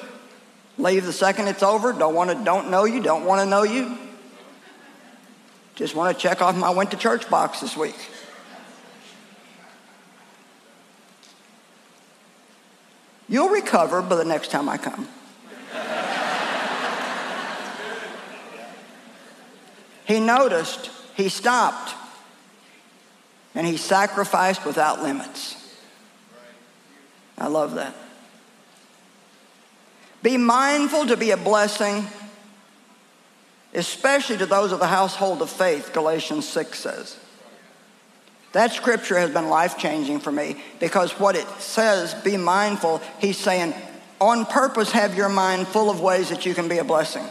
Leave 0.79 1.05
the 1.05 1.13
second 1.13 1.49
it's 1.49 1.63
over. 1.63 1.93
Don't 1.93 2.15
want 2.15 2.31
to, 2.31 2.45
don't 2.45 2.71
know 2.71 2.85
you, 2.85 3.03
don't 3.03 3.25
want 3.25 3.41
to 3.41 3.47
know 3.47 3.65
you. 3.65 3.99
Just 5.75 5.95
want 5.95 6.17
to 6.17 6.21
check 6.21 6.41
off 6.41 6.57
my 6.57 6.71
went 6.71 6.93
to 6.93 6.97
church 6.97 7.29
box 7.29 7.61
this 7.61 7.77
week. 7.77 7.97
You'll 13.29 13.51
recover 13.51 14.01
by 14.01 14.17
the 14.17 14.25
next 14.25 14.51
time 14.51 14.69
I 14.69 14.79
come. 14.79 15.09
He 20.09 20.21
noticed, 20.21 20.91
he 21.15 21.29
stopped, 21.29 21.95
and 23.55 23.67
he 23.67 23.77
sacrificed 23.77 24.65
without 24.65 25.03
limits. 25.03 25.55
I 27.37 27.49
love 27.49 27.75
that. 27.75 27.95
Be 30.23 30.39
mindful 30.39 31.07
to 31.09 31.17
be 31.17 31.31
a 31.31 31.37
blessing, 31.37 32.07
especially 33.75 34.39
to 34.39 34.47
those 34.47 34.73
of 34.73 34.81
the 34.81 34.87
household 34.87 35.43
of 35.43 35.51
faith, 35.51 35.93
Galatians 35.93 36.49
6 36.49 36.79
says. 36.79 37.17
That 38.53 38.73
scripture 38.73 39.19
has 39.19 39.31
been 39.31 39.51
life 39.51 39.77
changing 39.77 40.21
for 40.21 40.33
me 40.33 40.57
because 40.81 41.13
what 41.21 41.37
it 41.37 41.47
says, 41.59 42.15
be 42.15 42.39
mindful, 42.39 43.03
he's 43.19 43.37
saying, 43.37 43.75
on 44.23 44.47
purpose, 44.47 44.91
have 44.93 45.15
your 45.15 45.29
mind 45.29 45.69
full 45.69 45.91
of 45.91 46.01
ways 46.01 46.31
that 46.31 46.47
you 46.47 46.55
can 46.55 46.67
be 46.67 46.79
a 46.79 46.85
blessing. 46.85 47.25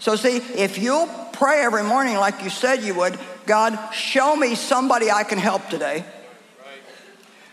So, 0.00 0.16
see, 0.16 0.36
if 0.36 0.78
you'll 0.78 1.06
pray 1.32 1.62
every 1.62 1.82
morning 1.82 2.16
like 2.16 2.42
you 2.42 2.50
said 2.50 2.82
you 2.82 2.94
would, 2.94 3.18
God, 3.46 3.78
show 3.92 4.34
me 4.34 4.54
somebody 4.54 5.10
I 5.10 5.24
can 5.24 5.38
help 5.38 5.68
today. 5.68 6.04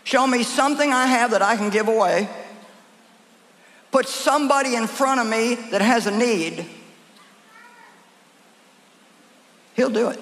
Show 0.04 0.26
me 0.26 0.44
something 0.44 0.92
I 0.92 1.06
have 1.06 1.32
that 1.32 1.42
I 1.42 1.56
can 1.56 1.70
give 1.70 1.88
away. 1.88 2.28
Put 3.92 4.08
somebody 4.08 4.76
in 4.76 4.88
front 4.88 5.20
of 5.20 5.28
me 5.28 5.56
that 5.72 5.82
has 5.82 6.08
a 6.08 6.12
need. 6.12 6.66
He'll 9.76 9.89
do 9.89 10.10
it. 10.10 10.20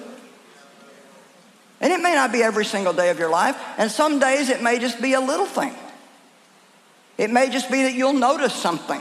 And 1.80 1.92
it 1.92 2.00
may 2.00 2.14
not 2.14 2.30
be 2.30 2.42
every 2.42 2.64
single 2.64 2.92
day 2.92 3.10
of 3.10 3.18
your 3.18 3.30
life, 3.30 3.56
and 3.78 3.90
some 3.90 4.18
days 4.18 4.50
it 4.50 4.62
may 4.62 4.78
just 4.78 5.00
be 5.00 5.14
a 5.14 5.20
little 5.20 5.46
thing. 5.46 5.74
It 7.16 7.30
may 7.30 7.48
just 7.48 7.70
be 7.70 7.82
that 7.82 7.94
you'll 7.94 8.12
notice 8.12 8.54
something 8.54 9.00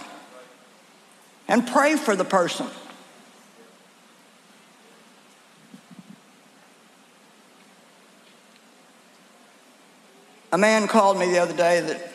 and 1.47 1.67
pray 1.67 1.95
for 1.97 2.15
the 2.15 2.23
person. 2.23 2.67
A 10.51 10.57
man 10.57 10.87
called 10.87 11.19
me 11.19 11.27
the 11.27 11.37
other 11.37 11.55
day 11.55 11.79
that 11.79 12.11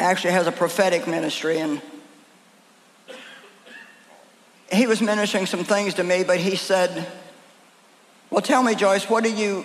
actually 0.00 0.32
has 0.32 0.48
a 0.48 0.52
prophetic 0.52 1.06
ministry, 1.06 1.58
and 1.58 1.80
he 4.72 4.88
was 4.88 5.00
ministering 5.00 5.46
some 5.46 5.62
things 5.62 5.94
to 5.94 6.02
me, 6.04 6.24
but 6.24 6.38
he 6.38 6.56
said, 6.56 7.06
Well, 8.30 8.42
tell 8.42 8.64
me, 8.64 8.74
Joyce, 8.74 9.08
what 9.08 9.24
are 9.24 9.28
you, 9.28 9.64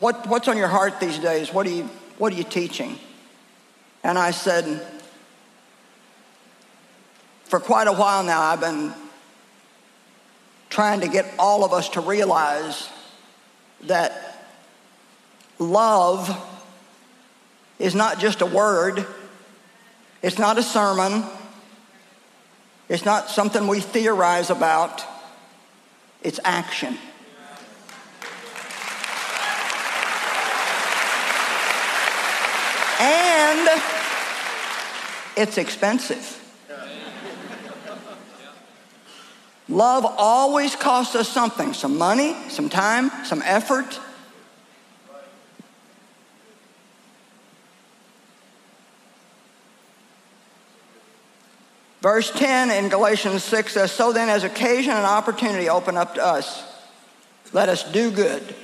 what, 0.00 0.26
what's 0.26 0.48
on 0.48 0.56
your 0.56 0.68
heart 0.68 1.00
these 1.00 1.18
days? 1.18 1.52
What 1.52 1.66
are, 1.66 1.70
you, 1.70 1.84
what 2.16 2.32
are 2.32 2.36
you 2.36 2.44
teaching? 2.44 2.98
And 4.02 4.18
I 4.18 4.30
said, 4.30 4.86
For 7.44 7.60
quite 7.60 7.88
a 7.88 7.92
while 7.92 8.24
now, 8.24 8.40
I've 8.40 8.60
been 8.60 8.94
trying 10.70 11.00
to 11.00 11.08
get 11.08 11.26
all 11.38 11.62
of 11.62 11.74
us 11.74 11.90
to 11.90 12.00
realize 12.00 12.88
that 13.82 14.37
Love 15.58 16.36
is 17.78 17.94
not 17.94 18.18
just 18.18 18.40
a 18.40 18.46
word, 18.46 19.06
it's 20.22 20.38
not 20.38 20.58
a 20.58 20.62
sermon, 20.62 21.24
it's 22.88 23.04
not 23.04 23.30
something 23.30 23.66
we 23.66 23.80
theorize 23.80 24.50
about, 24.50 25.04
it's 26.22 26.40
action. 26.44 26.96
And 33.00 33.82
it's 35.36 35.56
expensive. 35.58 36.34
Love 39.68 40.04
always 40.16 40.74
costs 40.74 41.14
us 41.14 41.28
something 41.28 41.74
some 41.74 41.98
money, 41.98 42.34
some 42.48 42.68
time, 42.68 43.10
some 43.24 43.42
effort. 43.44 44.00
Verse 52.00 52.30
10 52.30 52.70
in 52.70 52.88
Galatians 52.88 53.42
6 53.42 53.72
says, 53.72 53.92
So 53.92 54.12
then, 54.12 54.28
as 54.28 54.44
occasion 54.44 54.92
and 54.92 55.04
opportunity 55.04 55.68
open 55.68 55.96
up 55.96 56.14
to 56.14 56.24
us, 56.24 56.62
let 57.52 57.68
us 57.68 57.90
do 57.90 58.10
good 58.10 58.54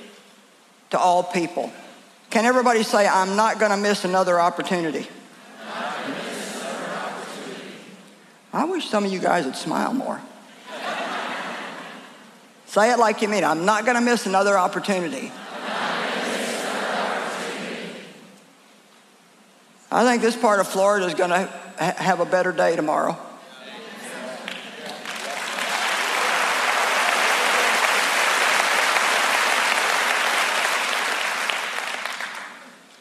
to 0.91 0.99
all 0.99 1.23
people. 1.23 1.71
Can 2.29 2.45
everybody 2.45 2.83
say, 2.83 3.07
I'm 3.07 3.35
not 3.35 3.59
going 3.59 3.71
to 3.71 3.77
miss 3.77 4.05
another 4.05 4.39
opportunity? 4.39 5.07
I 8.53 8.63
wish 8.63 8.87
some 8.87 9.03
of 9.03 9.11
you 9.11 9.19
guys 9.19 9.45
would 9.45 9.57
smile 9.57 9.93
more. 9.93 10.21
say 12.67 12.91
it 12.91 12.99
like 12.99 13.21
you 13.21 13.27
mean. 13.27 13.43
I'm 13.43 13.65
not 13.65 13.83
going 13.83 13.95
to 13.95 14.01
miss 14.01 14.25
another 14.25 14.57
opportunity. 14.57 15.29
I 19.91 20.03
think 20.03 20.21
this 20.21 20.37
part 20.37 20.61
of 20.61 20.67
Florida 20.67 21.05
is 21.05 21.13
going 21.13 21.31
to 21.31 21.64
have 21.77 22.19
a 22.19 22.25
better 22.25 22.51
day 22.51 22.75
tomorrow. 22.75 23.17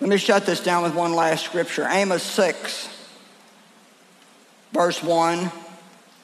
Let 0.00 0.10
me 0.10 0.18
shut 0.18 0.44
this 0.44 0.60
down 0.60 0.82
with 0.82 0.94
one 0.94 1.14
last 1.14 1.46
scripture 1.46 1.86
Amos 1.88 2.22
6, 2.22 2.88
verse 4.72 5.02
1 5.02 5.50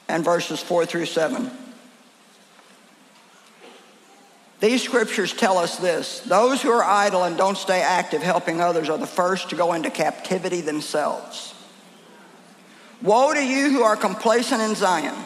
and 0.08 0.22
verses 0.22 0.60
4 0.60 0.84
through 0.84 1.06
7. 1.06 1.50
These 4.60 4.82
scriptures 4.82 5.32
tell 5.32 5.56
us 5.56 5.78
this 5.78 6.20
those 6.20 6.60
who 6.60 6.70
are 6.70 6.84
idle 6.84 7.24
and 7.24 7.38
don't 7.38 7.56
stay 7.56 7.80
active 7.80 8.22
helping 8.22 8.60
others 8.60 8.90
are 8.90 8.98
the 8.98 9.06
first 9.06 9.48
to 9.48 9.56
go 9.56 9.72
into 9.72 9.88
captivity 9.88 10.60
themselves. 10.60 11.54
Woe 13.02 13.32
to 13.32 13.44
you 13.44 13.70
who 13.70 13.82
are 13.82 13.96
complacent 13.96 14.60
in 14.60 14.74
Zion, 14.74 15.16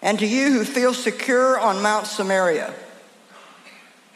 and 0.00 0.18
to 0.18 0.26
you 0.26 0.52
who 0.52 0.64
feel 0.64 0.94
secure 0.94 1.58
on 1.58 1.82
Mount 1.82 2.06
Samaria. 2.06 2.72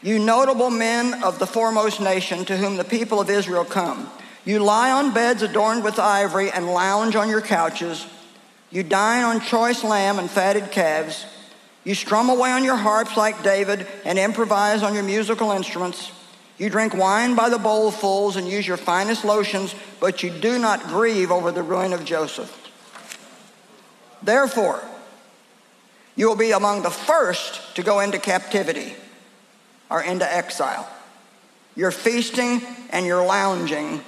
You 0.01 0.17
notable 0.17 0.69
men 0.69 1.23
of 1.23 1.39
the 1.39 1.45
foremost 1.45 1.99
nation 1.99 2.45
to 2.45 2.57
whom 2.57 2.77
the 2.77 2.83
people 2.83 3.19
of 3.19 3.29
Israel 3.29 3.65
come. 3.65 4.09
You 4.45 4.59
lie 4.59 4.91
on 4.91 5.13
beds 5.13 5.43
adorned 5.43 5.83
with 5.83 5.99
ivory 5.99 6.49
and 6.49 6.67
lounge 6.67 7.15
on 7.15 7.29
your 7.29 7.41
couches. 7.41 8.07
You 8.71 8.83
dine 8.83 9.23
on 9.23 9.41
choice 9.41 9.83
lamb 9.83 10.17
and 10.17 10.29
fatted 10.29 10.71
calves. 10.71 11.25
You 11.83 11.93
strum 11.93 12.29
away 12.29 12.51
on 12.51 12.63
your 12.63 12.77
harps 12.77 13.17
like 13.17 13.43
David 13.43 13.85
and 14.05 14.17
improvise 14.17 14.81
on 14.81 14.93
your 14.93 15.03
musical 15.03 15.51
instruments. 15.51 16.11
You 16.57 16.69
drink 16.69 16.95
wine 16.95 17.35
by 17.35 17.49
the 17.49 17.57
bowlfuls 17.57 18.35
and 18.35 18.47
use 18.47 18.67
your 18.67 18.77
finest 18.77 19.25
lotions, 19.25 19.73
but 19.99 20.21
you 20.21 20.29
do 20.29 20.59
not 20.59 20.83
grieve 20.83 21.31
over 21.31 21.51
the 21.51 21.63
ruin 21.63 21.93
of 21.93 22.05
Joseph. 22.05 22.57
Therefore, 24.21 24.83
you 26.15 26.27
will 26.27 26.35
be 26.35 26.51
among 26.51 26.83
the 26.83 26.91
first 26.91 27.75
to 27.75 27.83
go 27.83 27.99
into 27.99 28.19
captivity 28.19 28.93
or 29.89 30.03
into 30.03 30.31
exile. 30.31 30.87
Your 31.75 31.91
feasting 31.91 32.61
and 32.91 33.05
your 33.05 33.25
lounging 33.25 34.03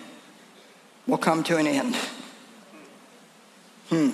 will 1.08 1.18
come 1.18 1.44
to 1.46 1.58
an 1.58 1.66
end. 1.66 1.96
Hmm. 3.90 4.12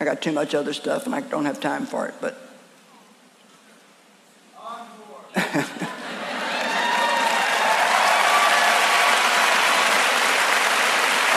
I 0.00 0.04
got 0.04 0.20
too 0.20 0.32
much 0.32 0.54
other 0.54 0.72
stuff 0.72 1.06
and 1.06 1.14
I 1.14 1.20
don't 1.20 1.44
have 1.44 1.60
time 1.60 1.86
for 1.86 2.06
it, 2.08 2.14
but. 2.20 2.51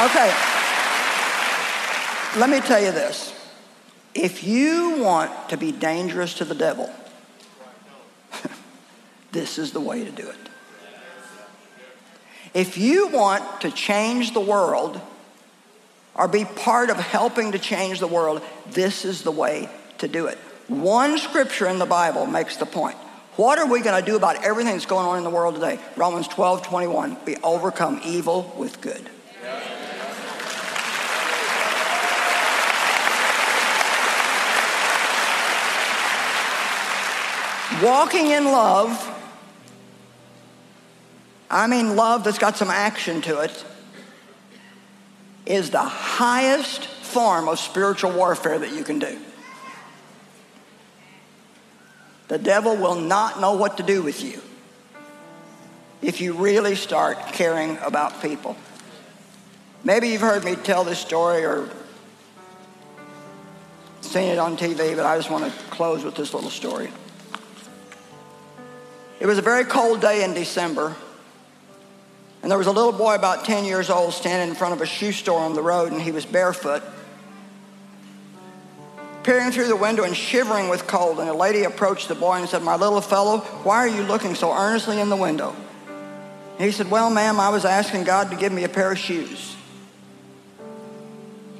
okay. 0.05 0.33
Let 2.37 2.49
me 2.49 2.59
tell 2.59 2.81
you 2.83 2.91
this. 2.91 3.33
If 4.13 4.43
you 4.43 4.97
want 5.01 5.49
to 5.49 5.57
be 5.57 5.71
dangerous 5.71 6.33
to 6.35 6.45
the 6.45 6.55
devil, 6.55 6.89
this 9.31 9.57
is 9.57 9.71
the 9.71 9.81
way 9.81 10.03
to 10.03 10.11
do 10.11 10.29
it. 10.29 10.35
If 12.53 12.77
you 12.77 13.07
want 13.07 13.61
to 13.61 13.71
change 13.71 14.33
the 14.33 14.39
world, 14.39 14.99
or 16.15 16.27
be 16.27 16.45
part 16.45 16.89
of 16.89 16.97
helping 16.97 17.51
to 17.51 17.59
change 17.59 17.99
the 17.99 18.07
world, 18.07 18.41
this 18.71 19.05
is 19.05 19.23
the 19.23 19.31
way 19.31 19.69
to 19.97 20.07
do 20.07 20.27
it. 20.27 20.37
One 20.67 21.17
scripture 21.17 21.67
in 21.67 21.77
the 21.77 21.85
Bible 21.85 22.25
makes 22.25 22.57
the 22.57 22.65
point. 22.65 22.97
What 23.35 23.59
are 23.59 23.67
we 23.67 23.81
going 23.81 24.01
to 24.01 24.05
do 24.05 24.15
about 24.15 24.45
everything 24.45 24.73
that's 24.73 24.85
going 24.85 25.05
on 25.05 25.17
in 25.17 25.25
the 25.25 25.29
world 25.29 25.55
today? 25.55 25.77
Romans 25.97 26.27
12, 26.29 26.61
21. 26.63 27.17
We 27.25 27.35
overcome 27.37 27.99
evil 28.05 28.53
with 28.57 28.79
good. 28.79 29.09
Walking 37.83 38.27
in 38.27 38.45
love, 38.45 39.11
I 41.51 41.67
mean 41.67 41.97
love 41.97 42.23
that's 42.23 42.37
got 42.37 42.55
some 42.55 42.69
action 42.69 43.21
to 43.23 43.41
it, 43.41 43.65
is 45.45 45.71
the 45.71 45.83
highest 45.83 46.85
form 46.85 47.49
of 47.49 47.59
spiritual 47.59 48.11
warfare 48.11 48.57
that 48.59 48.71
you 48.71 48.85
can 48.85 48.99
do. 48.99 49.19
The 52.27 52.37
devil 52.37 52.75
will 52.75 52.95
not 52.95 53.39
know 53.39 53.53
what 53.53 53.77
to 53.77 53.83
do 53.83 54.01
with 54.01 54.23
you 54.23 54.41
if 56.01 56.21
you 56.21 56.33
really 56.33 56.75
start 56.75 57.17
caring 57.33 57.77
about 57.79 58.21
people. 58.21 58.55
Maybe 59.83 60.09
you've 60.09 60.21
heard 60.21 60.43
me 60.43 60.55
tell 60.55 60.83
this 60.83 60.99
story 60.99 61.45
or 61.45 61.69
seen 64.01 64.29
it 64.29 64.39
on 64.39 64.57
TV, 64.57 64.95
but 64.95 65.05
I 65.05 65.17
just 65.17 65.29
want 65.29 65.45
to 65.45 65.63
close 65.65 66.03
with 66.03 66.15
this 66.15 66.33
little 66.33 66.49
story. 66.49 66.89
It 69.19 69.27
was 69.27 69.37
a 69.37 69.41
very 69.41 69.63
cold 69.63 70.01
day 70.01 70.23
in 70.23 70.33
December, 70.33 70.95
and 72.41 72.51
there 72.51 72.57
was 72.57 72.67
a 72.67 72.71
little 72.71 72.91
boy 72.91 73.15
about 73.15 73.45
10 73.45 73.65
years 73.65 73.89
old 73.89 74.13
standing 74.13 74.49
in 74.49 74.55
front 74.55 74.73
of 74.73 74.81
a 74.81 74.85
shoe 74.85 75.11
store 75.11 75.39
on 75.39 75.53
the 75.53 75.61
road, 75.61 75.91
and 75.91 76.01
he 76.01 76.11
was 76.11 76.25
barefoot, 76.25 76.83
peering 79.25 79.51
through 79.51 79.67
the 79.67 79.75
window 79.75 80.03
and 80.03 80.15
shivering 80.15 80.69
with 80.69 80.85
cold. 80.85 81.19
And 81.19 81.27
a 81.27 81.33
lady 81.33 81.63
approached 81.63 82.07
the 82.07 82.15
boy 82.15 82.33
and 82.33 82.47
said, 82.47 82.61
My 82.61 82.75
little 82.75 83.01
fellow, 83.01 83.39
why 83.39 83.77
are 83.77 83.87
you 83.87 84.03
looking 84.03 84.35
so 84.35 84.53
earnestly 84.53 85.01
in 85.01 85.09
the 85.09 85.15
window? 85.15 85.55
And 85.87 86.65
he 86.65 86.71
said, 86.71 86.91
Well, 86.91 87.09
ma'am, 87.09 87.39
I 87.39 87.49
was 87.49 87.65
asking 87.65 88.03
God 88.03 88.29
to 88.29 88.37
give 88.37 88.53
me 88.53 88.63
a 88.63 88.69
pair 88.69 88.91
of 88.91 88.99
shoes. 88.99 89.55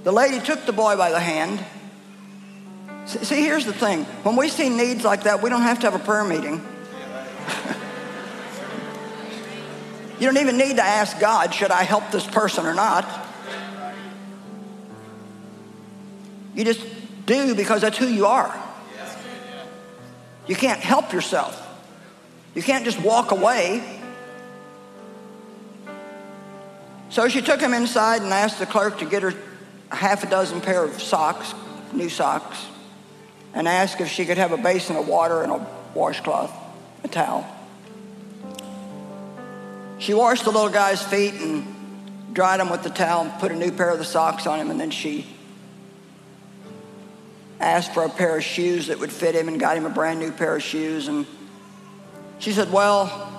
The 0.04 0.12
lady 0.12 0.40
took 0.40 0.66
the 0.68 0.74
boy 0.74 0.96
by 0.96 1.10
the 1.10 1.20
hand. 1.20 1.66
See, 3.08 3.42
here's 3.42 3.66
the 3.66 3.74
thing 3.74 4.04
when 4.24 4.36
we 4.36 4.50
see 4.50 4.70
needs 4.70 5.04
like 5.04 5.24
that, 5.24 5.42
we 5.42 5.50
don't 5.50 5.64
have 5.64 5.80
to 5.80 5.90
have 5.90 6.00
a 6.00 6.04
prayer 6.04 6.24
meeting. 6.24 6.54
you 10.20 10.28
don't 10.28 10.38
even 10.38 10.58
need 10.58 10.76
to 10.76 10.84
ask 10.84 11.20
God, 11.20 11.54
should 11.54 11.72
I 11.72 11.84
help 11.84 12.12
this 12.12 12.28
person 12.28 12.68
or 12.68 12.76
not? 12.76 13.24
You 16.54 16.64
just 16.64 16.80
do 17.26 17.56
because 17.56 17.82
that's 17.82 17.98
who 17.98 18.08
you 18.08 18.26
are. 18.26 18.54
You 20.48 20.56
can't 20.56 20.80
help 20.80 21.12
yourself. 21.12 21.62
You 22.54 22.62
can't 22.62 22.86
just 22.86 23.02
walk 23.02 23.32
away. 23.32 23.84
So 27.10 27.28
she 27.28 27.42
took 27.42 27.60
him 27.60 27.74
inside 27.74 28.22
and 28.22 28.32
asked 28.32 28.60
the 28.60 28.66
clerk 28.66 29.00
to 29.00 29.06
get 29.06 29.24
her 29.24 29.34
half 29.92 30.24
a 30.24 30.30
dozen 30.30 30.62
pair 30.62 30.84
of 30.84 31.02
socks, 31.02 31.54
new 31.94 32.10
socks, 32.10 32.66
and 33.54 33.68
asked 33.68 34.02
if 34.02 34.10
she 34.10 34.26
could 34.26 34.38
have 34.38 34.52
a 34.52 34.58
basin 34.58 34.96
of 34.96 35.08
water 35.08 35.42
and 35.42 35.52
a 35.52 35.68
washcloth, 35.94 36.52
a 37.04 37.08
towel. 37.08 37.46
She 39.98 40.14
washed 40.14 40.44
the 40.44 40.52
little 40.52 40.70
guy's 40.70 41.02
feet 41.02 41.34
and 41.36 42.34
dried 42.34 42.60
them 42.60 42.70
with 42.70 42.84
the 42.84 42.90
towel 42.90 43.24
and 43.24 43.34
put 43.40 43.52
a 43.52 43.56
new 43.56 43.72
pair 43.72 43.90
of 43.90 43.98
the 43.98 44.06
socks 44.06 44.46
on 44.46 44.60
him, 44.60 44.70
and 44.70 44.80
then 44.80 44.92
she 44.92 45.26
asked 47.66 47.94
for 47.94 48.04
a 48.04 48.10
pair 48.10 48.38
of 48.38 48.44
shoes 48.44 48.88
that 48.88 49.00
would 49.00 49.12
fit 49.12 49.36
him 49.36 49.48
and 49.48 49.60
got 49.60 49.76
him 49.76 49.86
a 49.86 49.90
brand 49.90 50.20
new 50.20 50.32
pair 50.32 50.56
of 50.56 50.62
shoes. 50.62 51.08
And 51.08 51.26
she 52.38 52.54
said, 52.54 52.72
Well, 52.72 53.34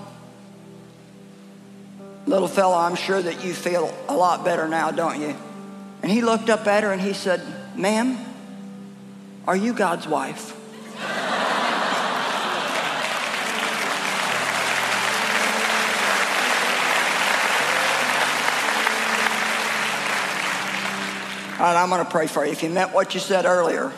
little 2.27 2.49
fellow, 2.49 2.77
I'm 2.77 2.97
sure 2.97 3.23
that 3.23 3.45
you 3.45 3.55
feel 3.55 3.97
a 4.09 4.15
lot 4.15 4.45
better 4.45 4.67
now, 4.69 4.91
don't 4.91 5.21
you? 5.21 5.37
And 6.03 6.11
he 6.11 6.23
looked 6.23 6.51
up 6.51 6.67
at 6.67 6.83
her 6.83 6.93
and 6.93 7.01
he 7.01 7.13
said, 7.13 7.41
Ma'am, 7.77 8.19
are 9.47 9.57
you 9.57 9.73
God's 9.73 10.09
wife? 10.09 10.55
All 21.59 21.63
right, 21.63 21.83
I'm 21.83 21.89
going 21.89 22.05
to 22.05 22.11
pray 22.11 22.27
for 22.27 22.45
you. 22.45 22.53
If 22.53 22.63
you 22.63 22.69
meant 22.69 22.93
what 22.93 23.15
you 23.15 23.21
said 23.21 23.47
earlier, 23.47 23.91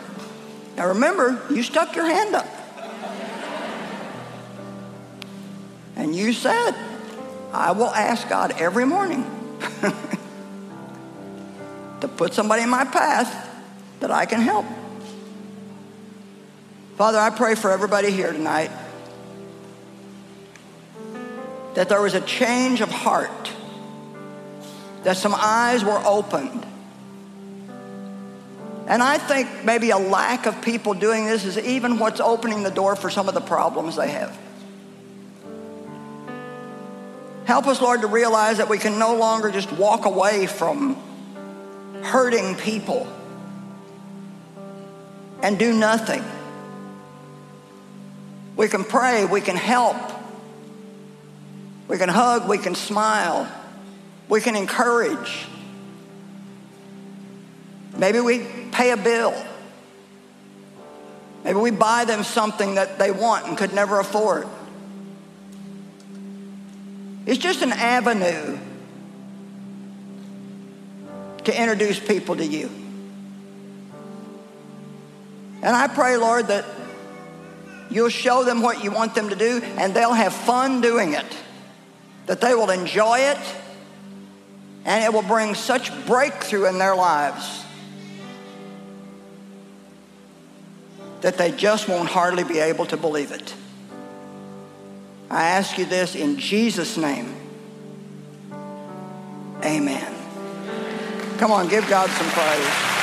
now 0.79 0.87
remember, 0.87 1.45
you 1.51 1.61
stuck 1.61 1.93
your 1.93 2.05
hand 2.05 2.33
up. 2.33 2.47
And 5.97 6.15
you 6.15 6.31
said, 6.31 6.71
I 7.51 7.73
will 7.73 7.89
ask 7.89 8.29
God 8.29 8.53
every 8.53 8.85
morning 8.85 9.25
to 11.99 12.07
put 12.07 12.33
somebody 12.33 12.63
in 12.63 12.69
my 12.69 12.85
path 12.85 13.49
that 13.99 14.09
I 14.09 14.25
can 14.25 14.39
help. 14.39 14.65
Father, 16.95 17.17
I 17.17 17.29
pray 17.29 17.55
for 17.55 17.71
everybody 17.71 18.09
here 18.09 18.31
tonight 18.31 18.71
that 21.73 21.89
there 21.89 22.01
was 22.01 22.13
a 22.13 22.21
change 22.21 22.79
of 22.79 22.89
heart, 22.89 23.51
that 25.03 25.17
some 25.17 25.35
eyes 25.35 25.83
were 25.83 26.01
opened. 26.05 26.65
And 28.89 29.03
I 29.03 29.19
think 29.19 29.63
maybe 29.63 29.91
a 29.91 29.99
lack 29.99 30.47
of 30.47 30.63
people 30.63 30.95
doing 30.95 31.25
this 31.25 31.45
is 31.45 31.59
even 31.59 31.99
what's 31.99 32.19
opening 32.19 32.63
the 32.63 32.71
door 32.71 32.95
for 32.95 33.11
some 33.11 33.27
of 33.27 33.35
the 33.35 33.41
problems 33.41 33.95
they 33.95 34.09
have. 34.09 34.35
Help 37.45 37.67
us, 37.67 37.79
Lord, 37.81 38.01
to 38.01 38.07
realize 38.07 38.57
that 38.57 38.67
we 38.67 38.79
can 38.79 38.97
no 38.97 39.15
longer 39.15 39.51
just 39.51 39.71
walk 39.71 40.05
away 40.05 40.47
from 40.47 40.97
hurting 42.01 42.55
people 42.55 43.07
and 45.43 45.59
do 45.59 45.71
nothing. 45.71 46.23
We 48.55 48.69
can 48.69 48.83
pray, 48.83 49.25
we 49.25 49.41
can 49.41 49.55
help, 49.55 49.97
we 51.87 51.99
can 51.99 52.09
hug, 52.09 52.49
we 52.49 52.57
can 52.57 52.73
smile, 52.73 53.47
we 54.27 54.41
can 54.41 54.55
encourage. 54.55 55.45
Maybe 57.99 58.21
we 58.21 58.45
pay 58.71 58.91
a 58.91 58.97
bill. 58.97 59.35
Maybe 61.43 61.59
we 61.59 61.71
buy 61.71 62.05
them 62.05 62.23
something 62.23 62.75
that 62.75 62.97
they 62.97 63.11
want 63.11 63.45
and 63.45 63.57
could 63.57 63.73
never 63.73 63.99
afford. 63.99 64.47
It's 67.25 67.39
just 67.39 67.61
an 67.61 67.73
avenue 67.73 68.57
to 71.43 71.61
introduce 71.61 71.99
people 71.99 72.37
to 72.37 72.45
you. 72.45 72.69
And 75.61 75.75
I 75.75 75.87
pray, 75.87 76.15
Lord, 76.15 76.47
that 76.47 76.63
you'll 77.91 78.07
show 78.07 78.45
them 78.45 78.61
what 78.61 78.81
you 78.81 78.91
want 78.91 79.13
them 79.13 79.27
to 79.29 79.35
do 79.35 79.61
and 79.77 79.93
they'll 79.93 80.13
have 80.13 80.33
fun 80.33 80.79
doing 80.79 81.13
it, 81.13 81.25
that 82.27 82.39
they 82.39 82.55
will 82.55 82.69
enjoy 82.69 83.19
it, 83.19 83.55
and 84.85 85.03
it 85.03 85.11
will 85.11 85.27
bring 85.27 85.53
such 85.53 85.91
breakthrough 86.05 86.67
in 86.67 86.77
their 86.77 86.95
lives 86.95 87.65
that 91.21 91.37
they 91.37 91.51
just 91.51 91.87
won't 91.87 92.09
hardly 92.09 92.43
be 92.43 92.59
able 92.59 92.85
to 92.87 92.97
believe 92.97 93.31
it. 93.31 93.53
I 95.29 95.43
ask 95.43 95.77
you 95.77 95.85
this 95.85 96.15
in 96.15 96.37
Jesus' 96.37 96.97
name. 96.97 97.35
Amen. 99.63 100.15
Come 101.37 101.51
on, 101.51 101.67
give 101.67 101.87
God 101.87 102.09
some 102.09 102.27
praise. 102.29 102.98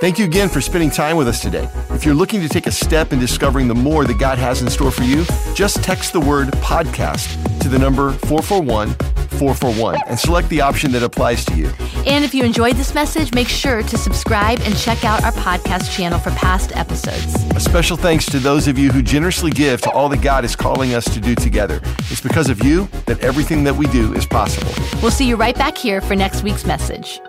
Thank 0.00 0.18
you 0.18 0.24
again 0.24 0.48
for 0.48 0.62
spending 0.62 0.88
time 0.88 1.18
with 1.18 1.28
us 1.28 1.42
today. 1.42 1.68
If 1.90 2.06
you're 2.06 2.14
looking 2.14 2.40
to 2.40 2.48
take 2.48 2.66
a 2.66 2.72
step 2.72 3.12
in 3.12 3.18
discovering 3.18 3.68
the 3.68 3.74
more 3.74 4.06
that 4.06 4.18
God 4.18 4.38
has 4.38 4.62
in 4.62 4.70
store 4.70 4.90
for 4.90 5.02
you, 5.02 5.26
just 5.54 5.84
text 5.84 6.14
the 6.14 6.20
word 6.20 6.48
podcast 6.52 7.60
to 7.60 7.68
the 7.68 7.78
number 7.78 8.12
441 8.12 8.94
441 9.38 10.00
and 10.06 10.18
select 10.18 10.48
the 10.48 10.62
option 10.62 10.90
that 10.92 11.02
applies 11.02 11.44
to 11.44 11.54
you. 11.54 11.70
And 12.06 12.24
if 12.24 12.32
you 12.32 12.44
enjoyed 12.44 12.76
this 12.76 12.94
message, 12.94 13.34
make 13.34 13.46
sure 13.46 13.82
to 13.82 13.98
subscribe 13.98 14.60
and 14.62 14.74
check 14.74 15.04
out 15.04 15.22
our 15.22 15.32
podcast 15.32 15.94
channel 15.94 16.18
for 16.18 16.30
past 16.30 16.74
episodes. 16.74 17.34
A 17.54 17.60
special 17.60 17.98
thanks 17.98 18.24
to 18.30 18.38
those 18.38 18.68
of 18.68 18.78
you 18.78 18.90
who 18.90 19.02
generously 19.02 19.50
give 19.50 19.82
to 19.82 19.90
all 19.90 20.08
that 20.08 20.22
God 20.22 20.46
is 20.46 20.56
calling 20.56 20.94
us 20.94 21.04
to 21.12 21.20
do 21.20 21.34
together. 21.34 21.78
It's 22.10 22.22
because 22.22 22.48
of 22.48 22.64
you 22.64 22.88
that 23.04 23.20
everything 23.20 23.64
that 23.64 23.76
we 23.76 23.86
do 23.88 24.14
is 24.14 24.24
possible. 24.24 24.72
We'll 25.02 25.10
see 25.10 25.26
you 25.26 25.36
right 25.36 25.54
back 25.54 25.76
here 25.76 26.00
for 26.00 26.16
next 26.16 26.42
week's 26.42 26.64
message. 26.64 27.20